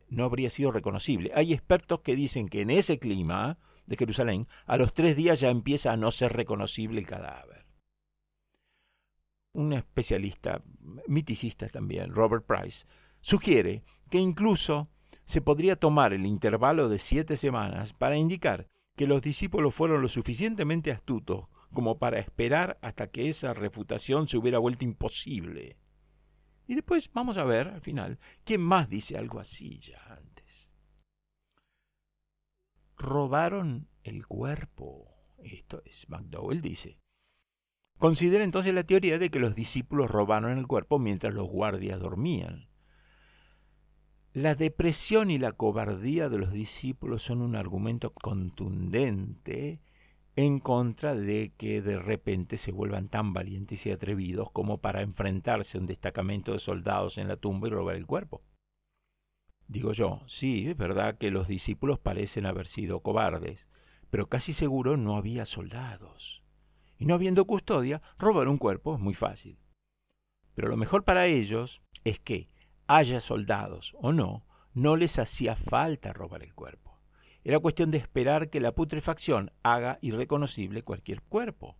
no 0.09 0.25
habría 0.25 0.49
sido 0.49 0.71
reconocible. 0.71 1.32
Hay 1.36 1.53
expertos 1.53 2.01
que 2.01 2.15
dicen 2.15 2.49
que 2.49 2.61
en 2.61 2.71
ese 2.71 2.97
clima 2.97 3.59
de 3.86 3.95
Jerusalén, 3.95 4.47
a 4.65 4.77
los 4.77 4.93
tres 4.93 5.15
días 5.15 5.39
ya 5.39 5.49
empieza 5.49 5.93
a 5.93 5.97
no 5.97 6.11
ser 6.11 6.34
reconocible 6.34 6.99
el 6.99 7.07
cadáver. 7.07 7.65
Un 9.53 9.73
especialista, 9.73 10.63
miticista 11.07 11.69
también, 11.69 12.11
Robert 12.11 12.45
Price, 12.45 12.88
sugiere 13.21 13.84
que 14.09 14.17
incluso 14.17 14.88
se 15.30 15.41
podría 15.41 15.75
tomar 15.75 16.11
el 16.11 16.25
intervalo 16.25 16.89
de 16.89 16.97
siete 16.97 17.38
semanas 17.38 17.93
para 17.93 18.17
indicar 18.17 18.67
que 18.95 19.05
los 19.05 19.21
discípulos 19.21 19.75
fueron 19.75 20.01
lo 20.01 20.09
suficientemente 20.09 20.91
astutos 20.91 21.49
como 21.71 21.99
para 21.99 22.17
esperar 22.17 22.80
hasta 22.82 23.11
que 23.11 23.30
esa 23.30 23.53
refutación 23.53 24.27
se 24.27 24.38
hubiera 24.38 24.57
vuelto 24.57 24.86
imposible. 24.86 25.77
Y 26.65 26.73
después 26.73 27.11
vamos 27.13 27.38
a 27.38 27.43
ver, 27.43 27.67
al 27.67 27.82
final, 27.82 28.17
quién 28.43 28.61
más 28.61 28.89
dice 28.89 29.19
algo 29.19 29.39
así 29.39 29.77
ya 29.77 30.03
antes. 30.17 30.71
Robaron 32.97 33.88
el 34.01 34.25
cuerpo. 34.25 35.13
Esto 35.43 35.84
es, 35.86 36.09
McDowell 36.09 36.61
dice. 36.61 36.97
Considera 37.99 38.43
entonces 38.43 38.73
la 38.73 38.84
teoría 38.84 39.19
de 39.19 39.30
que 39.30 39.39
los 39.39 39.53
discípulos 39.53 40.09
robaron 40.09 40.57
el 40.57 40.65
cuerpo 40.65 40.97
mientras 40.97 41.36
los 41.36 41.47
guardias 41.47 41.99
dormían. 41.99 42.68
La 44.34 44.53
depresión 44.53 45.32
y 45.32 45.39
la 45.39 45.53
cobardía 45.53 46.30
de 46.30 46.38
los 46.38 46.53
discípulos 46.53 47.23
son 47.23 47.41
un 47.41 47.55
argumento 47.55 48.13
contundente 48.13 49.82
en 50.36 50.59
contra 50.59 51.15
de 51.15 51.51
que 51.57 51.82
de 51.82 51.97
repente 51.97 52.57
se 52.57 52.71
vuelvan 52.71 53.09
tan 53.09 53.34
valientes 53.34 53.86
y 53.86 53.91
atrevidos 53.91 54.51
como 54.51 54.77
para 54.77 55.01
enfrentarse 55.01 55.77
a 55.77 55.82
un 55.82 55.88
destacamento 55.88 56.53
de 56.53 56.59
soldados 56.59 57.17
en 57.17 57.27
la 57.27 57.38
tumba 57.38 57.67
y 57.67 57.71
robar 57.71 57.95
el 57.95 58.05
cuerpo. 58.05 58.39
Digo 59.67 59.93
yo, 59.93 60.21
sí, 60.27 60.67
es 60.69 60.77
verdad 60.77 61.17
que 61.17 61.32
los 61.32 61.47
discípulos 61.47 61.99
parecen 61.99 62.45
haber 62.45 62.67
sido 62.67 63.01
cobardes, 63.01 63.67
pero 64.11 64.30
casi 64.30 64.53
seguro 64.53 64.95
no 64.95 65.17
había 65.17 65.45
soldados. 65.45 66.43
Y 66.97 67.05
no 67.05 67.15
habiendo 67.15 67.45
custodia, 67.45 67.99
robar 68.17 68.47
un 68.47 68.57
cuerpo 68.57 68.93
es 68.93 68.99
muy 68.99 69.13
fácil. 69.13 69.57
Pero 70.53 70.69
lo 70.69 70.77
mejor 70.77 71.03
para 71.03 71.25
ellos 71.25 71.82
es 72.03 72.19
que, 72.19 72.47
haya 72.89 73.21
soldados 73.21 73.95
o 74.01 74.11
no, 74.11 74.43
no 74.73 74.95
les 74.95 75.19
hacía 75.19 75.55
falta 75.55 76.11
robar 76.11 76.41
el 76.41 76.55
cuerpo. 76.55 76.99
Era 77.43 77.59
cuestión 77.59 77.91
de 77.91 77.99
esperar 77.99 78.49
que 78.49 78.59
la 78.59 78.73
putrefacción 78.73 79.51
haga 79.61 79.99
irreconocible 80.01 80.81
cualquier 80.81 81.21
cuerpo. 81.21 81.77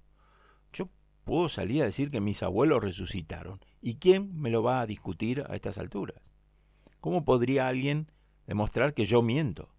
Yo 0.72 0.90
puedo 1.26 1.50
salir 1.50 1.82
a 1.82 1.86
decir 1.86 2.12
que 2.12 2.22
mis 2.22 2.44
abuelos 2.44 2.84
resucitaron. 2.84 3.60
¿Y 3.82 3.96
quién 3.96 4.40
me 4.40 4.52
lo 4.52 4.62
va 4.62 4.82
a 4.82 4.86
discutir 4.86 5.44
a 5.50 5.56
estas 5.56 5.80
alturas? 5.80 6.22
¿Cómo 7.00 7.26
podría 7.26 7.68
alguien 7.68 8.12
demostrar 8.46 8.94
que 8.94 9.06
yo 9.06 9.24
miento? 9.24 9.74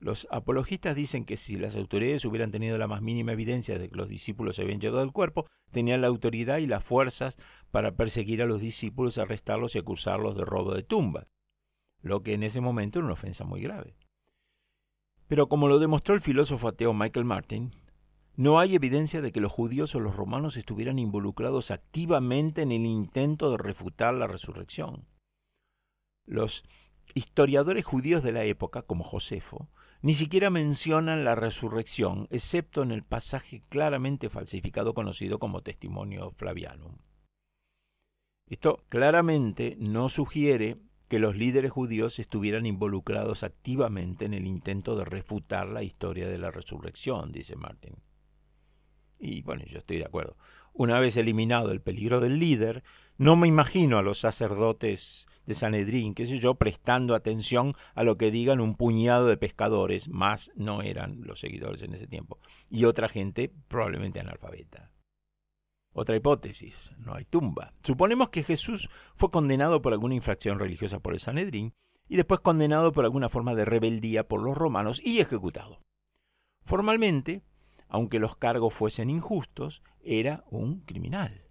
Los 0.00 0.28
apologistas 0.30 0.94
dicen 0.94 1.24
que 1.24 1.36
si 1.36 1.56
las 1.56 1.74
autoridades 1.74 2.24
hubieran 2.24 2.52
tenido 2.52 2.78
la 2.78 2.86
más 2.86 3.02
mínima 3.02 3.32
evidencia 3.32 3.78
de 3.78 3.88
que 3.88 3.96
los 3.96 4.08
discípulos 4.08 4.56
se 4.56 4.62
habían 4.62 4.80
llevado 4.80 5.02
el 5.02 5.12
cuerpo, 5.12 5.46
tenían 5.72 6.00
la 6.00 6.06
autoridad 6.06 6.58
y 6.58 6.66
las 6.66 6.84
fuerzas 6.84 7.36
para 7.72 7.96
perseguir 7.96 8.40
a 8.42 8.46
los 8.46 8.60
discípulos, 8.60 9.18
arrestarlos 9.18 9.74
y 9.74 9.78
acusarlos 9.78 10.36
de 10.36 10.44
robo 10.44 10.72
de 10.72 10.84
tumbas, 10.84 11.26
lo 12.00 12.22
que 12.22 12.34
en 12.34 12.44
ese 12.44 12.60
momento 12.60 13.00
era 13.00 13.06
una 13.06 13.14
ofensa 13.14 13.44
muy 13.44 13.60
grave. 13.60 13.96
Pero 15.26 15.48
como 15.48 15.68
lo 15.68 15.80
demostró 15.80 16.14
el 16.14 16.20
filósofo 16.20 16.68
ateo 16.68 16.94
Michael 16.94 17.26
Martin, 17.26 17.72
no 18.36 18.60
hay 18.60 18.76
evidencia 18.76 19.20
de 19.20 19.32
que 19.32 19.40
los 19.40 19.52
judíos 19.52 19.96
o 19.96 20.00
los 20.00 20.14
romanos 20.14 20.56
estuvieran 20.56 21.00
involucrados 21.00 21.72
activamente 21.72 22.62
en 22.62 22.70
el 22.70 22.86
intento 22.86 23.50
de 23.50 23.58
refutar 23.58 24.14
la 24.14 24.28
resurrección. 24.28 25.08
Los 26.24 26.64
historiadores 27.14 27.84
judíos 27.84 28.22
de 28.22 28.30
la 28.30 28.44
época, 28.44 28.82
como 28.82 29.02
Josefo, 29.02 29.68
ni 30.00 30.14
siquiera 30.14 30.50
mencionan 30.50 31.24
la 31.24 31.34
resurrección, 31.34 32.28
excepto 32.30 32.82
en 32.82 32.92
el 32.92 33.02
pasaje 33.02 33.60
claramente 33.68 34.28
falsificado 34.28 34.94
conocido 34.94 35.38
como 35.38 35.62
Testimonio 35.62 36.30
Flavianum. 36.30 36.96
Esto 38.46 38.84
claramente 38.88 39.76
no 39.78 40.08
sugiere 40.08 40.78
que 41.08 41.18
los 41.18 41.36
líderes 41.36 41.70
judíos 41.70 42.18
estuvieran 42.18 42.66
involucrados 42.66 43.42
activamente 43.42 44.26
en 44.26 44.34
el 44.34 44.46
intento 44.46 44.94
de 44.96 45.04
refutar 45.04 45.68
la 45.68 45.82
historia 45.82 46.28
de 46.28 46.38
la 46.38 46.50
resurrección, 46.50 47.32
dice 47.32 47.56
Martin. 47.56 47.96
Y 49.18 49.42
bueno, 49.42 49.64
yo 49.66 49.78
estoy 49.78 49.98
de 49.98 50.04
acuerdo. 50.04 50.36
Una 50.72 51.00
vez 51.00 51.16
eliminado 51.16 51.72
el 51.72 51.80
peligro 51.80 52.20
del 52.20 52.38
líder, 52.38 52.84
no 53.16 53.36
me 53.36 53.48
imagino 53.48 53.98
a 53.98 54.02
los 54.02 54.20
sacerdotes 54.20 55.26
de 55.48 55.54
Sanedrín, 55.54 56.14
qué 56.14 56.26
sé 56.26 56.36
yo, 56.36 56.56
prestando 56.56 57.14
atención 57.14 57.72
a 57.94 58.02
lo 58.02 58.18
que 58.18 58.30
digan 58.30 58.60
un 58.60 58.74
puñado 58.74 59.26
de 59.26 59.38
pescadores, 59.38 60.10
más 60.10 60.52
no 60.54 60.82
eran 60.82 61.22
los 61.22 61.40
seguidores 61.40 61.80
en 61.80 61.94
ese 61.94 62.06
tiempo, 62.06 62.38
y 62.68 62.84
otra 62.84 63.08
gente 63.08 63.50
probablemente 63.66 64.20
analfabeta. 64.20 64.92
Otra 65.94 66.16
hipótesis, 66.16 66.90
no 66.98 67.14
hay 67.14 67.24
tumba. 67.24 67.72
Suponemos 67.82 68.28
que 68.28 68.44
Jesús 68.44 68.90
fue 69.14 69.30
condenado 69.30 69.80
por 69.80 69.94
alguna 69.94 70.14
infracción 70.14 70.58
religiosa 70.58 71.00
por 71.00 71.14
el 71.14 71.18
Sanedrín 71.18 71.72
y 72.08 72.16
después 72.16 72.40
condenado 72.40 72.92
por 72.92 73.06
alguna 73.06 73.30
forma 73.30 73.54
de 73.54 73.64
rebeldía 73.64 74.28
por 74.28 74.42
los 74.42 74.54
romanos 74.54 75.00
y 75.02 75.20
ejecutado. 75.20 75.80
Formalmente, 76.62 77.42
aunque 77.88 78.18
los 78.18 78.36
cargos 78.36 78.74
fuesen 78.74 79.08
injustos, 79.08 79.82
era 80.02 80.44
un 80.50 80.80
criminal. 80.80 81.46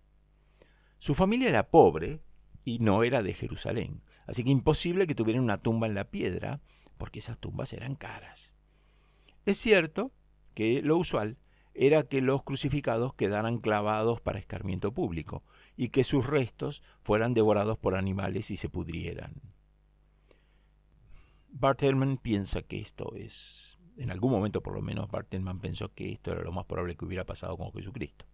Su 1.00 1.16
familia 1.16 1.50
era 1.50 1.72
pobre 1.72 2.22
y 2.68 2.80
no 2.80 3.04
era 3.04 3.24
de 3.24 3.34
Jerusalén, 3.34 4.02
así 4.26 4.44
que 4.44 4.50
imposible 4.50 5.08
que 5.08 5.16
tuviera 5.16 5.40
una 5.40 5.56
tumba 5.56 5.88
en 5.88 5.96
la 5.96 6.10
piedra, 6.10 6.60
porque 6.98 7.20
esas 7.20 7.40
tumbas 7.40 7.72
eran 7.72 7.96
caras. 7.96 8.54
Es 9.46 9.58
cierto 9.58 10.12
que 10.54 10.82
lo 10.82 10.98
usual 10.98 11.38
era 11.74 12.04
que 12.04 12.20
los 12.20 12.44
crucificados 12.44 13.14
quedaran 13.14 13.60
clavados 13.60 14.20
para 14.20 14.40
escarmiento 14.40 14.94
público 14.94 15.42
y 15.78 15.90
que 15.90 16.04
sus 16.04 16.28
restos 16.28 16.84
fueran 17.04 17.34
devorados 17.34 17.78
por 17.78 17.96
animales 17.96 18.52
y 18.52 18.58
se 18.58 18.68
pudrieran. 18.68 19.36
Bartelman 21.48 22.18
piensa 22.18 22.64
que 22.64 22.82
esto 22.82 23.16
es, 23.16 23.78
en 23.96 24.12
algún 24.12 24.32
momento 24.32 24.62
por 24.62 24.74
lo 24.74 24.82
menos 24.82 25.10
Bartelman 25.10 25.62
pensó 25.62 25.94
que 25.94 26.12
esto 26.12 26.34
era 26.34 26.42
lo 26.42 26.52
más 26.52 26.66
probable 26.66 26.98
que 26.98 27.06
hubiera 27.06 27.26
pasado 27.26 27.56
con 27.56 27.72
Jesucristo. 27.72 28.26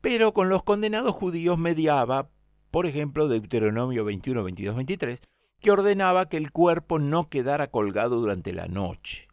Pero 0.00 0.32
con 0.32 0.48
los 0.48 0.62
condenados 0.62 1.14
judíos 1.14 1.58
mediaba, 1.58 2.30
por 2.70 2.86
ejemplo, 2.86 3.28
Deuteronomio 3.28 4.04
21, 4.04 4.44
22, 4.44 4.76
23, 4.76 5.20
que 5.60 5.70
ordenaba 5.70 6.28
que 6.28 6.36
el 6.36 6.52
cuerpo 6.52 6.98
no 6.98 7.28
quedara 7.28 7.70
colgado 7.70 8.20
durante 8.20 8.52
la 8.52 8.68
noche. 8.68 9.28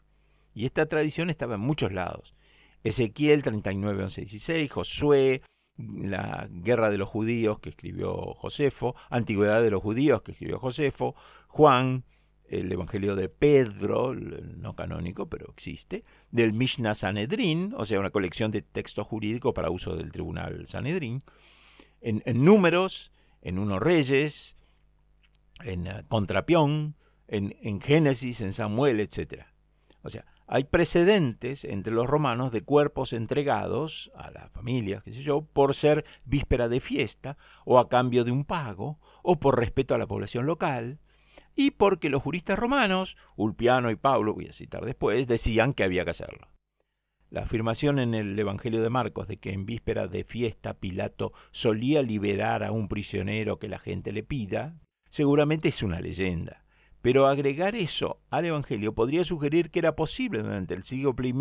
Y 0.54 0.66
esta 0.66 0.86
tradición 0.86 1.30
estaba 1.30 1.56
en 1.56 1.62
muchos 1.62 1.92
lados. 1.92 2.34
Ezequiel 2.84 3.44
39, 3.44 4.04
11, 4.04 4.22
16, 4.22 4.72
Josué, 4.72 5.42
la 5.78 6.48
guerra 6.50 6.90
de 6.90 6.98
los 6.98 7.08
judíos 7.08 7.60
que 7.60 7.70
escribió 7.70 8.34
Josefo, 8.34 8.96
Antigüedad 9.10 9.62
de 9.62 9.72
los 9.72 9.82
judíos 9.82 10.22
que 10.22 10.32
escribió 10.32 10.60
Josefo, 10.60 11.16
Juan, 11.48 12.06
el 12.50 12.72
Evangelio 12.72 13.16
de 13.16 13.30
Pedro, 13.30 14.16
no 14.16 14.76
canónico, 14.76 15.28
pero 15.28 15.52
existe, 15.52 16.04
del 16.32 16.54
Mishnah 16.54 16.96
Sanedrin, 16.96 17.74
o 17.78 17.86
sea, 17.86 18.00
una 18.00 18.10
colección 18.10 18.52
de 18.52 18.62
textos 18.62 19.06
jurídicos 19.06 19.54
para 19.54 19.70
uso 19.70 19.96
del 19.96 20.12
tribunal 20.12 20.68
Sanedrin, 20.68 21.22
en, 22.02 22.22
números, 22.44 23.12
en 23.42 23.60
Uno 23.60 23.80
Reyes, 23.80 24.58
en 25.64 25.88
uh, 25.88 26.08
Contrapión, 26.08 26.96
en, 27.28 27.56
en 27.62 27.82
Génesis, 27.82 28.42
en 28.42 28.54
Samuel, 28.54 29.00
etc. 29.00 29.44
O 30.02 30.10
sea, 30.10 30.26
hay 30.48 30.64
precedentes 30.64 31.66
entre 31.66 31.94
los 31.94 32.08
romanos 32.08 32.52
de 32.52 32.62
cuerpos 32.62 33.12
entregados 33.12 34.12
a 34.16 34.32
la 34.32 34.48
familia, 34.50 35.02
qué 35.04 35.12
sé 35.12 35.22
yo, 35.22 35.42
por 35.42 35.76
ser 35.76 36.06
víspera 36.24 36.70
de 36.70 36.80
fiesta, 36.80 37.38
o 37.66 37.80
a 37.80 37.90
cambio 37.90 38.24
de 38.24 38.32
un 38.32 38.46
pago, 38.46 39.00
o 39.24 39.40
por 39.40 39.60
respeto 39.60 39.94
a 39.94 39.98
la 39.98 40.08
población 40.08 40.46
local, 40.46 41.00
y 41.54 41.72
porque 41.72 42.10
los 42.10 42.24
juristas 42.24 42.58
romanos, 42.58 43.18
Ulpiano 43.36 43.92
y 43.92 43.96
Pablo, 43.96 44.34
voy 44.34 44.48
a 44.48 44.54
citar 44.54 44.86
después, 44.86 45.28
decían 45.28 45.74
que 45.74 45.84
había 45.84 46.06
que 46.06 46.12
hacerlo. 46.12 46.48
La 47.30 47.42
afirmación 47.42 48.00
en 48.00 48.14
el 48.14 48.40
Evangelio 48.40 48.82
de 48.82 48.90
Marcos 48.90 49.28
de 49.28 49.38
que 49.38 49.52
en 49.52 49.66
víspera 49.66 50.08
de 50.08 50.24
fiesta 50.24 50.74
Pilato 50.74 51.34
solía 51.52 52.02
liberar 52.02 52.64
a 52.64 52.72
un 52.72 52.88
prisionero 52.88 53.60
que 53.60 53.68
la 53.68 53.80
gente 53.80 54.14
le 54.14 54.24
pida, 54.24 54.80
seguramente 55.10 55.70
es 55.70 55.84
una 55.84 56.00
leyenda 56.00 56.64
Pero 57.02 57.28
agregar 57.28 57.76
eso 57.76 58.22
al 58.30 58.46
Evangelio 58.46 58.96
podría 58.96 59.24
sugerir 59.24 59.72
que 59.72 59.80
era 59.80 59.96
posible 59.96 60.42
durante 60.42 60.74
el 60.74 60.84
siglo 60.84 61.16
I 61.22 61.34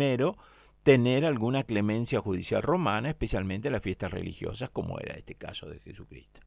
tener 0.83 1.25
alguna 1.25 1.63
clemencia 1.63 2.21
judicial 2.21 2.61
romana, 2.61 3.09
especialmente 3.09 3.67
en 3.67 3.73
las 3.73 3.83
fiestas 3.83 4.11
religiosas, 4.11 4.69
como 4.69 4.99
era 4.99 5.15
este 5.15 5.35
caso 5.35 5.67
de 5.67 5.79
Jesucristo. 5.79 6.41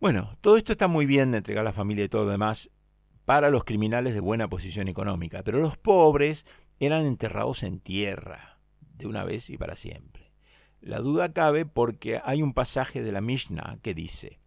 Bueno, 0.00 0.36
todo 0.42 0.58
esto 0.58 0.72
está 0.72 0.88
muy 0.88 1.06
bien 1.06 1.30
de 1.32 1.38
entregar 1.38 1.62
a 1.62 1.70
la 1.70 1.72
familia 1.72 2.04
y 2.04 2.08
todo 2.08 2.24
lo 2.24 2.30
demás 2.30 2.70
para 3.24 3.48
los 3.50 3.64
criminales 3.64 4.12
de 4.12 4.20
buena 4.20 4.48
posición 4.48 4.88
económica, 4.88 5.42
pero 5.42 5.58
los 5.58 5.78
pobres 5.78 6.46
eran 6.80 7.06
enterrados 7.06 7.62
en 7.62 7.80
tierra, 7.80 8.58
de 8.80 9.06
una 9.06 9.24
vez 9.24 9.50
y 9.50 9.58
para 9.58 9.76
siempre. 9.76 10.32
La 10.80 11.00
duda 11.00 11.32
cabe 11.32 11.66
porque 11.66 12.20
hay 12.24 12.42
un 12.42 12.52
pasaje 12.52 13.02
de 13.02 13.12
la 13.12 13.20
Mishnah 13.20 13.78
que 13.82 13.94
dice, 13.94 14.38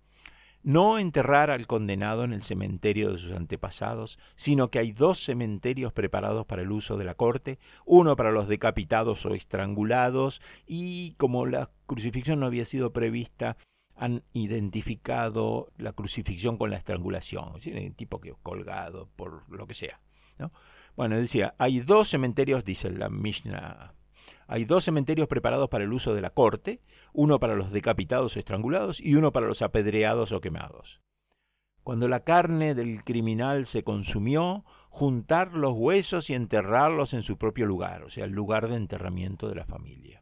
no 0.62 1.00
enterrar 1.00 1.52
al 1.52 1.68
condenado 1.68 2.24
en 2.24 2.34
el 2.34 2.44
cementerio 2.44 3.12
de 3.12 3.18
sus 3.18 3.32
antepasados, 3.32 4.20
sino 4.36 4.70
que 4.70 4.80
hay 4.80 4.92
dos 4.92 5.20
cementerios 5.24 5.94
preparados 5.94 6.46
para 6.46 6.62
el 6.62 6.72
uso 6.72 6.98
de 6.98 7.06
la 7.06 7.16
corte, 7.16 7.58
uno 7.86 8.16
para 8.16 8.32
los 8.32 8.48
decapitados 8.48 9.26
o 9.26 9.34
estrangulados, 9.34 10.42
y 10.68 11.14
como 11.14 11.46
la 11.46 11.72
crucifixión 11.86 12.40
no 12.40 12.46
había 12.46 12.66
sido 12.66 12.94
prevista, 12.94 13.58
han 13.96 14.24
identificado 14.34 15.72
la 15.78 15.94
crucifixión 15.94 16.58
con 16.58 16.70
la 16.70 16.78
estrangulación, 16.78 17.50
es 17.58 17.66
decir, 17.66 17.94
tipo 17.96 18.22
que 18.22 18.34
colgado 18.42 19.10
por 19.16 19.50
lo 19.50 19.68
que 19.68 19.74
sea. 19.74 20.00
Bueno, 21.00 21.16
decía, 21.16 21.56
hay 21.58 21.80
dos 21.80 22.10
cementerios, 22.10 22.66
dice 22.66 22.92
la 22.92 23.08
Mishnah 23.08 23.96
hay 24.48 24.66
dos 24.66 24.84
cementerios 24.84 25.30
preparados 25.30 25.70
para 25.70 25.86
el 25.86 25.94
uso 25.94 26.14
de 26.14 26.20
la 26.20 26.32
corte, 26.32 26.82
uno 27.14 27.40
para 27.40 27.56
los 27.56 27.72
decapitados 27.72 28.36
o 28.36 28.40
estrangulados 28.40 29.00
y 29.00 29.16
uno 29.16 29.32
para 29.32 29.48
los 29.48 29.62
apedreados 29.62 30.34
o 30.34 30.42
quemados. 30.42 31.00
Cuando 31.84 32.10
la 32.10 32.26
carne 32.26 32.76
del 32.76 33.06
criminal 33.06 33.66
se 33.66 33.86
consumió, 33.86 34.66
juntar 34.90 35.54
los 35.54 35.74
huesos 35.74 36.30
y 36.30 36.34
enterrarlos 36.34 37.14
en 37.14 37.24
su 37.24 37.38
propio 37.38 37.66
lugar, 37.66 38.04
o 38.04 38.10
sea, 38.10 38.26
el 38.26 38.32
lugar 38.32 38.68
de 38.68 38.76
enterramiento 38.76 39.48
de 39.48 39.56
la 39.56 39.66
familia. 39.66 40.22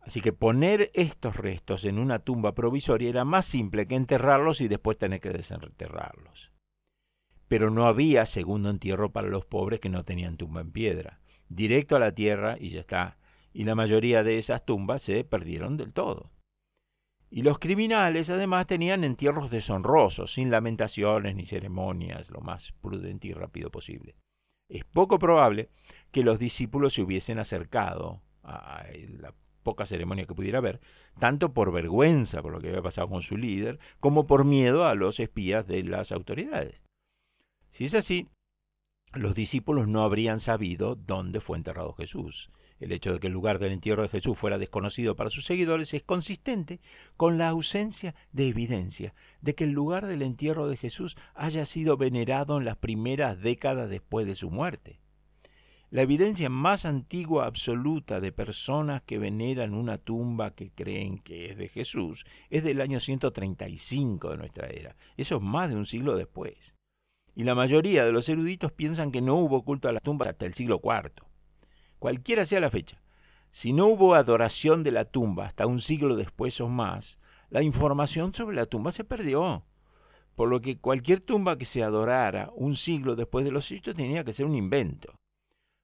Así 0.00 0.20
que 0.20 0.34
poner 0.34 0.90
estos 0.92 1.36
restos 1.36 1.86
en 1.86 1.98
una 1.98 2.18
tumba 2.18 2.52
provisoria 2.52 3.08
era 3.08 3.24
más 3.24 3.46
simple 3.46 3.86
que 3.86 3.94
enterrarlos 3.94 4.60
y 4.60 4.68
después 4.68 4.98
tener 4.98 5.20
que 5.20 5.30
desenterrarlos. 5.30 6.53
Pero 7.48 7.70
no 7.70 7.86
había 7.86 8.26
segundo 8.26 8.70
entierro 8.70 9.12
para 9.12 9.28
los 9.28 9.44
pobres 9.44 9.80
que 9.80 9.88
no 9.88 10.04
tenían 10.04 10.36
tumba 10.36 10.60
en 10.60 10.72
piedra 10.72 11.20
directo 11.48 11.96
a 11.96 11.98
la 11.98 12.12
tierra 12.12 12.56
y 12.58 12.70
ya 12.70 12.80
está. 12.80 13.18
Y 13.52 13.64
la 13.64 13.74
mayoría 13.74 14.22
de 14.22 14.38
esas 14.38 14.64
tumbas 14.64 15.02
se 15.02 15.24
perdieron 15.24 15.76
del 15.76 15.92
todo. 15.92 16.30
Y 17.30 17.42
los 17.42 17.58
criminales 17.58 18.30
además 18.30 18.66
tenían 18.66 19.02
entierros 19.02 19.50
deshonrosos, 19.50 20.34
sin 20.34 20.50
lamentaciones 20.50 21.34
ni 21.34 21.46
ceremonias, 21.46 22.30
lo 22.30 22.40
más 22.40 22.72
prudente 22.80 23.28
y 23.28 23.32
rápido 23.32 23.70
posible. 23.70 24.16
Es 24.68 24.84
poco 24.84 25.18
probable 25.18 25.68
que 26.10 26.22
los 26.22 26.38
discípulos 26.38 26.94
se 26.94 27.02
hubiesen 27.02 27.38
acercado 27.38 28.22
a 28.42 28.84
la 29.18 29.34
poca 29.62 29.86
ceremonia 29.86 30.26
que 30.26 30.34
pudiera 30.34 30.58
haber, 30.58 30.80
tanto 31.18 31.52
por 31.52 31.72
vergüenza 31.72 32.42
por 32.42 32.52
lo 32.52 32.60
que 32.60 32.68
había 32.68 32.82
pasado 32.82 33.08
con 33.08 33.22
su 33.22 33.36
líder, 33.36 33.78
como 33.98 34.24
por 34.24 34.44
miedo 34.44 34.86
a 34.86 34.94
los 34.94 35.18
espías 35.18 35.66
de 35.66 35.82
las 35.82 36.12
autoridades. 36.12 36.84
Si 37.74 37.86
es 37.86 37.94
así, 37.96 38.28
los 39.14 39.34
discípulos 39.34 39.88
no 39.88 40.04
habrían 40.04 40.38
sabido 40.38 40.94
dónde 40.94 41.40
fue 41.40 41.56
enterrado 41.56 41.92
Jesús. 41.92 42.52
El 42.78 42.92
hecho 42.92 43.12
de 43.12 43.18
que 43.18 43.26
el 43.26 43.32
lugar 43.32 43.58
del 43.58 43.72
entierro 43.72 44.02
de 44.02 44.08
Jesús 44.08 44.38
fuera 44.38 44.58
desconocido 44.58 45.16
para 45.16 45.28
sus 45.28 45.44
seguidores 45.44 45.92
es 45.92 46.04
consistente 46.04 46.80
con 47.16 47.36
la 47.36 47.48
ausencia 47.48 48.14
de 48.30 48.46
evidencia 48.46 49.12
de 49.40 49.56
que 49.56 49.64
el 49.64 49.72
lugar 49.72 50.06
del 50.06 50.22
entierro 50.22 50.68
de 50.68 50.76
Jesús 50.76 51.16
haya 51.34 51.66
sido 51.66 51.96
venerado 51.96 52.58
en 52.58 52.64
las 52.64 52.76
primeras 52.76 53.40
décadas 53.40 53.90
después 53.90 54.24
de 54.24 54.36
su 54.36 54.52
muerte. 54.52 55.00
La 55.90 56.02
evidencia 56.02 56.48
más 56.50 56.84
antigua 56.84 57.44
absoluta 57.44 58.20
de 58.20 58.30
personas 58.30 59.02
que 59.02 59.18
veneran 59.18 59.74
una 59.74 59.98
tumba 59.98 60.54
que 60.54 60.70
creen 60.70 61.18
que 61.18 61.46
es 61.46 61.56
de 61.56 61.68
Jesús 61.68 62.24
es 62.50 62.62
del 62.62 62.80
año 62.80 63.00
135 63.00 64.30
de 64.30 64.36
nuestra 64.36 64.68
era. 64.68 64.94
Eso 65.16 65.38
es 65.38 65.42
más 65.42 65.70
de 65.70 65.74
un 65.74 65.86
siglo 65.86 66.14
después 66.14 66.76
y 67.34 67.44
la 67.44 67.54
mayoría 67.54 68.04
de 68.04 68.12
los 68.12 68.28
eruditos 68.28 68.72
piensan 68.72 69.10
que 69.10 69.20
no 69.20 69.34
hubo 69.36 69.64
culto 69.64 69.88
a 69.88 69.92
las 69.92 70.02
tumbas 70.02 70.28
hasta 70.28 70.46
el 70.46 70.54
siglo 70.54 70.80
IV. 70.82 71.24
Cualquiera 71.98 72.44
sea 72.44 72.60
la 72.60 72.70
fecha, 72.70 73.02
si 73.54 73.72
no 73.72 73.86
hubo 73.86 74.16
adoración 74.16 74.82
de 74.82 74.90
la 74.90 75.04
tumba 75.04 75.46
hasta 75.46 75.68
un 75.68 75.80
siglo 75.80 76.16
después 76.16 76.60
o 76.60 76.68
más, 76.68 77.20
la 77.50 77.62
información 77.62 78.34
sobre 78.34 78.56
la 78.56 78.66
tumba 78.66 78.90
se 78.90 79.04
perdió. 79.04 79.64
Por 80.34 80.48
lo 80.48 80.60
que 80.60 80.78
cualquier 80.78 81.20
tumba 81.20 81.56
que 81.56 81.64
se 81.64 81.84
adorara 81.84 82.50
un 82.56 82.74
siglo 82.74 83.14
después 83.14 83.44
de 83.44 83.52
los 83.52 83.70
hechos 83.70 83.94
tenía 83.94 84.24
que 84.24 84.32
ser 84.32 84.46
un 84.46 84.56
invento. 84.56 85.14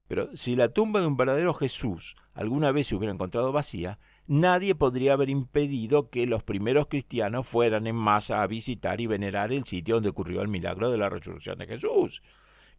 Pero 0.09 0.37
si 0.37 0.57
la 0.57 0.71
tumba 0.71 1.01
de 1.01 1.07
un 1.07 1.17
verdadero 1.17 1.55
Jesús 1.55 2.17
alguna 2.35 2.73
vez 2.73 2.89
se 2.89 2.97
hubiera 2.97 3.15
encontrado 3.15 3.53
vacía, 3.53 4.01
nadie 4.31 4.77
podría 4.77 5.15
haber 5.15 5.29
impedido 5.29 6.09
que 6.09 6.25
los 6.25 6.45
primeros 6.45 6.87
cristianos 6.87 7.49
fueran 7.49 7.89
en 7.89 7.97
masa 7.97 8.43
a 8.43 8.47
visitar 8.47 9.01
y 9.01 9.09
venerar 9.09 9.53
el 9.53 9.65
sitio 9.65 9.97
donde 9.97 10.11
ocurrió 10.11 10.41
el 10.41 10.47
milagro 10.47 10.89
de 10.89 10.99
la 10.99 11.09
resurrección 11.09 11.59
de 11.59 11.67
Jesús. 11.67 12.23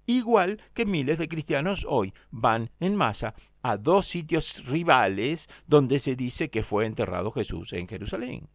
Igual 0.06 0.62
que 0.74 0.86
miles 0.86 1.20
de 1.20 1.28
cristianos 1.28 1.86
hoy 1.88 2.14
van 2.30 2.72
en 2.80 2.96
masa 2.96 3.36
a 3.62 3.76
dos 3.76 4.08
sitios 4.08 4.66
rivales 4.66 5.50
donde 5.68 6.00
se 6.00 6.16
dice 6.16 6.50
que 6.50 6.64
fue 6.64 6.86
enterrado 6.86 7.32
Jesús 7.32 7.74
en 7.74 7.86
Jerusalén. 7.90 8.50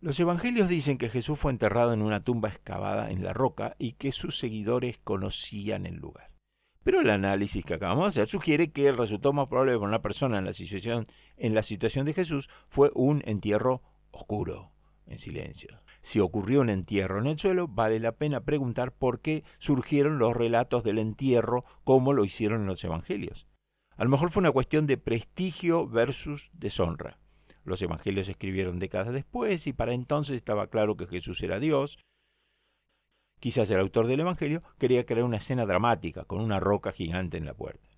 Los 0.00 0.18
evangelios 0.18 0.68
dicen 0.68 0.98
que 0.98 1.10
Jesús 1.10 1.38
fue 1.38 1.52
enterrado 1.52 1.92
en 1.92 2.02
una 2.02 2.24
tumba 2.24 2.48
excavada 2.48 3.12
en 3.12 3.22
la 3.22 3.32
roca 3.32 3.76
y 3.78 3.92
que 3.92 4.10
sus 4.10 4.36
seguidores 4.36 4.98
conocían 4.98 5.86
el 5.86 5.94
lugar. 5.94 6.29
Pero 6.82 7.02
el 7.02 7.10
análisis 7.10 7.64
que 7.64 7.74
acabamos 7.74 8.04
de 8.04 8.22
hacer 8.22 8.28
sugiere 8.28 8.72
que 8.72 8.88
el 8.88 8.96
resultado 8.96 9.34
más 9.34 9.48
probable 9.48 9.74
para 9.74 9.88
una 9.88 10.02
persona 10.02 10.38
en 10.38 10.46
la 10.46 10.52
situación, 10.54 11.06
en 11.36 11.54
la 11.54 11.62
situación 11.62 12.06
de 12.06 12.14
Jesús 12.14 12.48
fue 12.70 12.90
un 12.94 13.22
entierro 13.26 13.82
oscuro, 14.12 14.72
en 15.06 15.18
silencio. 15.18 15.68
Si 16.00 16.20
ocurrió 16.20 16.62
un 16.62 16.70
entierro 16.70 17.18
en 17.18 17.26
el 17.26 17.38
suelo, 17.38 17.68
vale 17.68 18.00
la 18.00 18.12
pena 18.12 18.40
preguntar 18.44 18.92
por 18.92 19.20
qué 19.20 19.44
surgieron 19.58 20.18
los 20.18 20.34
relatos 20.34 20.82
del 20.82 20.98
entierro 20.98 21.64
como 21.84 22.14
lo 22.14 22.24
hicieron 22.24 22.62
en 22.62 22.66
los 22.66 22.82
evangelios. 22.82 23.46
A 23.96 24.04
lo 24.04 24.10
mejor 24.10 24.30
fue 24.30 24.40
una 24.40 24.52
cuestión 24.52 24.86
de 24.86 24.96
prestigio 24.96 25.86
versus 25.86 26.50
deshonra. 26.54 27.18
Los 27.64 27.82
evangelios 27.82 28.30
escribieron 28.30 28.78
décadas 28.78 29.12
después 29.12 29.66
y 29.66 29.74
para 29.74 29.92
entonces 29.92 30.36
estaba 30.36 30.68
claro 30.68 30.96
que 30.96 31.06
Jesús 31.06 31.42
era 31.42 31.60
Dios 31.60 31.98
Quizás 33.40 33.70
el 33.70 33.80
autor 33.80 34.06
del 34.06 34.20
Evangelio 34.20 34.60
quería 34.78 35.06
crear 35.06 35.24
una 35.24 35.38
escena 35.38 35.64
dramática 35.64 36.24
con 36.24 36.40
una 36.40 36.60
roca 36.60 36.92
gigante 36.92 37.38
en 37.38 37.46
la 37.46 37.54
puerta. 37.54 37.88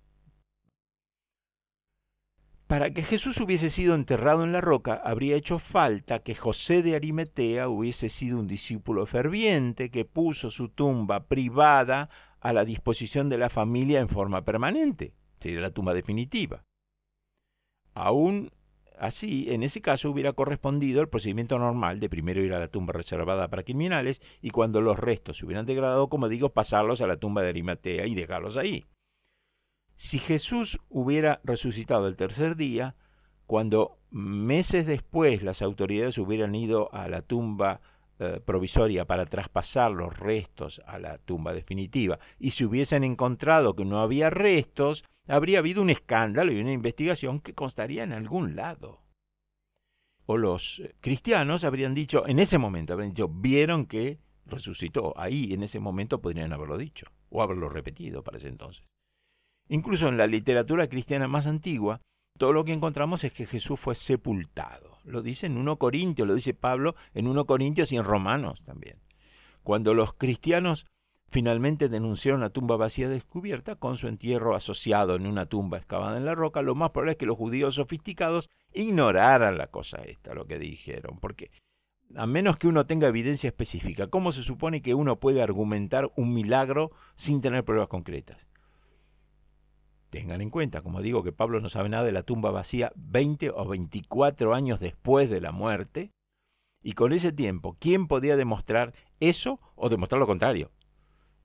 Para 2.67 2.91
que 2.91 3.03
Jesús 3.03 3.39
hubiese 3.39 3.69
sido 3.69 3.93
enterrado 3.93 4.43
en 4.43 4.53
la 4.53 4.61
roca, 4.61 4.93
habría 4.95 5.35
hecho 5.35 5.59
falta 5.59 6.23
que 6.23 6.33
José 6.33 6.81
de 6.81 6.95
Arimetea 6.95 7.67
hubiese 7.67 8.09
sido 8.09 8.39
un 8.39 8.47
discípulo 8.47 9.05
ferviente 9.05 9.91
que 9.91 10.05
puso 10.05 10.49
su 10.49 10.69
tumba 10.69 11.27
privada 11.27 12.09
a 12.39 12.51
la 12.53 12.65
disposición 12.65 13.29
de 13.29 13.37
la 13.37 13.49
familia 13.49 13.99
en 13.99 14.09
forma 14.09 14.43
permanente. 14.43 15.13
Sería 15.39 15.59
la 15.59 15.69
tumba 15.69 15.93
definitiva. 15.93 16.63
Aún 17.93 18.49
Así, 19.03 19.47
en 19.49 19.63
ese 19.63 19.81
caso 19.81 20.09
hubiera 20.09 20.31
correspondido 20.31 21.01
el 21.01 21.09
procedimiento 21.09 21.59
normal 21.59 21.99
de 21.99 22.07
primero 22.07 22.41
ir 22.41 22.53
a 22.53 22.59
la 22.59 22.69
tumba 22.69 22.93
reservada 22.93 23.49
para 23.49 23.63
criminales 23.63 24.21
y 24.41 24.51
cuando 24.51 24.79
los 24.79 24.97
restos 24.97 25.37
se 25.37 25.45
hubieran 25.45 25.65
degradado, 25.65 26.07
como 26.07 26.29
digo, 26.29 26.53
pasarlos 26.53 27.01
a 27.01 27.07
la 27.07 27.17
tumba 27.17 27.41
de 27.41 27.49
Arimatea 27.49 28.07
y 28.07 28.15
dejarlos 28.15 28.55
ahí. 28.55 28.85
Si 29.95 30.19
Jesús 30.19 30.79
hubiera 30.87 31.41
resucitado 31.43 32.07
el 32.07 32.15
tercer 32.15 32.55
día, 32.55 32.95
cuando 33.45 33.99
meses 34.09 34.85
después 34.85 35.43
las 35.43 35.61
autoridades 35.61 36.17
hubieran 36.17 36.55
ido 36.55 36.89
a 36.93 37.09
la 37.09 37.23
tumba 37.23 37.81
eh, 38.19 38.39
provisoria 38.45 39.05
para 39.05 39.25
traspasar 39.25 39.91
los 39.91 40.17
restos 40.17 40.81
a 40.87 40.97
la 40.97 41.17
tumba 41.17 41.51
definitiva 41.51 42.19
y 42.39 42.51
se 42.51 42.63
hubiesen 42.63 43.03
encontrado 43.03 43.75
que 43.75 43.83
no 43.83 43.99
había 43.99 44.29
restos, 44.29 45.03
habría 45.27 45.59
habido 45.59 45.81
un 45.81 45.89
escándalo 45.89 46.51
y 46.51 46.59
una 46.59 46.71
investigación 46.71 47.39
que 47.39 47.53
constaría 47.53 48.03
en 48.03 48.13
algún 48.13 48.55
lado. 48.55 49.03
O 50.25 50.37
los 50.37 50.79
eh, 50.79 50.95
cristianos 51.01 51.63
habrían 51.63 51.93
dicho, 51.93 52.27
en 52.27 52.39
ese 52.39 52.57
momento, 52.57 52.93
habrían 52.93 53.11
dicho, 53.11 53.27
vieron 53.27 53.85
que 53.85 54.19
resucitó. 54.45 55.13
Ahí, 55.17 55.53
en 55.53 55.63
ese 55.63 55.79
momento, 55.79 56.21
podrían 56.21 56.53
haberlo 56.53 56.77
dicho 56.77 57.07
o 57.29 57.41
haberlo 57.41 57.69
repetido 57.69 58.23
para 58.23 58.37
ese 58.37 58.47
entonces. 58.47 58.85
Incluso 59.69 60.07
en 60.07 60.17
la 60.17 60.27
literatura 60.27 60.87
cristiana 60.87 61.27
más 61.27 61.47
antigua, 61.47 62.01
todo 62.37 62.53
lo 62.53 62.65
que 62.65 62.73
encontramos 62.73 63.23
es 63.23 63.33
que 63.33 63.45
Jesús 63.45 63.79
fue 63.79 63.95
sepultado. 63.95 64.97
Lo 65.03 65.21
dice 65.21 65.47
en 65.47 65.57
1 65.57 65.77
Corintios, 65.77 66.27
lo 66.27 66.35
dice 66.35 66.53
Pablo 66.53 66.95
en 67.13 67.27
1 67.27 67.45
Corintios 67.45 67.91
y 67.91 67.97
en 67.97 68.03
Romanos 68.03 68.63
también. 68.63 68.99
Cuando 69.61 69.93
los 69.93 70.13
cristianos 70.13 70.85
finalmente 71.33 71.89
denunciaron 71.89 72.41
la 72.41 72.51
tumba 72.51 72.77
vacía 72.77 73.09
descubierta 73.09 73.75
con 73.75 73.97
su 73.97 74.07
entierro 74.07 74.55
asociado 74.55 75.15
en 75.15 75.25
una 75.25 75.47
tumba 75.47 75.79
excavada 75.79 76.17
en 76.17 76.25
la 76.25 76.35
roca, 76.35 76.61
lo 76.61 76.75
más 76.75 76.91
probable 76.91 77.13
es 77.13 77.17
que 77.17 77.25
los 77.25 77.37
judíos 77.37 77.73
sofisticados 77.73 78.51
ignoraran 78.71 79.57
la 79.57 79.65
cosa 79.65 79.97
esta, 80.03 80.35
lo 80.35 80.45
que 80.45 80.59
dijeron, 80.59 81.17
porque 81.19 81.49
a 82.15 82.27
menos 82.27 82.57
que 82.57 82.67
uno 82.67 82.85
tenga 82.85 83.07
evidencia 83.07 83.47
específica. 83.47 84.05
¿Cómo 84.05 84.31
se 84.31 84.43
supone 84.43 84.83
que 84.83 84.93
uno 84.93 85.19
puede 85.19 85.41
argumentar 85.41 86.11
un 86.15 86.35
milagro 86.35 86.91
sin 87.15 87.41
tener 87.41 87.65
pruebas 87.65 87.87
concretas? 87.87 88.47
Tengan 90.11 90.41
en 90.41 90.51
cuenta, 90.51 90.83
como 90.83 91.01
digo, 91.01 91.23
que 91.23 91.31
Pablo 91.31 91.59
no 91.61 91.69
sabe 91.69 91.89
nada 91.89 92.03
de 92.03 92.11
la 92.11 92.21
tumba 92.21 92.51
vacía 92.51 92.91
20 92.95 93.49
o 93.49 93.67
24 93.67 94.53
años 94.53 94.79
después 94.79 95.31
de 95.31 95.41
la 95.41 95.51
muerte, 95.51 96.11
y 96.83 96.91
con 96.93 97.11
ese 97.11 97.31
tiempo, 97.31 97.75
¿quién 97.79 98.05
podía 98.05 98.37
demostrar 98.37 98.93
eso 99.19 99.57
o 99.73 99.89
demostrar 99.89 100.19
lo 100.19 100.27
contrario? 100.27 100.69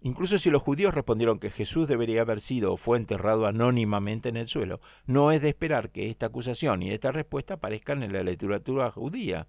Incluso 0.01 0.39
si 0.39 0.51
los 0.51 0.63
judíos 0.63 0.95
respondieron 0.95 1.41
que 1.41 1.51
Jesús 1.51 1.89
debería 1.89 2.21
haber 2.21 2.41
sido 2.41 2.73
o 2.73 2.77
fue 2.77 2.99
enterrado 2.99 3.47
anónimamente 3.47 4.29
en 4.29 4.37
el 4.37 4.47
suelo, 4.47 4.81
no 5.07 5.33
es 5.33 5.43
de 5.43 5.49
esperar 5.49 5.91
que 5.91 6.09
esta 6.09 6.27
acusación 6.27 6.83
y 6.83 6.93
esta 6.93 7.11
respuesta 7.11 7.55
aparezcan 7.55 8.05
en 8.05 8.13
la 8.13 8.23
literatura 8.23 8.91
judía, 8.93 9.49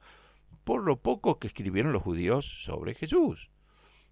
por 0.64 0.84
lo 0.84 0.98
poco 0.98 1.38
que 1.38 1.48
escribieron 1.48 1.94
los 1.94 2.02
judíos 2.02 2.46
sobre 2.64 2.96
Jesús. 2.96 3.52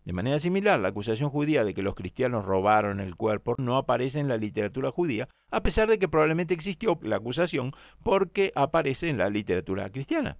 De 0.05 0.13
manera 0.13 0.39
similar, 0.39 0.79
la 0.79 0.88
acusación 0.89 1.29
judía 1.29 1.65
de 1.65 1.73
que 1.73 1.81
los 1.81 1.95
cristianos 1.95 2.45
robaron 2.45 3.01
el 3.01 3.15
cuerpo 3.15 3.55
no 3.57 3.75
aparece 3.75 4.19
en 4.19 4.29
la 4.29 4.38
literatura 4.38 4.89
judía, 4.89 5.27
a 5.51 5.63
pesar 5.63 5.89
de 5.89 5.99
que 5.99 6.07
probablemente 6.07 6.53
existió 6.53 6.97
la 7.01 7.17
acusación 7.17 7.73
porque 8.03 8.53
aparece 8.55 9.09
en 9.09 9.17
la 9.17 9.29
literatura 9.29 9.89
cristiana. 9.89 10.38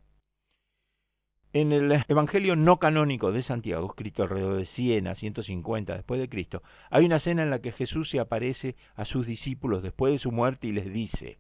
En 1.60 1.72
el 1.72 2.04
Evangelio 2.08 2.56
no 2.56 2.78
canónico 2.78 3.32
de 3.32 3.42
Santiago, 3.42 3.88
escrito 3.88 4.22
alrededor 4.22 4.58
de 4.58 4.68
100 4.68 5.08
a 5.08 5.16
150 5.16 5.96
después 5.96 6.20
de 6.20 6.30
Cristo, 6.30 6.62
hay 6.92 7.06
una 7.06 7.16
escena 7.16 7.42
en 7.42 7.50
la 7.50 7.62
que 7.62 7.72
Jesús 7.72 8.12
se 8.12 8.20
aparece 8.20 8.76
a 8.94 9.06
sus 9.06 9.26
discípulos 9.26 9.82
después 9.82 10.14
de 10.14 10.20
su 10.20 10.32
muerte 10.32 10.68
y 10.68 10.72
les 10.72 10.94
dice, 10.94 11.40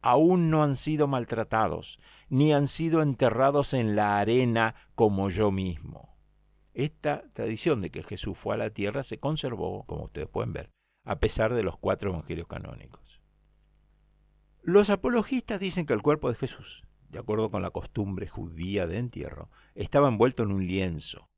aún 0.00 0.48
no 0.48 0.62
han 0.62 0.76
sido 0.76 1.08
maltratados, 1.08 1.98
ni 2.28 2.52
han 2.52 2.68
sido 2.68 3.02
enterrados 3.02 3.74
en 3.74 3.96
la 3.96 4.20
arena 4.20 4.76
como 4.94 5.28
yo 5.28 5.50
mismo. 5.50 6.16
Esta 6.72 7.24
tradición 7.32 7.80
de 7.80 7.90
que 7.90 8.04
Jesús 8.04 8.38
fue 8.38 8.54
a 8.54 8.58
la 8.58 8.70
tierra 8.70 9.02
se 9.02 9.18
conservó, 9.18 9.82
como 9.86 10.04
ustedes 10.04 10.28
pueden 10.28 10.52
ver, 10.52 10.70
a 11.02 11.18
pesar 11.18 11.52
de 11.52 11.64
los 11.64 11.76
cuatro 11.76 12.10
evangelios 12.10 12.46
canónicos. 12.46 13.20
Los 14.62 14.88
apologistas 14.88 15.58
dicen 15.58 15.84
que 15.84 15.94
el 15.94 16.02
cuerpo 16.02 16.28
de 16.28 16.36
Jesús 16.36 16.84
de 17.08 17.18
acuerdo 17.18 17.50
con 17.50 17.62
la 17.62 17.70
costumbre 17.70 18.28
judía 18.28 18.86
de 18.86 18.98
entierro, 18.98 19.50
estaba 19.74 20.08
envuelto 20.08 20.42
en 20.42 20.52
un 20.52 20.66
lienzo. 20.66 21.28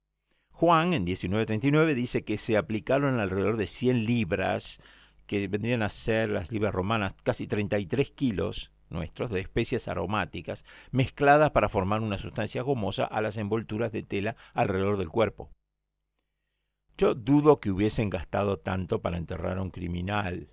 Juan, 0.50 0.92
en 0.92 1.04
1939, 1.04 1.94
dice 1.94 2.24
que 2.24 2.36
se 2.36 2.56
aplicaron 2.56 3.18
alrededor 3.18 3.56
de 3.56 3.66
100 3.66 4.04
libras, 4.04 4.80
que 5.26 5.48
vendrían 5.48 5.82
a 5.82 5.88
ser 5.88 6.28
las 6.28 6.52
libras 6.52 6.74
romanas, 6.74 7.14
casi 7.22 7.46
33 7.46 8.10
kilos 8.10 8.72
nuestros, 8.90 9.30
de 9.30 9.40
especias 9.40 9.88
aromáticas, 9.88 10.64
mezcladas 10.90 11.50
para 11.52 11.68
formar 11.68 12.02
una 12.02 12.18
sustancia 12.18 12.62
gomosa 12.62 13.04
a 13.04 13.20
las 13.20 13.36
envolturas 13.36 13.92
de 13.92 14.02
tela 14.02 14.36
alrededor 14.52 14.98
del 14.98 15.08
cuerpo. 15.08 15.50
Yo 16.98 17.14
dudo 17.14 17.60
que 17.60 17.70
hubiesen 17.70 18.10
gastado 18.10 18.58
tanto 18.58 19.00
para 19.00 19.16
enterrar 19.16 19.58
a 19.58 19.62
un 19.62 19.70
criminal, 19.70 20.50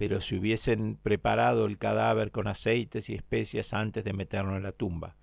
pero 0.00 0.22
si 0.22 0.34
hubiesen 0.34 0.96
preparado 0.96 1.66
el 1.66 1.76
cadáver 1.76 2.30
con 2.30 2.46
aceites 2.46 3.10
y 3.10 3.14
especias 3.14 3.74
antes 3.74 4.02
de 4.02 4.14
meterlo 4.14 4.56
en 4.56 4.62
la 4.62 4.72
tumba. 4.72 5.18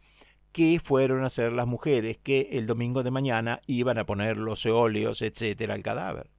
¿Qué 0.51 0.79
fueron 0.79 1.23
a 1.23 1.27
hacer 1.27 1.51
las 1.51 1.65
mujeres 1.65 2.19
que 2.19 2.49
el 2.51 2.67
domingo 2.67 3.01
de 3.01 3.09
mañana 3.09 3.59
iban 3.65 3.97
a 3.97 4.05
poner 4.05 4.37
los 4.37 4.63
eóleos, 4.67 5.23
etcétera, 5.23 5.73
al 5.73 5.81
cadáver? 5.81 6.29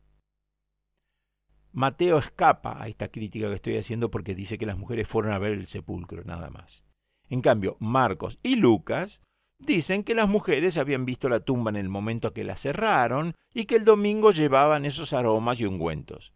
Mateo 1.73 2.19
escapa 2.19 2.81
a 2.81 2.87
esta 2.87 3.09
crítica 3.09 3.49
que 3.49 3.57
estoy 3.57 3.77
haciendo 3.77 4.09
porque 4.09 4.37
dice 4.37 4.57
que 4.57 4.67
las 4.67 4.79
mujeres 4.79 5.09
fueron 5.09 5.33
a 5.33 5.41
ver 5.41 5.55
el 5.55 5.67
sepulcro, 5.67 6.23
nada 6.23 6.49
más. 6.49 6.85
En 7.29 7.41
cambio, 7.41 7.77
Marcos 7.81 8.39
y 8.45 8.55
Lucas 8.55 9.21
dicen 9.59 10.05
que 10.05 10.15
las 10.15 10.29
mujeres 10.29 10.79
habían 10.79 11.05
visto 11.07 11.29
la 11.29 11.41
tumba 11.41 11.71
en 11.71 11.77
el 11.77 11.89
momento 11.89 12.33
que 12.33 12.45
la 12.45 12.55
cerraron 12.55 13.35
y 13.53 13.65
que 13.65 13.75
el 13.75 13.85
domingo 13.85 14.31
llevaban 14.31 14.85
esos 14.85 15.13
aromas 15.13 15.61
y 15.61 15.67
ungüentos. 15.67 16.33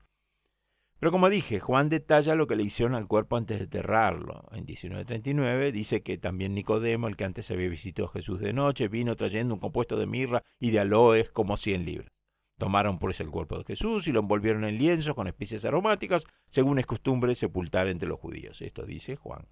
Pero 1.03 1.11
como 1.11 1.29
dije, 1.29 1.59
Juan 1.59 1.89
detalla 1.89 2.37
lo 2.37 2.47
que 2.47 2.55
le 2.55 2.63
hicieron 2.63 2.95
al 2.95 3.09
cuerpo 3.09 3.37
antes 3.37 3.59
de 3.59 3.65
enterrarlo. 3.65 4.45
En 4.53 4.65
1939 4.65 5.73
dice 5.73 6.01
que 6.01 6.17
también 6.17 6.55
Nicodemo, 6.55 7.09
el 7.09 7.17
que 7.17 7.25
antes 7.25 7.51
había 7.51 7.69
visitado 7.69 8.07
a 8.07 8.13
Jesús 8.13 8.39
de 8.39 8.53
noche, 8.53 8.87
vino 8.87 9.17
trayendo 9.17 9.53
un 9.53 9.59
compuesto 9.59 9.97
de 9.97 10.07
mirra 10.07 10.43
y 10.61 10.71
de 10.71 10.79
aloes 10.79 11.29
como 11.33 11.57
100 11.57 11.85
libras. 11.87 12.13
Tomaron 12.57 13.01
por 13.01 13.11
eso 13.11 13.25
el 13.25 13.31
cuerpo 13.31 13.59
de 13.59 13.65
Jesús 13.65 14.07
y 14.07 14.13
lo 14.13 14.21
envolvieron 14.21 14.63
en 14.63 14.79
lienzo 14.79 15.17
con 15.17 15.27
especies 15.27 15.65
aromáticas, 15.65 16.25
según 16.49 16.79
es 16.79 16.87
costumbre 16.87 17.35
sepultar 17.35 17.89
entre 17.89 18.09
los 18.09 18.21
judíos. 18.21 18.63
Esto 18.63 18.87
dice 18.87 19.17
Juan, 19.17 19.49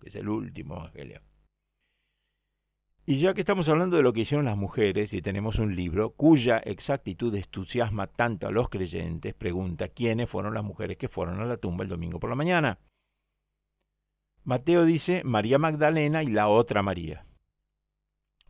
que 0.00 0.08
es 0.08 0.16
el 0.16 0.30
último 0.30 0.76
evangelio. 0.76 1.20
Y 3.06 3.18
ya 3.18 3.34
que 3.34 3.42
estamos 3.42 3.68
hablando 3.68 3.98
de 3.98 4.02
lo 4.02 4.14
que 4.14 4.20
hicieron 4.20 4.46
las 4.46 4.56
mujeres 4.56 5.12
y 5.12 5.20
tenemos 5.20 5.58
un 5.58 5.76
libro 5.76 6.14
cuya 6.14 6.56
exactitud 6.58 7.34
entusiasma 7.34 8.06
tanto 8.06 8.46
a 8.46 8.50
los 8.50 8.70
creyentes, 8.70 9.34
pregunta 9.34 9.88
quiénes 9.88 10.30
fueron 10.30 10.54
las 10.54 10.64
mujeres 10.64 10.96
que 10.96 11.10
fueron 11.10 11.38
a 11.38 11.44
la 11.44 11.58
tumba 11.58 11.84
el 11.84 11.90
domingo 11.90 12.18
por 12.18 12.30
la 12.30 12.36
mañana. 12.36 12.78
Mateo 14.42 14.86
dice 14.86 15.22
María 15.22 15.58
Magdalena 15.58 16.22
y 16.22 16.28
la 16.28 16.48
otra 16.48 16.82
María. 16.82 17.26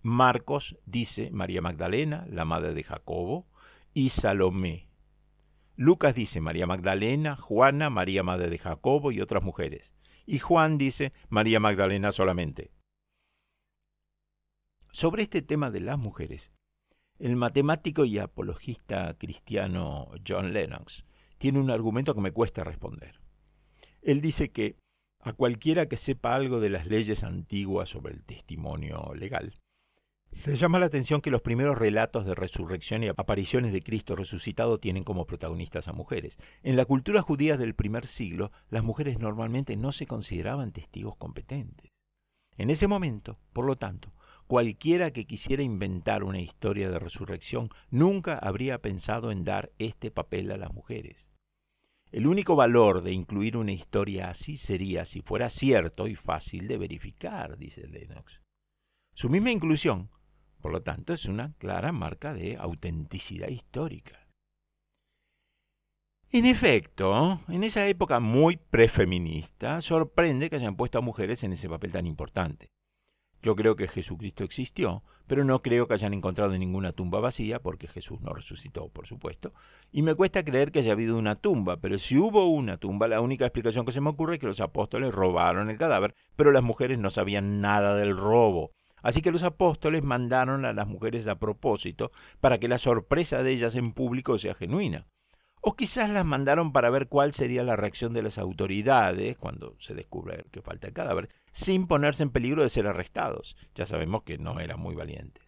Marcos 0.02 0.76
dice 0.86 1.30
María 1.32 1.60
Magdalena, 1.60 2.24
la 2.28 2.44
madre 2.44 2.74
de 2.74 2.84
Jacobo, 2.84 3.46
y 3.92 4.10
Salomé. 4.10 4.88
Lucas 5.76 6.14
dice 6.14 6.40
María 6.40 6.66
Magdalena, 6.66 7.34
Juana, 7.36 7.90
María 7.90 8.22
madre 8.22 8.50
de 8.50 8.58
Jacobo 8.58 9.10
y 9.10 9.20
otras 9.20 9.42
mujeres. 9.42 9.94
Y 10.26 10.38
Juan 10.38 10.78
dice 10.78 11.12
María 11.28 11.58
Magdalena 11.58 12.12
solamente. 12.12 12.73
Sobre 14.94 15.24
este 15.24 15.42
tema 15.42 15.72
de 15.72 15.80
las 15.80 15.98
mujeres, 15.98 16.52
el 17.18 17.34
matemático 17.34 18.04
y 18.04 18.20
apologista 18.20 19.12
cristiano 19.18 20.08
John 20.24 20.52
Lennox 20.52 21.04
tiene 21.36 21.58
un 21.58 21.72
argumento 21.72 22.14
que 22.14 22.20
me 22.20 22.30
cuesta 22.30 22.62
responder. 22.62 23.18
Él 24.02 24.20
dice 24.20 24.52
que 24.52 24.76
a 25.18 25.32
cualquiera 25.32 25.86
que 25.86 25.96
sepa 25.96 26.36
algo 26.36 26.60
de 26.60 26.70
las 26.70 26.86
leyes 26.86 27.24
antiguas 27.24 27.88
sobre 27.88 28.12
el 28.12 28.22
testimonio 28.22 29.12
legal, 29.16 29.54
le 30.46 30.54
llama 30.54 30.78
la 30.78 30.86
atención 30.86 31.20
que 31.20 31.32
los 31.32 31.42
primeros 31.42 31.76
relatos 31.76 32.24
de 32.24 32.36
resurrección 32.36 33.02
y 33.02 33.08
apariciones 33.08 33.72
de 33.72 33.82
Cristo 33.82 34.14
resucitado 34.14 34.78
tienen 34.78 35.02
como 35.02 35.26
protagonistas 35.26 35.88
a 35.88 35.92
mujeres. 35.92 36.38
En 36.62 36.76
la 36.76 36.84
cultura 36.84 37.20
judía 37.20 37.56
del 37.56 37.74
primer 37.74 38.06
siglo, 38.06 38.52
las 38.68 38.84
mujeres 38.84 39.18
normalmente 39.18 39.76
no 39.76 39.90
se 39.90 40.06
consideraban 40.06 40.70
testigos 40.70 41.16
competentes. 41.16 41.90
En 42.56 42.70
ese 42.70 42.86
momento, 42.86 43.40
por 43.52 43.64
lo 43.64 43.74
tanto, 43.74 44.12
Cualquiera 44.46 45.10
que 45.10 45.26
quisiera 45.26 45.62
inventar 45.62 46.22
una 46.22 46.40
historia 46.40 46.90
de 46.90 46.98
resurrección 46.98 47.70
nunca 47.90 48.38
habría 48.38 48.82
pensado 48.82 49.30
en 49.30 49.44
dar 49.44 49.72
este 49.78 50.10
papel 50.10 50.50
a 50.50 50.58
las 50.58 50.72
mujeres. 50.72 51.30
El 52.12 52.26
único 52.26 52.54
valor 52.54 53.02
de 53.02 53.12
incluir 53.12 53.56
una 53.56 53.72
historia 53.72 54.28
así 54.28 54.56
sería 54.56 55.04
si 55.04 55.22
fuera 55.22 55.48
cierto 55.48 56.06
y 56.06 56.14
fácil 56.14 56.68
de 56.68 56.78
verificar, 56.78 57.56
dice 57.56 57.88
Lennox. 57.88 58.40
Su 59.14 59.30
misma 59.30 59.50
inclusión, 59.50 60.10
por 60.60 60.72
lo 60.72 60.82
tanto, 60.82 61.12
es 61.12 61.24
una 61.24 61.54
clara 61.54 61.90
marca 61.90 62.34
de 62.34 62.56
autenticidad 62.56 63.48
histórica. 63.48 64.28
En 66.30 66.46
efecto, 66.46 67.40
en 67.48 67.64
esa 67.64 67.86
época 67.86 68.20
muy 68.20 68.56
prefeminista, 68.56 69.80
sorprende 69.80 70.50
que 70.50 70.56
hayan 70.56 70.76
puesto 70.76 70.98
a 70.98 71.02
mujeres 71.02 71.44
en 71.44 71.52
ese 71.52 71.68
papel 71.68 71.92
tan 71.92 72.06
importante. 72.06 72.73
Yo 73.44 73.54
creo 73.54 73.76
que 73.76 73.88
Jesucristo 73.88 74.42
existió, 74.42 75.02
pero 75.26 75.44
no 75.44 75.60
creo 75.60 75.86
que 75.86 75.92
hayan 75.92 76.14
encontrado 76.14 76.56
ninguna 76.56 76.92
tumba 76.92 77.20
vacía, 77.20 77.60
porque 77.60 77.86
Jesús 77.86 78.22
no 78.22 78.32
resucitó, 78.32 78.88
por 78.88 79.06
supuesto. 79.06 79.52
Y 79.92 80.00
me 80.00 80.14
cuesta 80.14 80.42
creer 80.46 80.72
que 80.72 80.78
haya 80.78 80.92
habido 80.92 81.18
una 81.18 81.36
tumba, 81.36 81.76
pero 81.76 81.98
si 81.98 82.16
hubo 82.16 82.48
una 82.48 82.78
tumba, 82.78 83.06
la 83.06 83.20
única 83.20 83.44
explicación 83.44 83.84
que 83.84 83.92
se 83.92 84.00
me 84.00 84.08
ocurre 84.08 84.36
es 84.36 84.40
que 84.40 84.46
los 84.46 84.60
apóstoles 84.60 85.14
robaron 85.14 85.68
el 85.68 85.76
cadáver, 85.76 86.14
pero 86.36 86.52
las 86.52 86.62
mujeres 86.62 86.98
no 86.98 87.10
sabían 87.10 87.60
nada 87.60 87.94
del 87.96 88.16
robo. 88.16 88.70
Así 89.02 89.20
que 89.20 89.30
los 89.30 89.42
apóstoles 89.42 90.02
mandaron 90.02 90.64
a 90.64 90.72
las 90.72 90.88
mujeres 90.88 91.28
a 91.28 91.38
propósito 91.38 92.12
para 92.40 92.56
que 92.58 92.68
la 92.68 92.78
sorpresa 92.78 93.42
de 93.42 93.52
ellas 93.52 93.76
en 93.76 93.92
público 93.92 94.38
sea 94.38 94.54
genuina. 94.54 95.06
O 95.66 95.76
quizás 95.76 96.10
las 96.10 96.26
mandaron 96.26 96.72
para 96.72 96.90
ver 96.90 97.08
cuál 97.08 97.32
sería 97.32 97.62
la 97.62 97.74
reacción 97.74 98.12
de 98.12 98.22
las 98.22 98.36
autoridades 98.36 99.34
cuando 99.38 99.74
se 99.80 99.94
descubre 99.94 100.44
que 100.50 100.60
falta 100.60 100.88
el 100.88 100.92
cadáver, 100.92 101.30
sin 101.52 101.86
ponerse 101.86 102.22
en 102.22 102.28
peligro 102.28 102.62
de 102.62 102.68
ser 102.68 102.86
arrestados. 102.86 103.56
Ya 103.74 103.86
sabemos 103.86 104.24
que 104.24 104.36
no 104.36 104.60
eran 104.60 104.78
muy 104.78 104.94
valientes. 104.94 105.42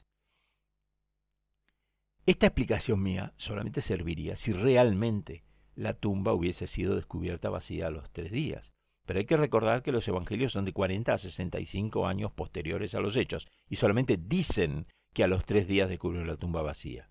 Esta 2.24 2.46
explicación 2.46 3.02
mía 3.02 3.34
solamente 3.36 3.82
serviría 3.82 4.36
si 4.36 4.54
realmente 4.54 5.44
la 5.74 5.92
tumba 5.92 6.32
hubiese 6.32 6.66
sido 6.66 6.96
descubierta 6.96 7.50
vacía 7.50 7.88
a 7.88 7.90
los 7.90 8.10
tres 8.10 8.30
días. 8.30 8.72
Pero 9.04 9.18
hay 9.18 9.26
que 9.26 9.36
recordar 9.36 9.82
que 9.82 9.92
los 9.92 10.08
evangelios 10.08 10.52
son 10.52 10.64
de 10.64 10.72
40 10.72 11.12
a 11.12 11.18
65 11.18 12.06
años 12.06 12.32
posteriores 12.32 12.94
a 12.94 13.00
los 13.00 13.16
hechos 13.16 13.48
y 13.68 13.76
solamente 13.76 14.16
dicen 14.16 14.86
que 15.12 15.24
a 15.24 15.28
los 15.28 15.44
tres 15.44 15.68
días 15.68 15.90
descubrieron 15.90 16.26
la 16.26 16.38
tumba 16.38 16.62
vacía. 16.62 17.10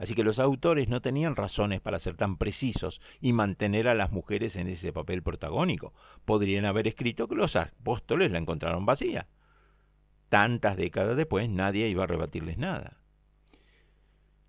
Así 0.00 0.14
que 0.14 0.24
los 0.24 0.38
autores 0.38 0.88
no 0.88 1.02
tenían 1.02 1.36
razones 1.36 1.82
para 1.82 1.98
ser 1.98 2.16
tan 2.16 2.38
precisos 2.38 3.02
y 3.20 3.34
mantener 3.34 3.86
a 3.86 3.94
las 3.94 4.10
mujeres 4.10 4.56
en 4.56 4.66
ese 4.66 4.94
papel 4.94 5.22
protagónico. 5.22 5.92
Podrían 6.24 6.64
haber 6.64 6.88
escrito 6.88 7.28
que 7.28 7.36
los 7.36 7.54
apóstoles 7.54 8.30
la 8.30 8.38
encontraron 8.38 8.86
vacía. 8.86 9.28
tantas 10.30 10.78
décadas 10.78 11.16
después 11.16 11.50
nadie 11.50 11.88
iba 11.88 12.04
a 12.04 12.06
rebatirles 12.06 12.56
nada. 12.56 13.00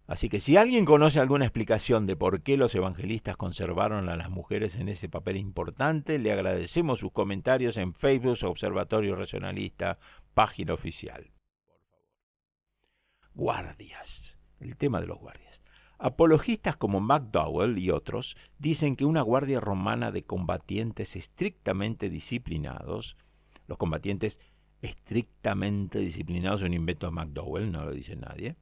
Así 0.08 0.30
que 0.30 0.40
si 0.40 0.56
alguien 0.56 0.86
conoce 0.86 1.20
alguna 1.20 1.46
explicación 1.46 2.06
de 2.06 2.16
por 2.16 2.44
qué 2.44 2.56
los 2.56 2.74
evangelistas 2.76 3.36
conservaron 3.36 4.08
a 4.08 4.16
las 4.16 4.30
mujeres 4.30 4.76
en 4.76 4.90
ese 4.90 5.10
papel 5.10 5.38
importante, 5.38 6.18
le 6.20 6.32
agradecemos 6.32 7.00
sus 7.00 7.12
comentarios 7.12 7.76
en 7.78 7.94
Facebook 7.94 8.38
Observatorio 8.44 9.16
Racionalista, 9.16 9.98
página 10.34 10.74
oficial. 10.74 11.32
Guardias. 13.34 14.31
El 14.62 14.78
tema 14.78 15.02
de 15.02 15.08
los 15.08 15.20
guardias. 15.20 15.62
Apologistas 15.98 16.78
como 16.78 17.00
McDowell 17.00 17.78
y 17.78 17.92
otros 17.92 18.36
dicen 18.58 18.96
que 18.96 19.06
una 19.06 19.22
guardia 19.22 19.60
romana 19.60 20.12
de 20.12 20.24
combatientes 20.24 21.16
estrictamente 21.16 22.10
disciplinados, 22.10 23.18
los 23.68 23.78
combatientes 23.78 24.40
estrictamente 24.82 26.00
disciplinados, 26.00 26.64
un 26.64 26.74
invento 26.74 27.06
de 27.06 27.12
McDowell, 27.12 27.72
no 27.72 27.86
lo 27.86 27.92
dice 27.92 28.16
nadie, 28.16 28.56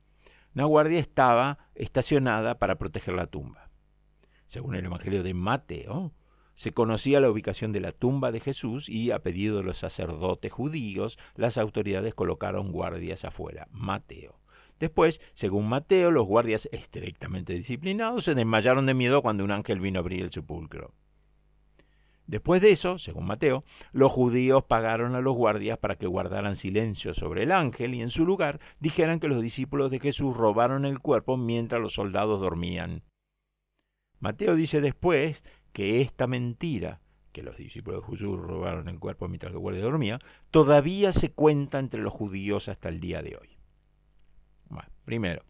una 0.53 0.65
guardia 0.65 0.99
estaba 0.99 1.59
estacionada 1.75 2.59
para 2.59 2.77
proteger 2.77 3.13
la 3.13 3.27
tumba. 3.27 3.69
Según 4.47 4.75
el 4.75 4.85
Evangelio 4.85 5.23
de 5.23 5.33
Mateo, 5.33 6.13
se 6.55 6.73
conocía 6.73 7.21
la 7.21 7.29
ubicación 7.29 7.71
de 7.71 7.79
la 7.79 7.93
tumba 7.93 8.33
de 8.33 8.41
Jesús 8.41 8.89
y 8.89 9.11
a 9.11 9.19
pedido 9.19 9.57
de 9.57 9.63
los 9.63 9.77
sacerdotes 9.77 10.51
judíos, 10.51 11.17
las 11.35 11.57
autoridades 11.57 12.13
colocaron 12.13 12.73
guardias 12.73 13.23
afuera. 13.23 13.69
Mateo. 13.71 14.38
Después, 14.80 15.21
según 15.34 15.67
Mateo, 15.67 16.11
los 16.11 16.25
guardias 16.25 16.69
estrictamente 16.71 17.53
disciplinados 17.53 18.23
se 18.23 18.36
desmayaron 18.36 18.86
de 18.86 18.93
miedo 18.93 19.21
cuando 19.21 19.43
un 19.43 19.51
ángel 19.51 19.80
vino 19.80 19.99
a 19.99 20.01
abrir 20.01 20.21
el 20.21 20.32
sepulcro. 20.32 20.93
Después 22.27 22.61
de 22.61 22.69
eso, 22.71 22.99
según 22.99 23.25
Mateo, 23.25 23.63
los 23.91 24.11
judíos 24.11 24.63
pagaron 24.63 25.15
a 25.15 25.21
los 25.21 25.36
guardias 25.36 25.80
para 25.80 25.95
que 25.95 26.05
guardaran 26.05 26.55
silencio 26.55 27.15
sobre 27.15 27.41
el 27.41 27.51
ángel 27.51 27.95
y 27.95 28.03
en 28.03 28.11
su 28.11 28.23
lugar 28.23 28.59
dijeran 28.80 29.19
que 29.19 29.27
los 29.27 29.41
discípulos 29.41 29.89
de 29.89 29.99
Jesús 29.99 30.38
robaron 30.38 30.86
el 30.86 30.99
cuerpo 30.99 31.38
mientras 31.38 31.82
los 31.82 31.93
soldados 31.93 32.39
dormían. 32.39 33.03
Mateo 34.19 34.55
dice 34.55 34.80
después 34.80 35.43
que 35.73 36.01
esta 36.01 36.27
mentira, 36.27 37.01
que 37.32 37.41
los 37.41 37.57
discípulos 37.57 38.03
de 38.03 38.11
Jesús 38.11 38.39
robaron 38.39 38.89
el 38.89 38.99
cuerpo 38.99 39.27
mientras 39.27 39.51
los 39.51 39.61
guardias 39.61 39.86
dormían, 39.86 40.19
todavía 40.51 41.11
se 41.11 41.32
cuenta 41.32 41.80
entre 41.80 42.01
los 42.01 42.13
judíos 42.13 42.69
hasta 42.69 42.89
el 42.89 42.99
día 42.99 43.23
de 43.23 43.38
hoy. 43.38 43.59
Primero, 45.10 45.43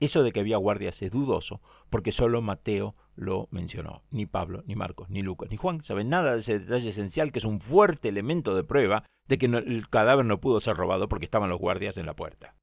eso 0.00 0.22
de 0.22 0.32
que 0.32 0.40
había 0.40 0.56
guardias 0.56 1.02
es 1.02 1.10
dudoso, 1.10 1.60
porque 1.90 2.12
solo 2.12 2.40
Mateo 2.40 2.94
lo 3.14 3.46
mencionó. 3.50 4.04
Ni 4.10 4.24
Pablo, 4.24 4.62
ni 4.64 4.74
Marcos, 4.74 5.10
ni 5.10 5.20
Lucas, 5.20 5.50
ni 5.50 5.58
Juan 5.58 5.82
saben 5.82 6.08
nada 6.08 6.32
de 6.32 6.40
ese 6.40 6.58
detalle 6.58 6.88
esencial 6.88 7.30
que 7.30 7.40
es 7.40 7.44
un 7.44 7.60
fuerte 7.60 8.08
elemento 8.08 8.54
de 8.54 8.64
prueba 8.64 9.04
de 9.28 9.36
que 9.36 9.44
el 9.44 9.86
cadáver 9.90 10.24
no 10.24 10.40
pudo 10.40 10.62
ser 10.62 10.76
robado 10.76 11.08
porque 11.08 11.26
estaban 11.26 11.50
los 11.50 11.58
guardias 11.58 11.98
en 11.98 12.06
la 12.06 12.16
puerta. 12.16 12.56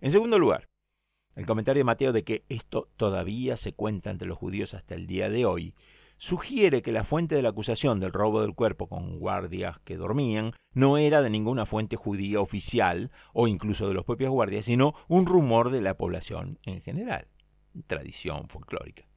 En 0.00 0.10
segundo 0.10 0.36
lugar, 0.36 0.68
el 1.36 1.46
comentario 1.46 1.78
de 1.78 1.84
Mateo 1.84 2.12
de 2.12 2.24
que 2.24 2.44
esto 2.48 2.90
todavía 2.96 3.56
se 3.56 3.74
cuenta 3.74 4.10
entre 4.10 4.26
los 4.26 4.36
judíos 4.36 4.74
hasta 4.74 4.96
el 4.96 5.06
día 5.06 5.28
de 5.28 5.46
hoy 5.46 5.76
sugiere 6.18 6.82
que 6.82 6.92
la 6.92 7.04
fuente 7.04 7.34
de 7.34 7.42
la 7.42 7.50
acusación 7.50 8.00
del 8.00 8.12
robo 8.12 8.42
del 8.42 8.54
cuerpo 8.54 8.88
con 8.88 9.18
guardias 9.18 9.78
que 9.80 9.96
dormían 9.96 10.52
no 10.74 10.98
era 10.98 11.22
de 11.22 11.30
ninguna 11.30 11.64
fuente 11.64 11.96
judía 11.96 12.40
oficial 12.40 13.10
o 13.32 13.48
incluso 13.48 13.88
de 13.88 13.94
los 13.94 14.04
propios 14.04 14.30
guardias, 14.30 14.66
sino 14.66 14.94
un 15.08 15.26
rumor 15.26 15.70
de 15.70 15.80
la 15.80 15.96
población 15.96 16.58
en 16.64 16.82
general, 16.82 17.28
tradición 17.86 18.48
folclórica. 18.48 19.08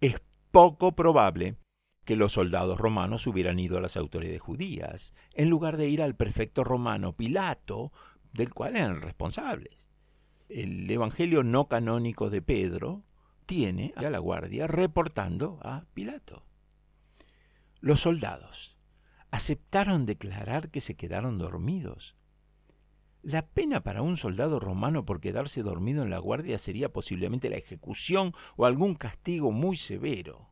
Es 0.00 0.16
poco 0.50 0.96
probable 0.96 1.56
que 2.04 2.16
los 2.16 2.32
soldados 2.32 2.78
romanos 2.78 3.26
hubieran 3.26 3.58
ido 3.58 3.76
a 3.76 3.80
las 3.80 3.96
autoridades 3.96 4.40
judías, 4.40 5.12
en 5.34 5.50
lugar 5.50 5.76
de 5.76 5.88
ir 5.88 6.00
al 6.00 6.16
prefecto 6.16 6.64
romano 6.64 7.16
Pilato, 7.16 7.92
del 8.32 8.54
cual 8.54 8.76
eran 8.76 9.00
responsables. 9.00 9.88
El 10.48 10.88
Evangelio 10.88 11.42
no 11.42 11.66
canónico 11.66 12.30
de 12.30 12.42
Pedro 12.42 13.02
tiene 13.46 13.92
a 13.96 14.02
la 14.10 14.18
guardia 14.18 14.66
reportando 14.66 15.58
a 15.62 15.86
Pilato. 15.94 16.44
Los 17.80 18.00
soldados 18.00 18.76
aceptaron 19.30 20.06
declarar 20.06 20.70
que 20.70 20.80
se 20.80 20.96
quedaron 20.96 21.38
dormidos. 21.38 22.16
La 23.22 23.46
pena 23.46 23.82
para 23.82 24.02
un 24.02 24.16
soldado 24.16 24.60
romano 24.60 25.04
por 25.04 25.20
quedarse 25.20 25.62
dormido 25.62 26.02
en 26.02 26.10
la 26.10 26.18
guardia 26.18 26.58
sería 26.58 26.92
posiblemente 26.92 27.50
la 27.50 27.56
ejecución 27.56 28.32
o 28.56 28.66
algún 28.66 28.94
castigo 28.94 29.52
muy 29.52 29.76
severo. 29.76 30.50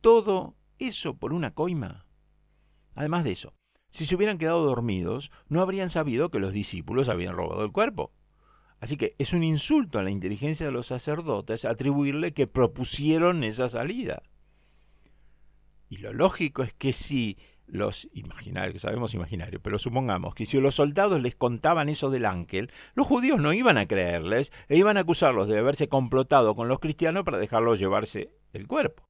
Todo 0.00 0.56
eso 0.78 1.16
por 1.16 1.32
una 1.32 1.54
coima. 1.54 2.06
Además 2.94 3.24
de 3.24 3.32
eso, 3.32 3.52
si 3.90 4.06
se 4.06 4.16
hubieran 4.16 4.38
quedado 4.38 4.64
dormidos, 4.64 5.30
no 5.48 5.60
habrían 5.60 5.90
sabido 5.90 6.30
que 6.30 6.38
los 6.38 6.52
discípulos 6.52 7.08
habían 7.08 7.34
robado 7.34 7.64
el 7.64 7.72
cuerpo. 7.72 8.12
Así 8.84 8.98
que 8.98 9.14
es 9.16 9.32
un 9.32 9.42
insulto 9.42 9.98
a 9.98 10.02
la 10.02 10.10
inteligencia 10.10 10.66
de 10.66 10.72
los 10.72 10.88
sacerdotes 10.88 11.64
atribuirle 11.64 12.34
que 12.34 12.46
propusieron 12.46 13.42
esa 13.42 13.70
salida. 13.70 14.22
Y 15.88 15.96
lo 15.96 16.12
lógico 16.12 16.62
es 16.62 16.74
que 16.74 16.92
si 16.92 17.38
los 17.64 18.10
imaginarios, 18.12 18.82
sabemos 18.82 19.14
imaginarios, 19.14 19.62
pero 19.64 19.78
supongamos 19.78 20.34
que 20.34 20.44
si 20.44 20.60
los 20.60 20.74
soldados 20.74 21.22
les 21.22 21.34
contaban 21.34 21.88
eso 21.88 22.10
del 22.10 22.26
ángel, 22.26 22.70
los 22.94 23.06
judíos 23.06 23.40
no 23.40 23.54
iban 23.54 23.78
a 23.78 23.88
creerles 23.88 24.52
e 24.68 24.76
iban 24.76 24.98
a 24.98 25.00
acusarlos 25.00 25.48
de 25.48 25.56
haberse 25.56 25.88
complotado 25.88 26.54
con 26.54 26.68
los 26.68 26.78
cristianos 26.78 27.24
para 27.24 27.38
dejarlos 27.38 27.78
llevarse 27.78 28.32
el 28.52 28.66
cuerpo. 28.66 29.06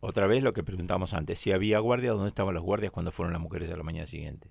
Otra 0.00 0.26
vez 0.26 0.42
lo 0.42 0.54
que 0.54 0.64
preguntamos 0.64 1.14
antes, 1.14 1.38
si 1.38 1.52
había 1.52 1.78
guardias, 1.78 2.14
¿dónde 2.14 2.30
estaban 2.30 2.52
los 2.52 2.64
guardias 2.64 2.90
cuando 2.90 3.12
fueron 3.12 3.32
las 3.32 3.40
mujeres 3.40 3.70
a 3.70 3.76
la 3.76 3.84
mañana 3.84 4.08
siguiente? 4.08 4.50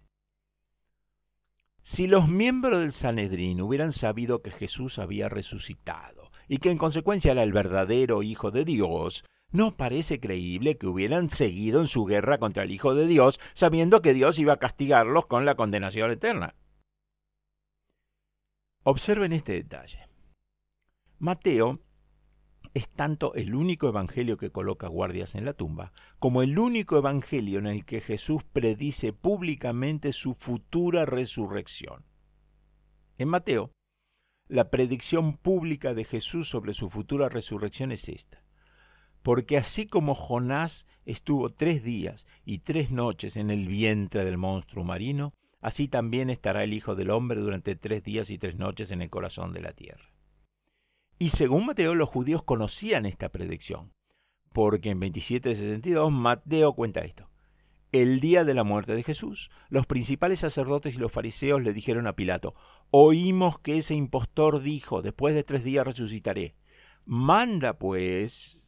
Si 1.92 2.06
los 2.06 2.28
miembros 2.28 2.82
del 2.82 2.92
Sanedrín 2.92 3.60
hubieran 3.62 3.92
sabido 3.92 4.44
que 4.44 4.52
Jesús 4.52 5.00
había 5.00 5.28
resucitado 5.28 6.30
y 6.48 6.60
que 6.60 6.70
en 6.70 6.78
consecuencia 6.78 7.32
era 7.32 7.42
el 7.42 7.52
verdadero 7.52 8.22
Hijo 8.22 8.52
de 8.52 8.64
Dios, 8.64 9.26
no 9.52 9.76
parece 9.76 10.20
creíble 10.20 10.78
que 10.78 10.86
hubieran 10.86 11.32
seguido 11.32 11.80
en 11.80 11.88
su 11.88 12.06
guerra 12.06 12.38
contra 12.38 12.62
el 12.62 12.70
Hijo 12.70 12.94
de 12.94 13.08
Dios 13.08 13.40
sabiendo 13.54 14.04
que 14.04 14.14
Dios 14.14 14.38
iba 14.38 14.54
a 14.54 14.60
castigarlos 14.60 15.26
con 15.26 15.46
la 15.46 15.56
condenación 15.56 16.12
eterna. 16.12 16.54
Observen 18.84 19.34
este 19.34 19.54
detalle. 19.54 20.08
Mateo 21.18 21.74
es 22.80 22.89
tanto 22.89 23.34
el 23.36 23.55
único 23.55 23.89
evangelio 23.89 24.38
que 24.38 24.51
coloca 24.51 24.88
guardias 24.88 25.36
en 25.36 25.45
la 25.45 25.53
tumba, 25.53 25.91
como 26.17 26.41
el 26.41 26.57
único 26.57 26.97
evangelio 26.97 27.59
en 27.59 27.67
el 27.67 27.86
que 27.86 28.01
Jesús 28.01 28.43
predice 28.43 29.13
públicamente 29.13 30.13
su 30.13 30.34
futura 30.34 31.05
resurrección. 31.05 32.05
En 33.17 33.27
Mateo, 33.27 33.69
la 34.47 34.69
predicción 34.69 35.38
pública 35.38 35.93
de 35.93 36.05
Jesús 36.05 36.49
sobre 36.49 36.73
su 36.73 36.89
futura 36.89 37.27
resurrección 37.27 37.91
es 37.91 38.07
esta. 38.07 38.43
Porque 39.21 39.57
así 39.57 39.86
como 39.86 40.15
Jonás 40.15 40.88
estuvo 41.05 41.51
tres 41.51 41.84
días 41.84 42.25
y 42.45 42.59
tres 42.59 42.91
noches 42.91 43.36
en 43.36 43.51
el 43.51 43.67
vientre 43.67 44.23
del 44.23 44.38
monstruo 44.38 44.86
marino, 44.86 45.27
así 45.59 45.89
también 45.89 46.30
estará 46.30 46.63
el 46.63 46.73
Hijo 46.73 46.95
del 46.95 47.09
Hombre 47.09 47.41
durante 47.41 47.75
tres 47.75 48.03
días 48.03 48.30
y 48.30 48.38
tres 48.38 48.55
noches 48.55 48.91
en 48.91 49.01
el 49.01 49.09
corazón 49.09 49.51
de 49.51 49.61
la 49.61 49.73
tierra. 49.73 50.09
Y 51.22 51.30
según 51.30 51.65
Mateo, 51.65 51.95
los 51.95 52.07
judíos 52.07 52.43
conocían 52.43 53.05
esta 53.05 53.28
predicción, 53.28 53.91
porque 54.53 54.89
en 54.89 55.01
27.62 55.01 56.11
Mateo 56.11 56.72
cuenta 56.74 57.01
esto. 57.01 57.30
El 57.91 58.22
día 58.22 58.45
de 58.45 58.53
la 58.53 58.63
muerte 58.63 58.95
de 58.95 59.03
Jesús, 59.03 59.51
los 59.67 59.86
principales 59.86 60.39
sacerdotes 60.39 60.95
y 60.95 60.99
los 60.99 61.11
fariseos 61.11 61.61
le 61.61 61.74
dijeron 61.74 62.07
a 62.07 62.15
Pilato, 62.15 62.55
oímos 62.89 63.59
que 63.59 63.80
ese 63.80 63.95
impostor 63.95 64.61
dijo, 64.61 65.01
después 65.01 65.36
de 65.36 65.43
tres 65.43 65.65
días 65.65 65.86
resucitaré. 65.86 66.55
Manda 67.03 67.78
pues, 67.78 68.59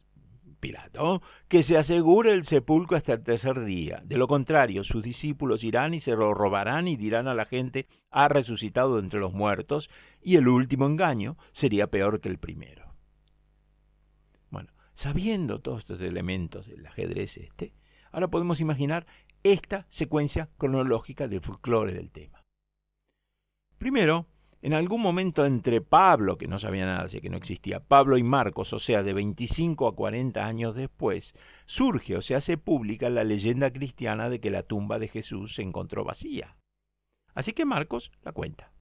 Pilato, 0.62 1.22
que 1.48 1.64
se 1.64 1.76
asegure 1.76 2.30
el 2.30 2.44
sepulcro 2.44 2.96
hasta 2.96 3.14
el 3.14 3.24
tercer 3.24 3.64
día. 3.64 4.00
De 4.04 4.16
lo 4.16 4.28
contrario, 4.28 4.84
sus 4.84 5.02
discípulos 5.02 5.64
irán 5.64 5.92
y 5.92 5.98
se 5.98 6.12
lo 6.12 6.32
robarán 6.34 6.86
y 6.86 6.96
dirán 6.96 7.26
a 7.26 7.34
la 7.34 7.46
gente, 7.46 7.88
ha 8.10 8.28
resucitado 8.28 9.00
entre 9.00 9.18
los 9.18 9.34
muertos, 9.34 9.90
y 10.22 10.36
el 10.36 10.46
último 10.46 10.86
engaño 10.86 11.36
sería 11.50 11.88
peor 11.88 12.20
que 12.20 12.28
el 12.28 12.38
primero. 12.38 12.94
Bueno, 14.50 14.70
sabiendo 14.94 15.60
todos 15.60 15.80
estos 15.80 16.00
elementos 16.00 16.68
del 16.68 16.86
ajedrez 16.86 17.38
este, 17.38 17.74
ahora 18.12 18.28
podemos 18.28 18.60
imaginar 18.60 19.04
esta 19.42 19.84
secuencia 19.88 20.48
cronológica 20.58 21.26
del 21.26 21.40
folclore 21.40 21.92
del 21.92 22.12
tema. 22.12 22.44
Primero, 23.78 24.28
en 24.62 24.74
algún 24.74 25.02
momento 25.02 25.44
entre 25.44 25.80
Pablo, 25.80 26.38
que 26.38 26.46
no 26.46 26.56
sabía 26.56 26.86
nada, 26.86 27.02
así 27.02 27.20
que 27.20 27.28
no 27.28 27.36
existía, 27.36 27.80
Pablo 27.80 28.16
y 28.16 28.22
Marcos, 28.22 28.72
o 28.72 28.78
sea, 28.78 29.02
de 29.02 29.12
25 29.12 29.88
a 29.88 29.96
40 29.96 30.46
años 30.46 30.76
después, 30.76 31.34
surge 31.66 32.16
o 32.16 32.22
se 32.22 32.36
hace 32.36 32.56
pública 32.56 33.10
la 33.10 33.24
leyenda 33.24 33.72
cristiana 33.72 34.30
de 34.30 34.40
que 34.40 34.50
la 34.50 34.62
tumba 34.62 35.00
de 35.00 35.08
Jesús 35.08 35.56
se 35.56 35.62
encontró 35.62 36.04
vacía. 36.04 36.56
Así 37.34 37.52
que 37.52 37.64
Marcos 37.64 38.12
la 38.22 38.30
cuenta. 38.30 38.72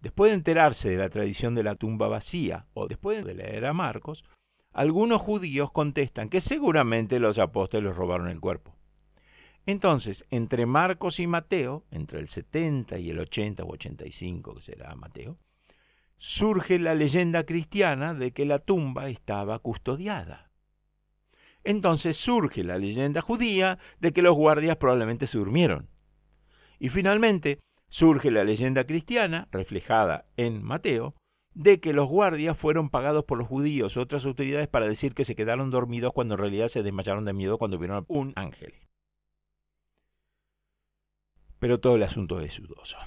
Después 0.00 0.30
de 0.30 0.36
enterarse 0.36 0.88
de 0.88 0.98
la 0.98 1.08
tradición 1.08 1.56
de 1.56 1.64
la 1.64 1.74
tumba 1.74 2.06
vacía, 2.06 2.68
o 2.74 2.86
después 2.86 3.24
de 3.24 3.34
leer 3.34 3.66
a 3.66 3.72
Marcos, 3.72 4.24
algunos 4.72 5.20
judíos 5.20 5.72
contestan 5.72 6.28
que 6.28 6.40
seguramente 6.40 7.18
los 7.18 7.40
apóstoles 7.40 7.96
robaron 7.96 8.28
el 8.28 8.38
cuerpo. 8.38 8.76
Entonces, 9.66 10.26
entre 10.30 10.66
Marcos 10.66 11.20
y 11.20 11.26
Mateo, 11.26 11.84
entre 11.90 12.20
el 12.20 12.28
70 12.28 12.98
y 12.98 13.10
el 13.10 13.18
80 13.18 13.64
o 13.64 13.72
85, 13.72 14.54
que 14.54 14.60
será 14.60 14.94
Mateo, 14.94 15.38
surge 16.16 16.78
la 16.78 16.94
leyenda 16.94 17.44
cristiana 17.44 18.14
de 18.14 18.32
que 18.32 18.44
la 18.44 18.58
tumba 18.58 19.08
estaba 19.08 19.58
custodiada. 19.58 20.50
Entonces 21.64 22.18
surge 22.18 22.62
la 22.62 22.78
leyenda 22.78 23.22
judía 23.22 23.78
de 23.98 24.12
que 24.12 24.22
los 24.22 24.34
guardias 24.34 24.76
probablemente 24.76 25.26
se 25.26 25.38
durmieron. 25.38 25.88
Y 26.78 26.90
finalmente 26.90 27.58
surge 27.88 28.30
la 28.30 28.44
leyenda 28.44 28.84
cristiana, 28.84 29.48
reflejada 29.50 30.26
en 30.36 30.62
Mateo, 30.62 31.12
de 31.54 31.80
que 31.80 31.92
los 31.94 32.08
guardias 32.08 32.58
fueron 32.58 32.90
pagados 32.90 33.24
por 33.24 33.38
los 33.38 33.48
judíos 33.48 33.96
u 33.96 34.00
otras 34.00 34.26
autoridades 34.26 34.68
para 34.68 34.88
decir 34.88 35.14
que 35.14 35.24
se 35.24 35.36
quedaron 35.36 35.70
dormidos 35.70 36.12
cuando 36.12 36.34
en 36.34 36.38
realidad 36.38 36.68
se 36.68 36.82
desmayaron 36.82 37.24
de 37.24 37.32
miedo 37.32 37.56
cuando 37.56 37.78
vieron 37.78 38.04
un 38.08 38.32
ángel. 38.36 38.74
Pero 41.64 41.80
todo 41.80 41.96
el 41.96 42.02
asunto 42.02 42.40
es 42.40 42.60
dudoso. 42.60 42.98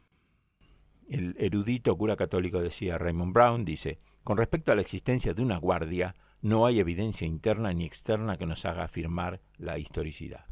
El 1.08 1.36
erudito 1.38 1.96
cura 1.96 2.16
católico 2.16 2.60
decía 2.60 2.98
Raymond 2.98 3.32
Brown, 3.32 3.64
dice, 3.64 4.00
con 4.24 4.36
respecto 4.36 4.72
a 4.72 4.76
la 4.76 4.82
existencia 4.82 5.36
de 5.36 5.44
una 5.44 5.58
guardia, 5.58 6.16
no 6.42 6.66
hay 6.66 6.80
evidencia 6.80 7.28
interna 7.28 7.72
ni 7.72 7.86
externa 7.86 8.36
que 8.36 8.48
nos 8.48 8.66
haga 8.66 8.86
afirmar 8.86 9.42
la 9.58 9.78
historicidad. 9.78 10.48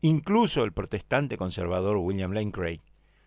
Incluso 0.00 0.64
el 0.64 0.72
protestante 0.72 1.36
conservador 1.36 1.98
William 1.98 2.32
Lane 2.32 2.52
Craig 2.52 2.80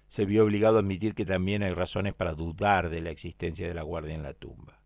se 0.08 0.26
vio 0.26 0.44
obligado 0.44 0.78
a 0.78 0.80
admitir 0.80 1.14
que 1.14 1.26
también 1.26 1.62
hay 1.62 1.76
razones 1.76 2.16
para 2.16 2.34
dudar 2.34 2.90
de 2.90 3.02
la 3.02 3.12
existencia 3.12 3.68
de 3.68 3.76
la 3.76 3.84
guardia 3.84 4.16
en 4.16 4.24
la 4.24 4.34
tumba. 4.34 4.82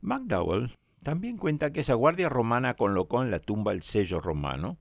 McDowell 0.00 0.72
también 1.04 1.36
cuenta 1.36 1.70
que 1.70 1.78
esa 1.78 1.94
guardia 1.94 2.28
romana 2.28 2.74
colocó 2.74 3.22
en 3.22 3.30
la 3.30 3.38
tumba 3.38 3.70
el 3.70 3.82
sello 3.82 4.18
romano, 4.18 4.72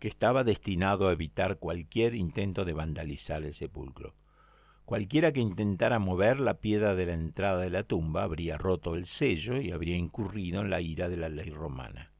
que 0.00 0.08
estaba 0.08 0.42
destinado 0.42 1.06
a 1.06 1.12
evitar 1.12 1.58
cualquier 1.58 2.16
intento 2.16 2.64
de 2.64 2.72
vandalizar 2.72 3.44
el 3.44 3.54
sepulcro. 3.54 4.16
Cualquiera 4.84 5.32
que 5.32 5.40
intentara 5.40 6.00
mover 6.00 6.40
la 6.40 6.54
piedra 6.54 6.96
de 6.96 7.06
la 7.06 7.14
entrada 7.14 7.60
de 7.60 7.70
la 7.70 7.84
tumba 7.84 8.24
habría 8.24 8.58
roto 8.58 8.96
el 8.96 9.06
sello 9.06 9.60
y 9.60 9.70
habría 9.70 9.94
incurrido 9.94 10.62
en 10.62 10.70
la 10.70 10.80
ira 10.80 11.08
de 11.08 11.16
la 11.16 11.28
ley 11.28 11.50
romana. 11.50 12.12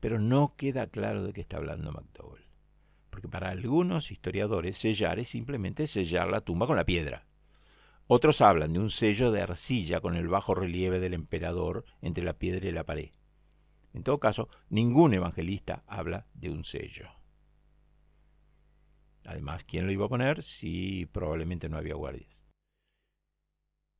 Pero 0.00 0.18
no 0.18 0.52
queda 0.58 0.88
claro 0.88 1.22
de 1.22 1.32
qué 1.32 1.40
está 1.40 1.56
hablando 1.56 1.90
McDowell 1.90 2.42
porque 3.12 3.28
para 3.28 3.50
algunos 3.50 4.10
historiadores 4.10 4.78
sellar 4.78 5.18
es 5.18 5.28
simplemente 5.28 5.86
sellar 5.86 6.28
la 6.28 6.40
tumba 6.40 6.66
con 6.66 6.76
la 6.76 6.86
piedra. 6.86 7.26
Otros 8.06 8.40
hablan 8.40 8.72
de 8.72 8.78
un 8.78 8.88
sello 8.88 9.30
de 9.30 9.42
arcilla 9.42 10.00
con 10.00 10.16
el 10.16 10.28
bajo 10.28 10.54
relieve 10.54 10.98
del 10.98 11.12
emperador 11.12 11.84
entre 12.00 12.24
la 12.24 12.32
piedra 12.32 12.66
y 12.66 12.72
la 12.72 12.84
pared. 12.84 13.10
En 13.92 14.02
todo 14.02 14.18
caso, 14.18 14.48
ningún 14.68 15.14
evangelista 15.14 15.84
habla 15.86 16.26
de 16.34 16.50
un 16.50 16.64
sello. 16.64 17.08
Además, 19.24 19.64
¿quién 19.64 19.86
lo 19.86 19.92
iba 19.92 20.06
a 20.06 20.08
poner 20.08 20.42
si 20.42 21.06
probablemente 21.06 21.68
no 21.68 21.76
había 21.76 21.94
guardias? 21.94 22.42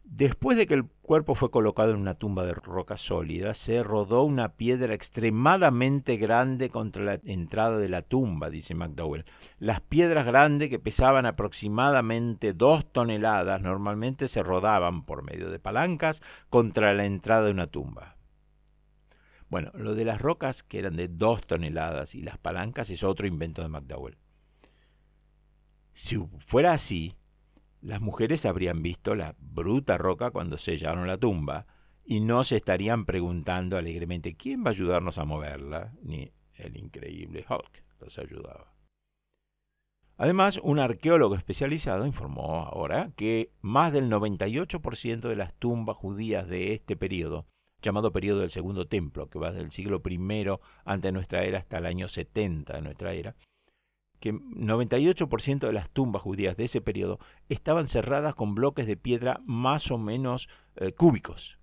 Después 0.05 0.57
de 0.57 0.67
que 0.67 0.75
el 0.75 0.85
cuerpo 0.85 1.37
fue 1.37 1.53
colocado 1.53 1.93
en 1.93 2.01
una 2.01 2.15
tumba 2.15 2.45
de 2.45 2.55
roca 2.55 2.97
sólida, 2.97 3.55
se 3.55 3.85
rodó 3.85 4.25
una 4.25 4.57
piedra 4.57 4.95
extremadamente 4.95 6.17
grande 6.17 6.71
contra 6.71 7.05
la 7.05 7.21
entrada 7.25 7.79
de 7.79 7.89
la 7.89 8.03
tumba, 8.03 8.51
dice 8.51 8.75
McDowell. 8.75 9.25
Las 9.59 9.81
piedras 9.81 10.27
grandes, 10.27 10.71
que 10.71 10.81
pesaban 10.81 11.25
aproximadamente 11.25 12.53
dos 12.53 12.91
toneladas, 12.91 13.63
normalmente 13.63 14.27
se 14.27 14.43
rodaban 14.43 15.05
por 15.05 15.23
medio 15.23 15.51
de 15.51 15.61
palancas 15.61 16.21
contra 16.51 16.93
la 16.95 17.05
entrada 17.05 17.45
de 17.45 17.53
una 17.53 17.69
tumba. 17.69 18.17
Bueno, 19.53 19.71
lo 19.75 19.95
de 19.95 20.07
las 20.07 20.19
rocas, 20.19 20.63
que 20.63 20.79
eran 20.79 20.97
de 20.97 21.09
dos 21.09 21.47
toneladas, 21.47 22.15
y 22.15 22.23
las 22.23 22.39
palancas 22.39 22.89
es 22.89 23.05
otro 23.05 23.27
invento 23.27 23.61
de 23.61 23.69
McDowell. 23.69 24.17
Si 25.93 26.17
fuera 26.39 26.73
así, 26.73 27.17
las 27.83 28.01
mujeres 28.01 28.47
habrían 28.47 28.83
visto 28.83 29.15
la 29.15 29.37
bruta 29.39 29.99
roca 29.99 30.31
cuando 30.31 30.57
sellaron 30.57 31.07
la 31.07 31.19
tumba 31.19 31.67
y 32.03 32.21
no 32.21 32.45
se 32.45 32.57
estarían 32.57 33.05
preguntando 33.05 33.77
alegremente 33.77 34.39
quién 34.39 34.65
va 34.65 34.69
a 34.69 34.71
ayudarnos 34.71 35.19
a 35.19 35.27
moverla, 35.27 35.93
ni 36.01 36.33
el 36.55 36.79
increíble 36.79 37.45
Hulk 37.47 37.85
los 38.01 38.19
ayudaba. 38.19 38.75
Además, 40.17 40.61
un 40.63 40.79
arqueólogo 40.79 41.35
especializado 41.35 42.07
informó 42.07 42.61
ahora 42.61 43.13
que 43.17 43.53
más 43.61 43.93
del 43.93 44.09
98% 44.09 45.29
de 45.29 45.37
las 45.37 45.53
tumbas 45.53 45.99
judías 45.99 46.49
de 46.49 46.73
este 46.73 46.97
periodo, 46.97 47.49
llamado 47.83 48.13
periodo 48.13 48.41
del 48.41 48.51
Segundo 48.51 48.87
Templo, 48.87 49.29
que 49.29 49.39
va 49.39 49.51
desde 49.51 49.65
el 49.65 49.73
siglo 49.73 50.01
I 50.09 50.47
ante 50.85 51.13
nuestra 51.13 51.45
era 51.45 51.59
hasta 51.59 51.79
el 51.79 51.87
año 51.87 52.09
70 52.09 52.73
de 52.75 52.81
nuestra 52.81 53.13
era, 53.13 53.37
que 54.21 54.33
98% 54.33 55.67
de 55.67 55.73
las 55.73 55.91
tumbas 55.91 56.23
judías 56.23 56.57
de 56.57 56.65
ese 56.65 56.81
periodo 56.81 57.19
estaban 57.49 57.89
cerradas 57.89 58.37
con 58.37 58.55
bloques 58.55 58.87
de 58.87 58.97
piedra 58.97 59.41
más 59.47 59.91
o 59.91 59.99
menos 59.99 60.49
eh, 60.77 60.93
cúbicos. 60.93 61.59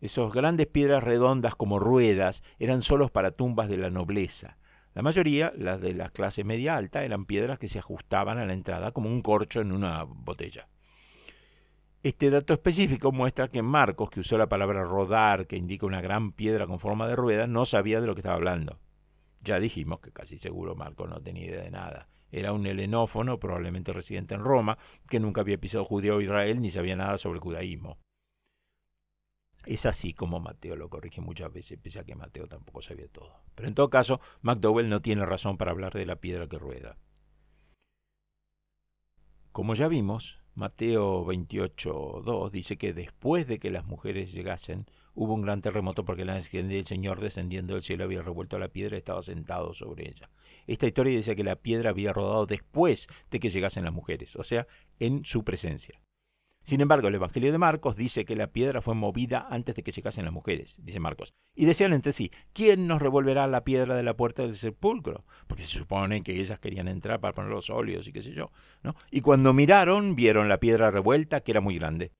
Esas 0.00 0.30
grandes 0.30 0.66
piedras 0.66 1.02
redondas 1.02 1.56
como 1.56 1.78
ruedas 1.78 2.42
eran 2.58 2.82
solos 2.82 3.10
para 3.10 3.30
tumbas 3.30 3.70
de 3.70 3.78
la 3.78 3.88
nobleza. 3.88 4.58
La 4.92 5.00
mayoría, 5.00 5.52
las 5.56 5.80
de 5.80 5.94
la 5.94 6.10
clase 6.10 6.44
media 6.44 6.76
alta, 6.76 7.04
eran 7.04 7.24
piedras 7.24 7.58
que 7.58 7.68
se 7.68 7.78
ajustaban 7.78 8.36
a 8.38 8.44
la 8.44 8.52
entrada 8.52 8.92
como 8.92 9.08
un 9.08 9.22
corcho 9.22 9.62
en 9.62 9.72
una 9.72 10.04
botella. 10.04 10.68
Este 12.04 12.28
dato 12.28 12.52
específico 12.52 13.12
muestra 13.12 13.48
que 13.48 13.62
Marcos, 13.62 14.10
que 14.10 14.20
usó 14.20 14.36
la 14.36 14.46
palabra 14.46 14.84
rodar, 14.84 15.46
que 15.46 15.56
indica 15.56 15.86
una 15.86 16.02
gran 16.02 16.32
piedra 16.32 16.66
con 16.66 16.78
forma 16.78 17.08
de 17.08 17.16
rueda, 17.16 17.46
no 17.46 17.64
sabía 17.64 17.98
de 18.02 18.06
lo 18.06 18.14
que 18.14 18.20
estaba 18.20 18.34
hablando. 18.34 18.78
Ya 19.40 19.58
dijimos 19.58 20.00
que 20.00 20.12
casi 20.12 20.36
seguro 20.36 20.74
Marco 20.74 21.06
no 21.06 21.22
tenía 21.22 21.46
idea 21.46 21.62
de 21.62 21.70
nada. 21.70 22.10
Era 22.30 22.52
un 22.52 22.66
helenófono, 22.66 23.40
probablemente 23.40 23.94
residente 23.94 24.34
en 24.34 24.42
Roma, 24.42 24.76
que 25.08 25.18
nunca 25.18 25.40
había 25.40 25.58
pisado 25.58 25.86
judío 25.86 26.16
o 26.16 26.20
Israel 26.20 26.60
ni 26.60 26.70
sabía 26.70 26.94
nada 26.94 27.16
sobre 27.16 27.38
el 27.38 27.42
judaísmo. 27.42 27.96
Es 29.64 29.86
así 29.86 30.12
como 30.12 30.40
Mateo 30.40 30.76
lo 30.76 30.90
corrige 30.90 31.22
muchas 31.22 31.50
veces, 31.50 31.78
pese 31.82 32.00
a 32.00 32.04
que 32.04 32.14
Mateo 32.14 32.46
tampoco 32.46 32.82
sabía 32.82 33.08
todo. 33.08 33.32
Pero 33.54 33.66
en 33.66 33.74
todo 33.74 33.88
caso, 33.88 34.20
McDowell 34.42 34.90
no 34.90 35.00
tiene 35.00 35.24
razón 35.24 35.56
para 35.56 35.70
hablar 35.70 35.94
de 35.94 36.04
la 36.04 36.16
piedra 36.16 36.48
que 36.48 36.58
rueda. 36.58 36.98
Como 39.52 39.74
ya 39.74 39.88
vimos, 39.88 40.43
Mateo 40.54 41.24
28.2 41.26 42.50
dice 42.50 42.76
que 42.78 42.92
después 42.92 43.46
de 43.48 43.58
que 43.58 43.70
las 43.70 43.86
mujeres 43.86 44.32
llegasen, 44.32 44.86
hubo 45.14 45.34
un 45.34 45.42
gran 45.42 45.60
terremoto 45.60 46.04
porque 46.04 46.22
el 46.22 46.68
del 46.68 46.86
Señor 46.86 47.20
descendiendo 47.20 47.74
del 47.74 47.82
cielo 47.82 48.04
había 48.04 48.22
revuelto 48.22 48.58
la 48.58 48.68
piedra 48.68 48.96
y 48.96 48.98
estaba 48.98 49.22
sentado 49.22 49.74
sobre 49.74 50.08
ella. 50.08 50.30
Esta 50.66 50.86
historia 50.86 51.16
dice 51.16 51.34
que 51.34 51.44
la 51.44 51.56
piedra 51.56 51.90
había 51.90 52.12
rodado 52.12 52.46
después 52.46 53.08
de 53.30 53.40
que 53.40 53.50
llegasen 53.50 53.84
las 53.84 53.92
mujeres, 53.92 54.36
o 54.36 54.44
sea, 54.44 54.66
en 55.00 55.24
su 55.24 55.42
presencia. 55.42 56.00
Sin 56.64 56.80
embargo, 56.80 57.08
el 57.08 57.14
Evangelio 57.14 57.52
de 57.52 57.58
Marcos 57.58 57.94
dice 57.94 58.24
que 58.24 58.36
la 58.36 58.46
piedra 58.46 58.80
fue 58.80 58.94
movida 58.94 59.46
antes 59.50 59.74
de 59.74 59.82
que 59.82 59.92
llegasen 59.92 60.24
las 60.24 60.32
mujeres, 60.32 60.78
dice 60.82 60.98
Marcos. 60.98 61.34
Y 61.54 61.66
decían 61.66 61.92
entre 61.92 62.12
sí, 62.12 62.32
¿quién 62.54 62.86
nos 62.86 63.02
revolverá 63.02 63.46
la 63.46 63.64
piedra 63.64 63.94
de 63.94 64.02
la 64.02 64.16
puerta 64.16 64.42
del 64.42 64.54
sepulcro? 64.54 65.26
Porque 65.46 65.62
se 65.62 65.68
supone 65.68 66.22
que 66.22 66.40
ellas 66.40 66.58
querían 66.58 66.88
entrar 66.88 67.20
para 67.20 67.34
poner 67.34 67.50
los 67.50 67.68
óleos 67.68 68.08
y 68.08 68.12
qué 68.12 68.22
sé 68.22 68.32
yo. 68.32 68.50
¿no? 68.82 68.96
Y 69.10 69.20
cuando 69.20 69.52
miraron, 69.52 70.16
vieron 70.16 70.48
la 70.48 70.58
piedra 70.58 70.90
revuelta, 70.90 71.42
que 71.42 71.52
era 71.52 71.60
muy 71.60 71.78
grande. 71.78 72.12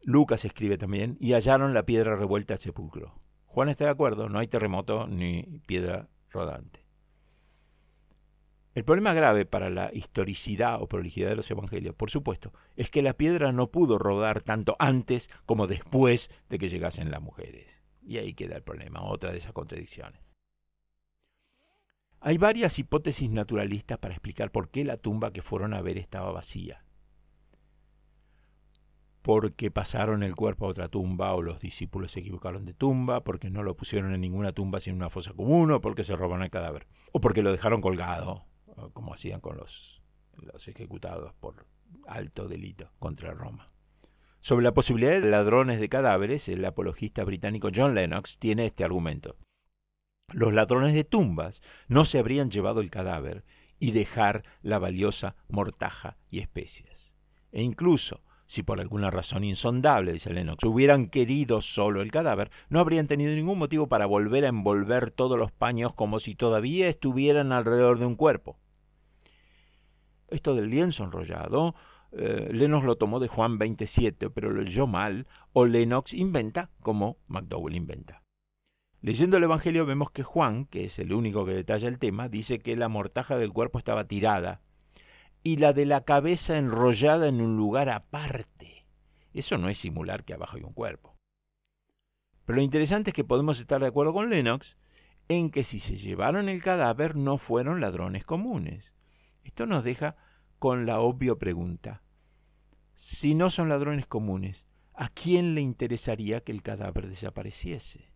Lucas 0.00 0.46
escribe 0.46 0.78
también, 0.78 1.18
y 1.20 1.34
hallaron 1.34 1.74
la 1.74 1.84
piedra 1.84 2.16
revuelta 2.16 2.54
al 2.54 2.60
sepulcro. 2.60 3.20
Juan 3.44 3.68
está 3.68 3.84
de 3.84 3.90
acuerdo, 3.90 4.30
no 4.30 4.38
hay 4.38 4.48
terremoto 4.48 5.06
ni 5.06 5.60
piedra 5.66 6.08
rodante. 6.30 6.83
El 8.74 8.84
problema 8.84 9.14
grave 9.14 9.46
para 9.46 9.70
la 9.70 9.90
historicidad 9.92 10.82
o 10.82 10.88
prolijidad 10.88 11.28
de 11.28 11.36
los 11.36 11.48
evangelios, 11.48 11.94
por 11.94 12.10
supuesto, 12.10 12.52
es 12.74 12.90
que 12.90 13.02
la 13.02 13.16
piedra 13.16 13.52
no 13.52 13.70
pudo 13.70 13.98
rodar 13.98 14.42
tanto 14.42 14.74
antes 14.80 15.30
como 15.46 15.68
después 15.68 16.28
de 16.48 16.58
que 16.58 16.68
llegasen 16.68 17.12
las 17.12 17.22
mujeres. 17.22 17.84
Y 18.02 18.18
ahí 18.18 18.34
queda 18.34 18.56
el 18.56 18.64
problema, 18.64 19.04
otra 19.04 19.30
de 19.30 19.38
esas 19.38 19.52
contradicciones. 19.52 20.20
Hay 22.18 22.36
varias 22.36 22.78
hipótesis 22.80 23.30
naturalistas 23.30 23.98
para 23.98 24.14
explicar 24.14 24.50
por 24.50 24.70
qué 24.70 24.84
la 24.84 24.96
tumba 24.96 25.32
que 25.32 25.42
fueron 25.42 25.72
a 25.72 25.80
ver 25.80 25.96
estaba 25.96 26.32
vacía. 26.32 26.84
Porque 29.22 29.70
pasaron 29.70 30.24
el 30.24 30.34
cuerpo 30.34 30.66
a 30.66 30.70
otra 30.70 30.88
tumba 30.88 31.32
o 31.34 31.42
los 31.42 31.60
discípulos 31.60 32.12
se 32.12 32.20
equivocaron 32.20 32.64
de 32.64 32.74
tumba, 32.74 33.22
porque 33.22 33.50
no 33.50 33.62
lo 33.62 33.76
pusieron 33.76 34.12
en 34.14 34.20
ninguna 34.20 34.52
tumba 34.52 34.80
sino 34.80 34.96
en 34.96 35.02
una 35.02 35.10
fosa 35.10 35.32
común 35.32 35.70
o 35.70 35.80
porque 35.80 36.02
se 36.02 36.16
robaron 36.16 36.42
el 36.42 36.50
cadáver, 36.50 36.88
o 37.12 37.20
porque 37.20 37.42
lo 37.42 37.52
dejaron 37.52 37.80
colgado 37.80 38.46
como 38.92 39.14
hacían 39.14 39.40
con 39.40 39.56
los, 39.56 40.02
los 40.36 40.68
ejecutados 40.68 41.32
por 41.34 41.66
alto 42.06 42.48
delito 42.48 42.90
contra 42.98 43.32
Roma. 43.32 43.66
Sobre 44.40 44.64
la 44.64 44.74
posibilidad 44.74 45.20
de 45.20 45.30
ladrones 45.30 45.80
de 45.80 45.88
cadáveres, 45.88 46.48
el 46.48 46.64
apologista 46.64 47.24
británico 47.24 47.70
John 47.74 47.94
Lennox 47.94 48.38
tiene 48.38 48.66
este 48.66 48.84
argumento. 48.84 49.36
Los 50.32 50.52
ladrones 50.52 50.94
de 50.94 51.04
tumbas 51.04 51.62
no 51.88 52.04
se 52.04 52.18
habrían 52.18 52.50
llevado 52.50 52.80
el 52.80 52.90
cadáver 52.90 53.44
y 53.78 53.92
dejar 53.92 54.44
la 54.62 54.78
valiosa 54.78 55.36
mortaja 55.48 56.18
y 56.30 56.40
especias. 56.40 57.14
E 57.52 57.62
incluso 57.62 58.22
Si 58.46 58.62
por 58.62 58.78
alguna 58.78 59.10
razón 59.10 59.42
insondable, 59.42 60.12
dice 60.12 60.32
Lennox, 60.32 60.62
hubieran 60.64 61.06
querido 61.06 61.60
solo 61.62 62.02
el 62.02 62.10
cadáver, 62.10 62.50
no 62.68 62.78
habrían 62.78 63.06
tenido 63.06 63.34
ningún 63.34 63.58
motivo 63.58 63.88
para 63.88 64.06
volver 64.06 64.44
a 64.44 64.48
envolver 64.48 65.10
todos 65.10 65.38
los 65.38 65.50
paños 65.50 65.94
como 65.94 66.20
si 66.20 66.34
todavía 66.34 66.88
estuvieran 66.88 67.52
alrededor 67.52 67.98
de 67.98 68.06
un 68.06 68.16
cuerpo. 68.16 68.58
Esto 70.34 70.56
del 70.56 70.68
lienzo 70.68 71.04
enrollado, 71.04 71.76
eh, 72.10 72.48
Lennox 72.50 72.84
lo 72.84 72.96
tomó 72.96 73.20
de 73.20 73.28
Juan 73.28 73.56
27, 73.56 74.30
pero 74.30 74.50
lo 74.50 74.62
leyó 74.62 74.88
mal, 74.88 75.28
o 75.52 75.64
Lennox 75.64 76.12
inventa 76.12 76.70
como 76.80 77.18
McDowell 77.28 77.76
inventa. 77.76 78.24
Leyendo 79.00 79.36
el 79.36 79.44
Evangelio 79.44 79.86
vemos 79.86 80.10
que 80.10 80.24
Juan, 80.24 80.64
que 80.64 80.86
es 80.86 80.98
el 80.98 81.12
único 81.12 81.46
que 81.46 81.52
detalla 81.52 81.86
el 81.86 82.00
tema, 82.00 82.28
dice 82.28 82.58
que 82.58 82.74
la 82.74 82.88
mortaja 82.88 83.38
del 83.38 83.52
cuerpo 83.52 83.78
estaba 83.78 84.08
tirada 84.08 84.60
y 85.44 85.58
la 85.58 85.72
de 85.72 85.86
la 85.86 86.00
cabeza 86.00 86.58
enrollada 86.58 87.28
en 87.28 87.40
un 87.40 87.56
lugar 87.56 87.88
aparte. 87.88 88.86
Eso 89.34 89.56
no 89.56 89.68
es 89.68 89.78
simular 89.78 90.24
que 90.24 90.34
abajo 90.34 90.56
hay 90.56 90.64
un 90.64 90.72
cuerpo. 90.72 91.16
Pero 92.44 92.56
lo 92.56 92.62
interesante 92.62 93.10
es 93.10 93.14
que 93.14 93.22
podemos 93.22 93.60
estar 93.60 93.80
de 93.80 93.86
acuerdo 93.86 94.12
con 94.12 94.30
Lennox 94.30 94.78
en 95.28 95.50
que 95.50 95.62
si 95.62 95.78
se 95.78 95.96
llevaron 95.96 96.48
el 96.48 96.60
cadáver 96.60 97.14
no 97.14 97.38
fueron 97.38 97.80
ladrones 97.80 98.24
comunes. 98.24 98.94
Esto 99.44 99.66
nos 99.66 99.84
deja 99.84 100.16
con 100.64 100.86
la 100.86 101.00
obvia 101.00 101.34
pregunta. 101.34 102.02
Si 102.94 103.34
no 103.34 103.50
son 103.50 103.68
ladrones 103.68 104.06
comunes, 104.06 104.66
¿a 104.94 105.10
quién 105.10 105.54
le 105.54 105.60
interesaría 105.60 106.40
que 106.40 106.52
el 106.52 106.62
cadáver 106.62 107.06
desapareciese? 107.06 108.10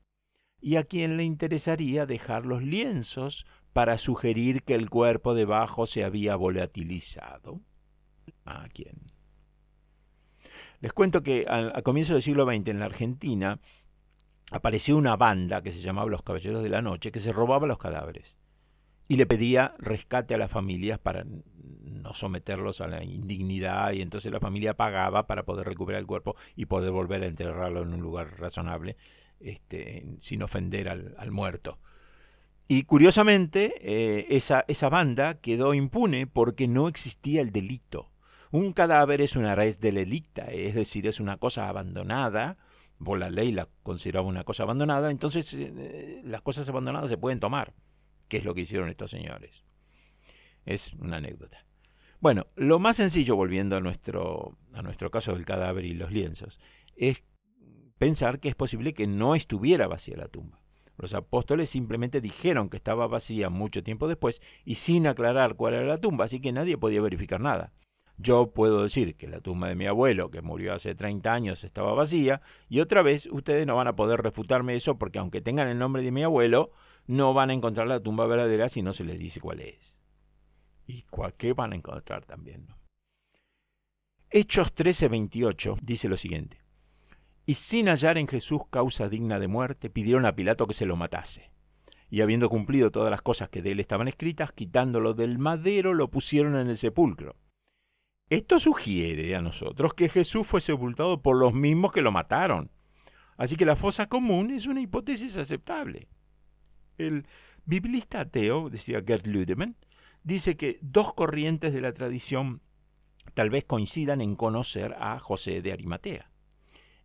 ¿Y 0.59 0.76
a 0.76 0.84
quién 0.84 1.18
le 1.18 1.24
interesaría 1.24 2.07
dejar 2.07 2.46
los 2.46 2.62
lienzos 2.62 3.46
para 3.74 3.99
sugerir 3.99 4.62
que 4.62 4.72
el 4.72 4.88
cuerpo 4.88 5.34
debajo 5.34 5.86
se 5.86 6.05
había 6.05 6.36
volatilizado? 6.36 7.61
¿A 8.46 8.66
quién? 8.68 8.96
Les 10.80 10.94
cuento 10.94 11.22
que 11.22 11.44
a, 11.51 11.82
comienzos 11.82 12.14
del 12.14 12.22
siglo 12.22 12.46
XX 12.46 12.68
en 12.68 12.78
la 12.78 12.86
Argentina 12.86 13.61
apareció 14.53 14.96
una 14.96 15.16
banda 15.16 15.61
que 15.61 15.70
se 15.70 15.82
llamaba 15.82 16.09
Los 16.09 16.22
Caballeros 16.22 16.62
de 16.62 16.70
la 16.70 16.80
Noche 16.80 17.12
que 17.12 17.20
se 17.20 17.30
robaba 17.30 17.66
los 17.66 17.76
cadáveres 17.76 18.38
y 19.09 19.16
le 19.16 19.26
pedía 19.26 19.74
rescate 19.78 20.34
a 20.34 20.38
las 20.38 20.50
familias 20.50 20.98
para 20.98 21.24
no 21.24 22.14
someterlos 22.14 22.80
a 22.80 22.86
la 22.86 23.02
indignidad 23.02 23.92
y 23.92 24.02
entonces 24.02 24.30
la 24.30 24.40
familia 24.40 24.76
pagaba 24.76 25.26
para 25.26 25.44
poder 25.44 25.66
recuperar 25.66 26.00
el 26.00 26.06
cuerpo 26.06 26.36
y 26.54 26.66
poder 26.66 26.92
volver 26.92 27.22
a 27.22 27.26
enterrarlo 27.26 27.82
en 27.82 27.94
un 27.94 28.00
lugar 28.00 28.38
razonable 28.38 28.96
este, 29.40 30.04
sin 30.20 30.42
ofender 30.42 30.88
al, 30.88 31.30
muerto. 31.30 31.78
Y 32.66 32.82
curiosamente, 32.82 33.74
eh, 33.80 34.26
esa, 34.30 34.64
esa 34.68 34.88
banda 34.88 35.34
quedó 35.40 35.74
impune 35.74 36.26
porque 36.26 36.68
no 36.68 36.88
existía 36.88 37.40
el 37.40 37.50
delito. 37.50 38.11
Un 38.50 38.72
cadáver 38.72 39.20
es 39.20 39.36
una 39.36 39.54
res 39.54 39.80
delicta, 39.80 40.44
es 40.44 40.74
decir, 40.74 41.06
es 41.06 41.20
una 41.20 41.38
cosa 41.38 41.68
abandonada, 41.68 42.54
por 43.02 43.18
la 43.18 43.30
ley 43.30 43.52
la 43.52 43.68
consideraba 43.82 44.26
una 44.26 44.44
cosa 44.44 44.64
abandonada, 44.64 45.11
entonces 45.11 45.54
eh, 45.54 46.20
las 46.24 46.42
cosas 46.42 46.68
abandonadas 46.68 47.09
se 47.11 47.18
pueden 47.18 47.40
tomar, 47.40 47.74
que 48.29 48.39
es 48.39 48.45
lo 48.45 48.55
que 48.55 48.62
hicieron 48.62 48.89
estos 48.89 49.11
señores. 49.11 49.64
Es 50.64 50.93
una 50.95 51.16
anécdota. 51.16 51.64
Bueno, 52.20 52.47
lo 52.57 52.79
más 52.79 52.97
sencillo, 52.97 53.37
volviendo 53.37 53.76
a 53.76 53.81
nuestro, 53.81 54.59
a 54.72 54.83
nuestro 54.83 55.11
caso 55.11 55.33
del 55.33 55.45
cadáver 55.45 55.85
y 55.85 55.95
los 55.95 56.11
lienzos, 56.11 56.61
es 56.97 57.22
pensar 57.99 58.41
que 58.41 58.49
es 58.49 58.55
posible 58.55 58.93
que 58.93 59.07
no 59.07 59.35
estuviera 59.35 59.87
vacía 59.87 60.16
la 60.16 60.29
tumba. 60.29 60.61
Los 60.97 61.14
apóstoles 61.14 61.70
simplemente 61.70 62.20
dijeron 62.20 62.68
que 62.68 62.76
estaba 62.76 63.07
vacía 63.07 63.51
mucho 63.51 63.85
tiempo 63.85 64.09
después 64.09 64.43
y 64.64 64.74
sin 64.74 65.07
aclarar 65.07 65.55
cuál 65.55 65.74
era 65.74 65.85
la 65.85 66.01
tumba, 66.01 66.24
así 66.24 66.41
que 66.41 66.51
nadie 66.51 66.76
podía 66.76 67.01
verificar 67.01 67.41
nada. 67.41 67.72
Yo 68.16 68.51
puedo 68.51 68.83
decir 68.83 69.14
que 69.14 69.29
la 69.29 69.41
tumba 69.41 69.68
de 69.68 69.76
mi 69.76 69.87
abuelo, 69.87 70.29
que 70.29 70.43
murió 70.43 70.74
hace 70.74 70.97
30 70.97 71.33
años, 71.33 71.62
estaba 71.62 71.95
vacía, 71.95 72.41
y 72.68 72.81
otra 72.81 73.03
vez 73.03 73.29
ustedes 73.31 73.64
no 73.64 73.76
van 73.76 73.87
a 73.87 73.95
poder 73.95 74.20
refutarme 74.22 74.74
eso 74.74 74.99
porque 74.99 75.20
aunque 75.20 75.41
tengan 75.41 75.68
el 75.68 75.79
nombre 75.79 76.03
de 76.03 76.11
mi 76.11 76.24
abuelo, 76.24 76.72
no 77.09 77.34
van 77.34 77.50
a 77.50 77.54
encontrar 77.54 77.88
la 77.88 77.98
tumba 78.00 78.26
verdadera 78.26 78.68
si 78.68 78.82
no 78.82 78.92
se 78.92 79.02
les 79.02 79.18
dice 79.18 79.40
cuál 79.40 79.61
es. 79.61 79.98
¿Y 80.86 81.02
cuál, 81.02 81.34
qué 81.34 81.52
van 81.52 81.72
a 81.72 81.76
encontrar 81.76 82.24
también? 82.24 82.68
Hechos 84.30 84.72
13:28 84.72 85.80
dice 85.80 86.09
lo 86.09 86.16
siguiente 86.16 86.68
y 87.48 87.54
sin 87.54 87.88
hallar 87.88 88.18
en 88.18 88.28
Jesús 88.28 88.61
causa 88.68 89.09
digna 89.09 89.40
de 89.40 89.48
muerte, 89.48 89.88
pidieron 89.88 90.26
a 90.26 90.36
Pilato 90.36 90.66
que 90.66 90.74
se 90.74 90.84
lo 90.84 90.96
matase. 90.96 91.50
Y 92.11 92.20
habiendo 92.20 92.50
cumplido 92.50 92.90
todas 92.90 93.11
las 93.11 93.22
cosas 93.22 93.48
que 93.48 93.62
de 93.62 93.70
él 93.70 93.80
estaban 93.80 94.06
escritas, 94.06 94.52
quitándolo 94.52 95.14
del 95.14 95.38
madero, 95.38 95.94
lo 95.94 96.11
pusieron 96.11 96.56
en 96.56 96.68
el 96.68 96.76
sepulcro. 96.76 97.36
Esto 98.28 98.59
sugiere 98.59 99.34
a 99.34 99.40
nosotros 99.40 99.94
que 99.94 100.11
Jesús 100.11 100.46
fue 100.46 100.61
sepultado 100.61 101.22
por 101.22 101.38
los 101.38 101.54
mismos 101.54 101.90
que 101.90 102.02
lo 102.02 102.12
mataron. 102.12 102.70
Así 103.38 103.56
que 103.56 103.64
la 103.64 103.76
fosa 103.76 104.11
común 104.11 104.50
es 104.50 104.66
una 104.66 104.82
hipótesis 104.82 105.38
aceptable. 105.38 106.06
El 106.99 107.26
biblista 107.64 108.20
ateo, 108.20 108.70
decía 108.70 109.03
Gerd 109.07 109.26
Lüdemann, 109.26 109.76
dice 110.24 110.57
que 110.57 110.78
dos 110.82 111.14
corrientes 111.14 111.72
de 111.72 111.80
la 111.80 111.92
tradición 111.92 112.61
tal 113.34 113.51
vez 113.51 113.64
coincidan 113.64 114.20
en 114.20 114.34
conocer 114.34 114.96
a 114.99 115.18
José 115.20 115.62
de 115.62 115.72
Arimatea. 115.72 116.30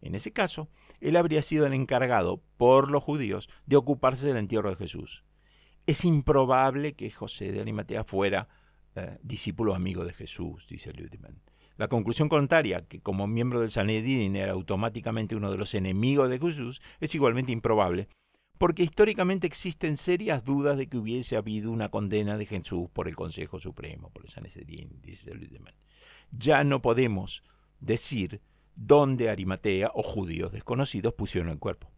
En 0.02 0.16
ese 0.16 0.34
caso, 0.34 0.70
él 1.00 1.16
habría 1.16 1.42
sido 1.42 1.66
el 1.66 1.74
encargado 1.74 2.42
por 2.58 2.92
los 2.92 3.04
judíos 3.04 3.50
de 3.66 3.78
ocuparse 3.78 4.28
del 4.28 4.38
entierro 4.38 4.70
de 4.70 4.76
Jesús. 4.76 5.24
Es 5.86 6.04
improbable 6.06 6.94
que 6.94 7.12
José 7.12 7.52
de 7.52 7.62
Arimatea 7.62 8.04
fuera 8.04 8.50
eh, 8.96 9.18
discípulo 9.22 9.76
amigo 9.76 10.06
de 10.06 10.14
Jesús, 10.14 10.68
dice 10.68 10.92
Ludemann. 10.94 11.42
La 11.78 11.88
conclusión 11.88 12.30
contraria, 12.30 12.86
que 12.86 13.02
como 13.02 13.28
miembro 13.28 13.60
del 13.60 13.72
Sanedrín 13.72 14.36
era 14.36 14.52
automáticamente 14.52 15.36
uno 15.36 15.52
de 15.52 15.58
los 15.58 15.74
enemigos 15.74 16.30
de 16.30 16.40
Jesús, 16.40 16.82
es 17.00 17.16
igualmente 17.16 17.52
improbable, 17.52 18.08
porque 18.58 18.84
históricamente 18.84 19.48
existen 19.48 19.98
serias 19.98 20.44
dudas 20.44 20.78
de 20.78 20.88
que 20.88 20.98
hubiese 20.98 21.36
habido 21.36 21.72
una 21.72 21.90
condena 21.90 22.38
de 22.38 22.46
Jesús 22.46 22.90
por 22.92 23.08
el 23.08 23.16
Consejo 23.16 23.60
Supremo, 23.60 24.10
por 24.12 24.24
el 24.24 24.30
Sanedrín, 24.30 25.02
dice 25.02 25.34
Ludemann. 25.34 25.76
Ya 26.32 26.64
no 26.64 26.82
podemos 26.82 27.44
decir 27.80 28.42
donde 28.76 29.30
Arimatea 29.30 29.92
o 29.94 30.04
judíos 30.04 30.52
desconocidos 30.52 31.14
pusieron 31.14 31.50
el 31.52 31.60
cuerpo. 31.60 31.92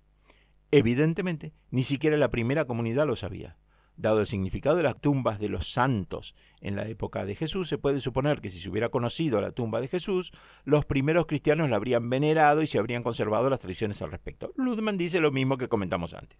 Evidentemente, 0.71 1.53
ni 1.71 1.83
siquiera 1.83 2.17
la 2.17 2.29
primera 2.29 2.65
comunidad 2.65 3.05
lo 3.05 3.15
sabía. 3.15 3.57
Dado 3.97 4.19
el 4.19 4.27
significado 4.27 4.75
de 4.75 4.83
las 4.83 4.99
tumbas 4.99 5.39
de 5.39 5.49
los 5.49 5.71
santos 5.71 6.35
en 6.59 6.75
la 6.75 6.87
época 6.87 7.25
de 7.25 7.35
Jesús, 7.35 7.69
se 7.69 7.77
puede 7.77 8.01
suponer 8.01 8.41
que 8.41 8.49
si 8.49 8.59
se 8.59 8.69
hubiera 8.69 8.89
conocido 8.89 9.39
la 9.39 9.51
tumba 9.51 9.79
de 9.79 9.87
Jesús, 9.87 10.33
los 10.65 10.85
primeros 10.85 11.25
cristianos 11.27 11.69
la 11.69 11.77
habrían 11.77 12.09
venerado 12.09 12.61
y 12.61 12.67
se 12.67 12.77
habrían 12.77 13.03
conservado 13.03 13.49
las 13.49 13.61
tradiciones 13.61 14.01
al 14.01 14.11
respecto. 14.11 14.51
Ludman 14.57 14.97
dice 14.97 15.19
lo 15.19 15.31
mismo 15.31 15.57
que 15.57 15.69
comentamos 15.69 16.13
antes. 16.13 16.37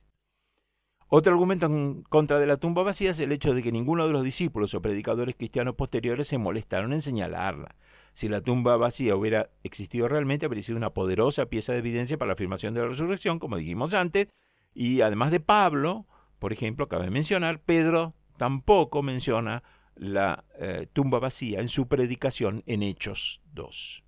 Otro 1.07 1.33
argumento 1.33 1.67
en 1.67 2.01
contra 2.01 2.39
de 2.39 2.47
la 2.47 2.57
tumba 2.57 2.81
vacía 2.81 3.11
es 3.11 3.19
el 3.19 3.31
hecho 3.31 3.53
de 3.53 3.61
que 3.61 3.71
ninguno 3.71 4.07
de 4.07 4.13
los 4.13 4.23
discípulos 4.23 4.73
o 4.73 4.81
predicadores 4.81 5.35
cristianos 5.35 5.75
posteriores 5.75 6.27
se 6.27 6.39
molestaron 6.39 6.93
en 6.93 7.03
señalarla. 7.03 7.75
Si 8.13 8.27
la 8.27 8.41
tumba 8.41 8.75
vacía 8.75 9.15
hubiera 9.15 9.51
existido 9.63 10.07
realmente, 10.07 10.47
habría 10.47 10.63
sido 10.63 10.77
una 10.77 10.93
poderosa 10.93 11.45
pieza 11.45 11.73
de 11.73 11.79
evidencia 11.79 12.17
para 12.17 12.27
la 12.27 12.33
afirmación 12.33 12.73
de 12.73 12.81
la 12.81 12.87
resurrección, 12.87 13.37
como 13.39 13.57
dijimos 13.57 13.93
antes, 13.93 14.27
y 14.73 15.01
además 15.01 15.31
de 15.31 15.39
Pablo, 15.39 16.07
por 16.39 16.53
ejemplo, 16.53 16.87
cabe 16.87 17.09
mencionar, 17.09 17.61
Pedro 17.61 18.15
tampoco 18.37 19.03
menciona 19.03 19.63
la 19.95 20.43
eh, 20.59 20.87
tumba 20.91 21.19
vacía 21.19 21.61
en 21.61 21.69
su 21.69 21.87
predicación 21.87 22.63
en 22.65 22.83
Hechos 22.83 23.41
2. 23.53 24.03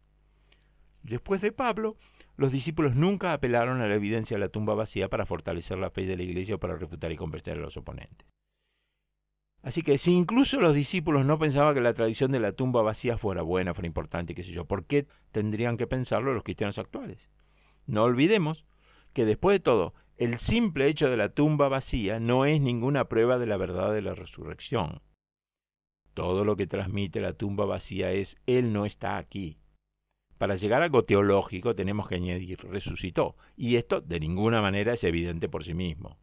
Después 1.03 1.41
de 1.41 1.51
Pablo, 1.51 1.97
los 2.35 2.51
discípulos 2.51 2.95
nunca 2.95 3.33
apelaron 3.33 3.81
a 3.81 3.87
la 3.87 3.95
evidencia 3.95 4.35
de 4.35 4.39
la 4.39 4.49
tumba 4.49 4.75
vacía 4.75 5.09
para 5.09 5.25
fortalecer 5.25 5.77
la 5.77 5.89
fe 5.89 6.05
de 6.05 6.17
la 6.17 6.23
iglesia 6.23 6.55
o 6.55 6.59
para 6.59 6.75
refutar 6.75 7.11
y 7.11 7.15
convencer 7.15 7.57
a 7.57 7.61
los 7.61 7.77
oponentes. 7.77 8.27
Así 9.63 9.81
que 9.81 9.97
si 9.97 10.13
incluso 10.13 10.61
los 10.61 10.73
discípulos 10.73 11.25
no 11.25 11.39
pensaban 11.39 11.73
que 11.73 11.81
la 11.81 11.93
tradición 11.93 12.31
de 12.31 12.39
la 12.39 12.51
tumba 12.51 12.81
vacía 12.81 13.17
fuera 13.17 13.41
buena, 13.41 13.73
fuera 13.73 13.87
importante, 13.87 14.35
qué 14.35 14.43
sé 14.43 14.51
yo, 14.51 14.65
¿por 14.65 14.85
qué 14.85 15.07
tendrían 15.31 15.77
que 15.77 15.87
pensarlo 15.87 16.33
los 16.33 16.43
cristianos 16.43 16.77
actuales? 16.77 17.29
No 17.85 18.03
olvidemos 18.03 18.65
que 19.13 19.25
después 19.25 19.55
de 19.55 19.59
todo, 19.59 19.93
el 20.17 20.39
simple 20.39 20.87
hecho 20.87 21.09
de 21.11 21.17
la 21.17 21.29
tumba 21.29 21.69
vacía 21.69 22.19
no 22.19 22.45
es 22.45 22.59
ninguna 22.59 23.07
prueba 23.07 23.37
de 23.37 23.45
la 23.45 23.55
verdad 23.55 23.93
de 23.93 24.01
la 24.01 24.15
resurrección. 24.15 25.01
Todo 26.15 26.43
lo 26.43 26.55
que 26.55 26.65
transmite 26.65 27.21
la 27.21 27.33
tumba 27.33 27.65
vacía 27.65 28.11
es 28.11 28.37
Él 28.47 28.73
no 28.73 28.87
está 28.87 29.17
aquí. 29.17 29.57
Para 30.39 30.55
llegar 30.55 30.81
a 30.81 30.85
algo 30.85 31.03
teológico 31.03 31.75
tenemos 31.75 32.07
que 32.07 32.15
añadir 32.15 32.59
resucitó, 32.63 33.35
y 33.55 33.75
esto 33.75 34.01
de 34.01 34.19
ninguna 34.19 34.59
manera 34.59 34.93
es 34.93 35.03
evidente 35.03 35.49
por 35.49 35.63
sí 35.63 35.75
mismo. 35.75 36.17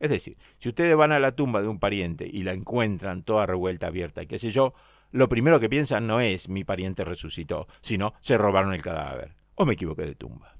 Es 0.00 0.10
decir, 0.10 0.36
si 0.58 0.68
ustedes 0.68 0.96
van 0.96 1.12
a 1.12 1.20
la 1.20 1.36
tumba 1.36 1.62
de 1.62 1.68
un 1.68 1.78
pariente 1.78 2.28
y 2.30 2.42
la 2.42 2.52
encuentran 2.52 3.22
toda 3.22 3.46
revuelta, 3.46 3.86
abierta, 3.86 4.26
qué 4.26 4.40
sé 4.40 4.50
yo, 4.50 4.74
lo 5.12 5.28
primero 5.28 5.60
que 5.60 5.68
piensan 5.68 6.08
no 6.08 6.20
es 6.20 6.48
mi 6.48 6.64
pariente 6.64 7.04
resucitó, 7.04 7.68
sino 7.80 8.14
se 8.20 8.38
robaron 8.38 8.74
el 8.74 8.82
cadáver. 8.82 9.36
O 9.54 9.66
me 9.66 9.74
equivoqué 9.74 10.02
de 10.02 10.14
tumba. 10.16 10.59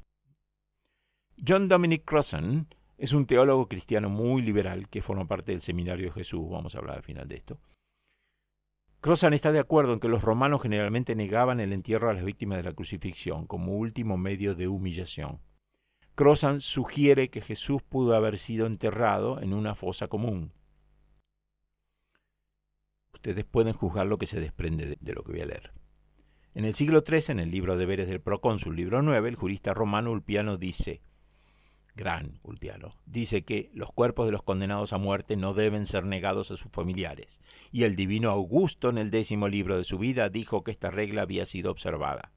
John 1.47 1.69
Dominic 1.69 2.05
Crossan 2.05 2.69
es 2.99 3.15
un 3.15 3.25
teólogo 3.25 3.67
cristiano 3.67 4.11
muy 4.11 4.43
liberal 4.43 4.89
que 4.91 5.01
forma 5.01 5.27
parte 5.27 5.53
del 5.53 5.63
Seminario 5.63 6.07
de 6.07 6.13
Jesús, 6.13 6.47
vamos 6.51 6.75
a 6.75 6.79
hablar 6.79 6.99
al 6.99 7.03
final 7.03 7.27
de 7.27 7.37
esto. 7.37 7.59
Crossan 9.01 9.33
está 9.33 9.51
de 9.51 9.59
acuerdo 9.59 9.95
en 9.95 10.01
que 10.01 10.09
los 10.09 10.21
romanos 10.21 10.61
generalmente 10.61 11.17
negaban 11.17 11.59
el 11.61 11.73
entierro 11.73 12.11
a 12.11 12.13
las 12.13 12.25
víctimas 12.25 12.59
de 12.59 12.65
la 12.65 12.75
crucifixión 12.75 13.47
como 13.47 13.79
último 13.79 14.19
medio 14.19 14.55
de 14.55 14.69
humillación. 14.69 15.41
Crossan 16.15 16.61
sugiere 16.61 17.31
que 17.31 17.41
Jesús 17.41 17.81
pudo 17.83 18.15
haber 18.15 18.37
sido 18.37 18.67
enterrado 18.67 19.41
en 19.41 19.55
una 19.55 19.75
fosa 19.75 20.09
común. 20.09 20.53
Ustedes 23.15 23.47
pueden 23.47 23.73
juzgar 23.73 24.07
lo 24.07 24.19
que 24.19 24.27
se 24.27 24.41
desprende 24.41 24.99
de, 25.01 25.15
lo 25.15 25.23
que 25.23 25.33
voy 25.33 25.41
a 25.41 25.47
leer. 25.47 25.73
En 26.53 26.67
el 26.67 26.75
siglo 26.75 27.03
III, 27.07 27.21
en 27.29 27.41
el 27.41 27.51
libro 27.51 27.79
Deberes 27.79 28.09
del 28.09 28.21
Procónsul, 28.21 28.77
libro 28.77 29.01
9, 29.01 29.31
el 29.31 29.37
jurista 29.37 29.73
romano 29.73 30.11
Ulpiano 30.11 30.59
dice, 30.59 31.01
gran 31.95 32.39
Ulpiano, 32.43 32.97
dice 33.07 33.43
que 33.43 33.71
los 33.75 33.93
cuerpos 33.93 34.27
de 34.27 34.33
los 34.33 34.43
condenados 34.43 34.93
a 34.93 34.99
muerte 34.99 35.37
no 35.37 35.55
deben 35.55 35.87
ser 35.87 36.05
negados 36.05 36.51
a 36.51 36.57
sus 36.57 36.71
familiares, 36.71 37.41
y 37.73 37.85
el 37.85 37.97
divino 37.97 38.31
Augusto 38.31 38.89
en 38.89 38.99
el 38.99 39.11
décimo 39.11 39.49
libro 39.49 39.77
de 39.77 39.85
su 39.85 39.99
vida 39.99 40.29
dijo 40.29 40.65
que 40.65 40.71
esta 40.71 40.91
regla 40.91 41.23
había 41.23 41.47
sido 41.47 41.71
observada. 41.71 42.33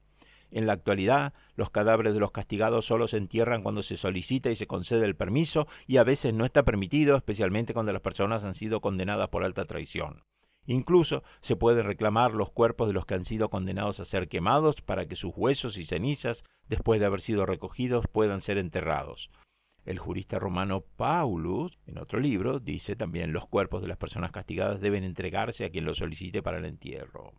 En 0.50 0.66
la 0.66 0.74
actualidad, 0.74 1.34
los 1.56 1.70
cadáveres 1.70 2.14
de 2.14 2.20
los 2.20 2.30
castigados 2.30 2.86
solo 2.86 3.08
se 3.08 3.16
entierran 3.16 3.62
cuando 3.62 3.82
se 3.82 3.96
solicita 3.96 4.50
y 4.50 4.56
se 4.56 4.68
concede 4.68 5.04
el 5.04 5.16
permiso, 5.16 5.66
y 5.86 5.96
a 5.96 6.04
veces 6.04 6.32
no 6.32 6.44
está 6.44 6.62
permitido, 6.62 7.16
especialmente 7.16 7.74
cuando 7.74 7.92
las 7.92 8.02
personas 8.02 8.44
han 8.44 8.54
sido 8.54 8.80
condenadas 8.80 9.28
por 9.28 9.44
alta 9.44 9.64
traición. 9.64 10.22
Incluso 10.66 11.22
se 11.40 11.56
pueden 11.56 11.86
reclamar 11.86 12.32
los 12.32 12.50
cuerpos 12.50 12.88
de 12.88 12.94
los 12.94 13.06
que 13.06 13.14
han 13.14 13.24
sido 13.24 13.50
condenados 13.50 14.00
a 14.00 14.04
ser 14.04 14.28
quemados 14.28 14.80
para 14.80 15.06
que 15.06 15.16
sus 15.16 15.32
huesos 15.36 15.76
y 15.76 15.84
cenizas, 15.84 16.44
después 16.68 17.00
de 17.00 17.06
haber 17.06 17.20
sido 17.20 17.46
recogidos, 17.46 18.06
puedan 18.10 18.40
ser 18.40 18.58
enterrados. 18.58 19.30
El 19.84 19.98
jurista 19.98 20.38
romano 20.38 20.80
Paulus, 20.96 21.78
en 21.86 21.98
otro 21.98 22.18
libro, 22.18 22.58
dice 22.58 22.96
también 22.96 23.34
los 23.34 23.46
cuerpos 23.46 23.82
de 23.82 23.88
las 23.88 23.98
personas 23.98 24.32
castigadas 24.32 24.80
deben 24.80 25.04
entregarse 25.04 25.64
a 25.64 25.70
quien 25.70 25.84
los 25.84 25.98
solicite 25.98 26.42
para 26.42 26.58
el 26.58 26.64
entierro. 26.64 27.34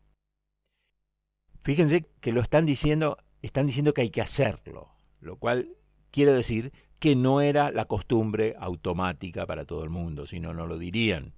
Fíjense 1.58 2.06
que 2.22 2.32
lo 2.32 2.42
están 2.42 2.68
diciendo, 2.68 3.18
están 3.42 3.66
diciendo 3.66 3.96
que 3.96 4.02
hay 4.02 4.12
que 4.12 4.22
hacerlo, 4.22 4.92
lo 5.20 5.38
cual 5.38 5.76
quiere 6.12 6.32
decir 6.32 6.72
que 7.00 7.16
no 7.16 7.42
era 7.42 7.72
la 7.72 7.86
costumbre 7.86 8.56
automática 8.60 9.48
para 9.48 9.66
todo 9.66 9.84
el 9.84 9.90
mundo, 9.90 10.28
sino 10.28 10.54
no 10.54 10.68
lo 10.68 10.78
dirían. 10.78 11.34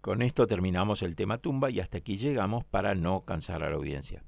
Con 0.00 0.22
esto 0.22 0.46
terminamos 0.46 1.02
el 1.02 1.14
tema 1.14 1.38
tumba 1.38 1.70
y 1.70 1.78
hasta 1.78 1.98
aquí 1.98 2.16
llegamos 2.16 2.64
para 2.64 2.94
no 2.94 3.26
cansar 3.26 3.62
a 3.62 3.68
la 3.68 3.76
audiencia. 3.76 4.24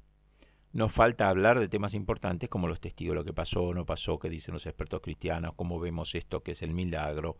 Nos 0.72 0.92
falta 0.92 1.30
hablar 1.30 1.58
de 1.58 1.68
temas 1.68 1.94
importantes 1.94 2.50
como 2.50 2.68
los 2.68 2.80
testigos, 2.80 3.14
lo 3.14 3.24
que 3.24 3.32
pasó 3.32 3.72
no 3.72 3.86
pasó, 3.86 4.18
qué 4.18 4.28
dicen 4.28 4.52
los 4.52 4.66
expertos 4.66 5.00
cristianos, 5.00 5.54
cómo 5.56 5.80
vemos 5.80 6.14
esto 6.14 6.42
que 6.42 6.52
es 6.52 6.62
el 6.62 6.74
milagro, 6.74 7.36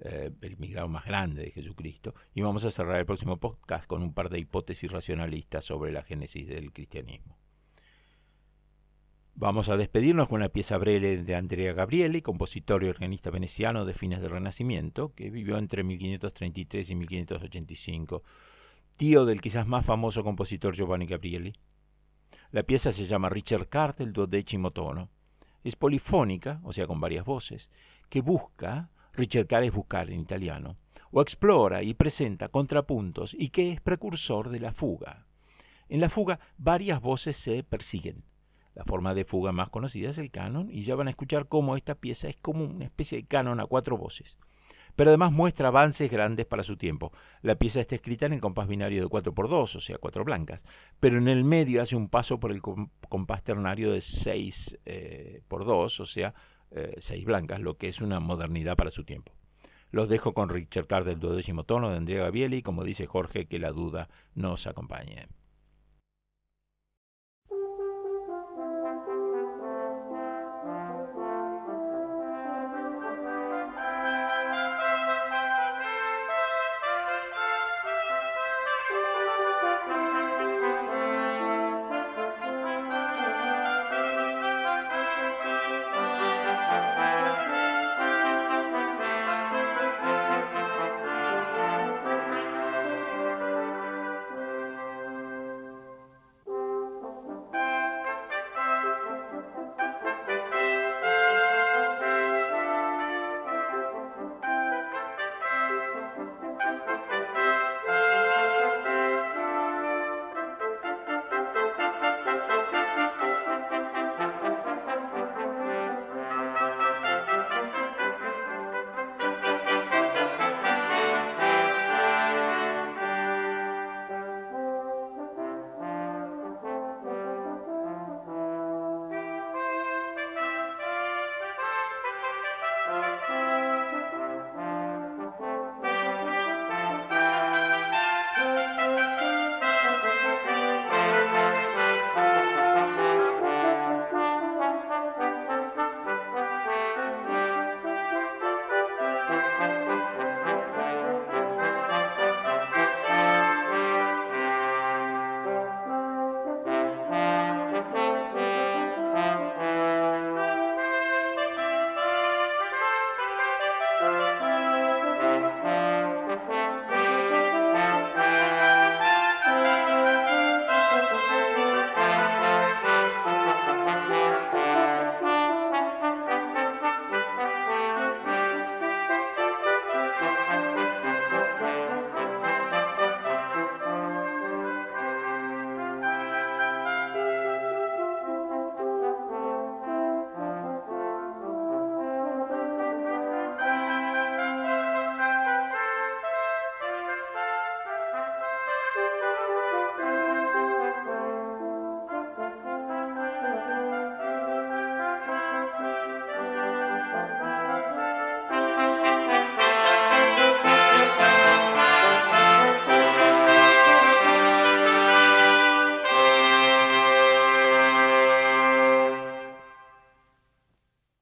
eh, 0.00 0.30
el 0.42 0.56
milagro 0.56 0.88
más 0.88 1.04
grande 1.04 1.42
de 1.42 1.50
Jesucristo. 1.50 2.14
Y 2.32 2.42
vamos 2.42 2.64
a 2.64 2.70
cerrar 2.70 3.00
el 3.00 3.06
próximo 3.06 3.38
podcast 3.38 3.86
con 3.86 4.02
un 4.02 4.14
par 4.14 4.28
de 4.28 4.38
hipótesis 4.38 4.90
racionalistas 4.90 5.64
sobre 5.64 5.90
la 5.90 6.02
génesis 6.02 6.46
del 6.46 6.72
cristianismo. 6.72 7.36
Vamos 9.36 9.68
a 9.68 9.76
despedirnos 9.76 10.28
con 10.28 10.36
una 10.36 10.48
pieza 10.48 10.78
breve 10.78 11.16
de 11.16 11.34
Andrea 11.34 11.72
Gabrieli, 11.72 12.22
compositor 12.22 12.84
y 12.84 12.88
organista 12.88 13.30
veneciano 13.30 13.84
de 13.84 13.92
fines 13.92 14.20
del 14.20 14.30
Renacimiento, 14.30 15.12
que 15.12 15.28
vivió 15.28 15.58
entre 15.58 15.82
1533 15.82 16.90
y 16.90 16.94
1585, 16.94 18.22
tío 18.96 19.24
del 19.24 19.40
quizás 19.40 19.66
más 19.66 19.84
famoso 19.84 20.22
compositor 20.22 20.76
Giovanni 20.76 21.06
Gabrieli. 21.06 21.52
La 22.52 22.62
pieza 22.62 22.92
se 22.92 23.06
llama 23.06 23.28
Richard 23.28 23.68
Cart, 23.68 24.00
el 24.02 24.12
duodécimo 24.12 24.70
tono. 24.70 25.10
Es 25.64 25.74
polifónica, 25.74 26.60
o 26.62 26.72
sea, 26.72 26.86
con 26.86 27.00
varias 27.00 27.24
voces, 27.24 27.70
que 28.08 28.20
busca, 28.20 28.88
Richard 29.14 29.48
Cart 29.48 29.64
es 29.64 29.72
buscar 29.72 30.10
en 30.10 30.20
italiano, 30.20 30.76
o 31.10 31.20
explora 31.20 31.82
y 31.82 31.94
presenta 31.94 32.50
contrapuntos 32.50 33.34
y 33.36 33.48
que 33.48 33.72
es 33.72 33.80
precursor 33.80 34.50
de 34.50 34.60
la 34.60 34.70
fuga. 34.70 35.26
En 35.88 36.00
la 36.00 36.08
fuga 36.08 36.38
varias 36.56 37.00
voces 37.00 37.36
se 37.36 37.64
persiguen 37.64 38.22
la 38.74 38.84
forma 38.84 39.14
de 39.14 39.24
fuga 39.24 39.52
más 39.52 39.70
conocida 39.70 40.10
es 40.10 40.18
el 40.18 40.30
canon 40.30 40.68
y 40.70 40.82
ya 40.82 40.94
van 40.94 41.06
a 41.06 41.10
escuchar 41.10 41.48
cómo 41.48 41.76
esta 41.76 41.94
pieza 41.94 42.28
es 42.28 42.36
como 42.36 42.64
una 42.64 42.84
especie 42.84 43.18
de 43.18 43.26
canon 43.26 43.60
a 43.60 43.66
cuatro 43.66 43.96
voces. 43.96 44.38
Pero 44.96 45.10
además 45.10 45.32
muestra 45.32 45.68
avances 45.68 46.10
grandes 46.10 46.46
para 46.46 46.62
su 46.62 46.76
tiempo. 46.76 47.12
La 47.42 47.56
pieza 47.56 47.80
está 47.80 47.96
escrita 47.96 48.26
en 48.26 48.32
el 48.32 48.40
compás 48.40 48.68
binario 48.68 49.02
de 49.02 49.08
4x2, 49.08 49.76
o 49.76 49.80
sea, 49.80 49.98
cuatro 49.98 50.24
blancas, 50.24 50.64
pero 51.00 51.18
en 51.18 51.28
el 51.28 51.44
medio 51.44 51.82
hace 51.82 51.96
un 51.96 52.08
paso 52.08 52.38
por 52.38 52.52
el 52.52 52.62
compás 52.62 53.42
ternario 53.42 53.90
de 53.92 54.00
6 54.00 54.78
eh, 54.84 55.42
por 55.48 55.64
2, 55.64 56.00
o 56.00 56.06
sea, 56.06 56.34
eh, 56.70 56.96
seis 56.98 57.24
blancas, 57.24 57.60
lo 57.60 57.76
que 57.76 57.88
es 57.88 58.00
una 58.00 58.18
modernidad 58.18 58.76
para 58.76 58.90
su 58.90 59.04
tiempo. 59.04 59.32
Los 59.90 60.08
dejo 60.08 60.34
con 60.34 60.48
Richard 60.48 60.88
Carr 60.88 61.04
del 61.04 61.20
duodécimo 61.20 61.62
tono 61.62 61.90
de 61.90 61.98
Andrea 61.98 62.24
Gavieli, 62.24 62.62
como 62.62 62.82
dice 62.82 63.06
Jorge, 63.06 63.46
que 63.46 63.60
la 63.60 63.70
duda 63.70 64.08
nos 64.34 64.66
acompañe. 64.66 65.28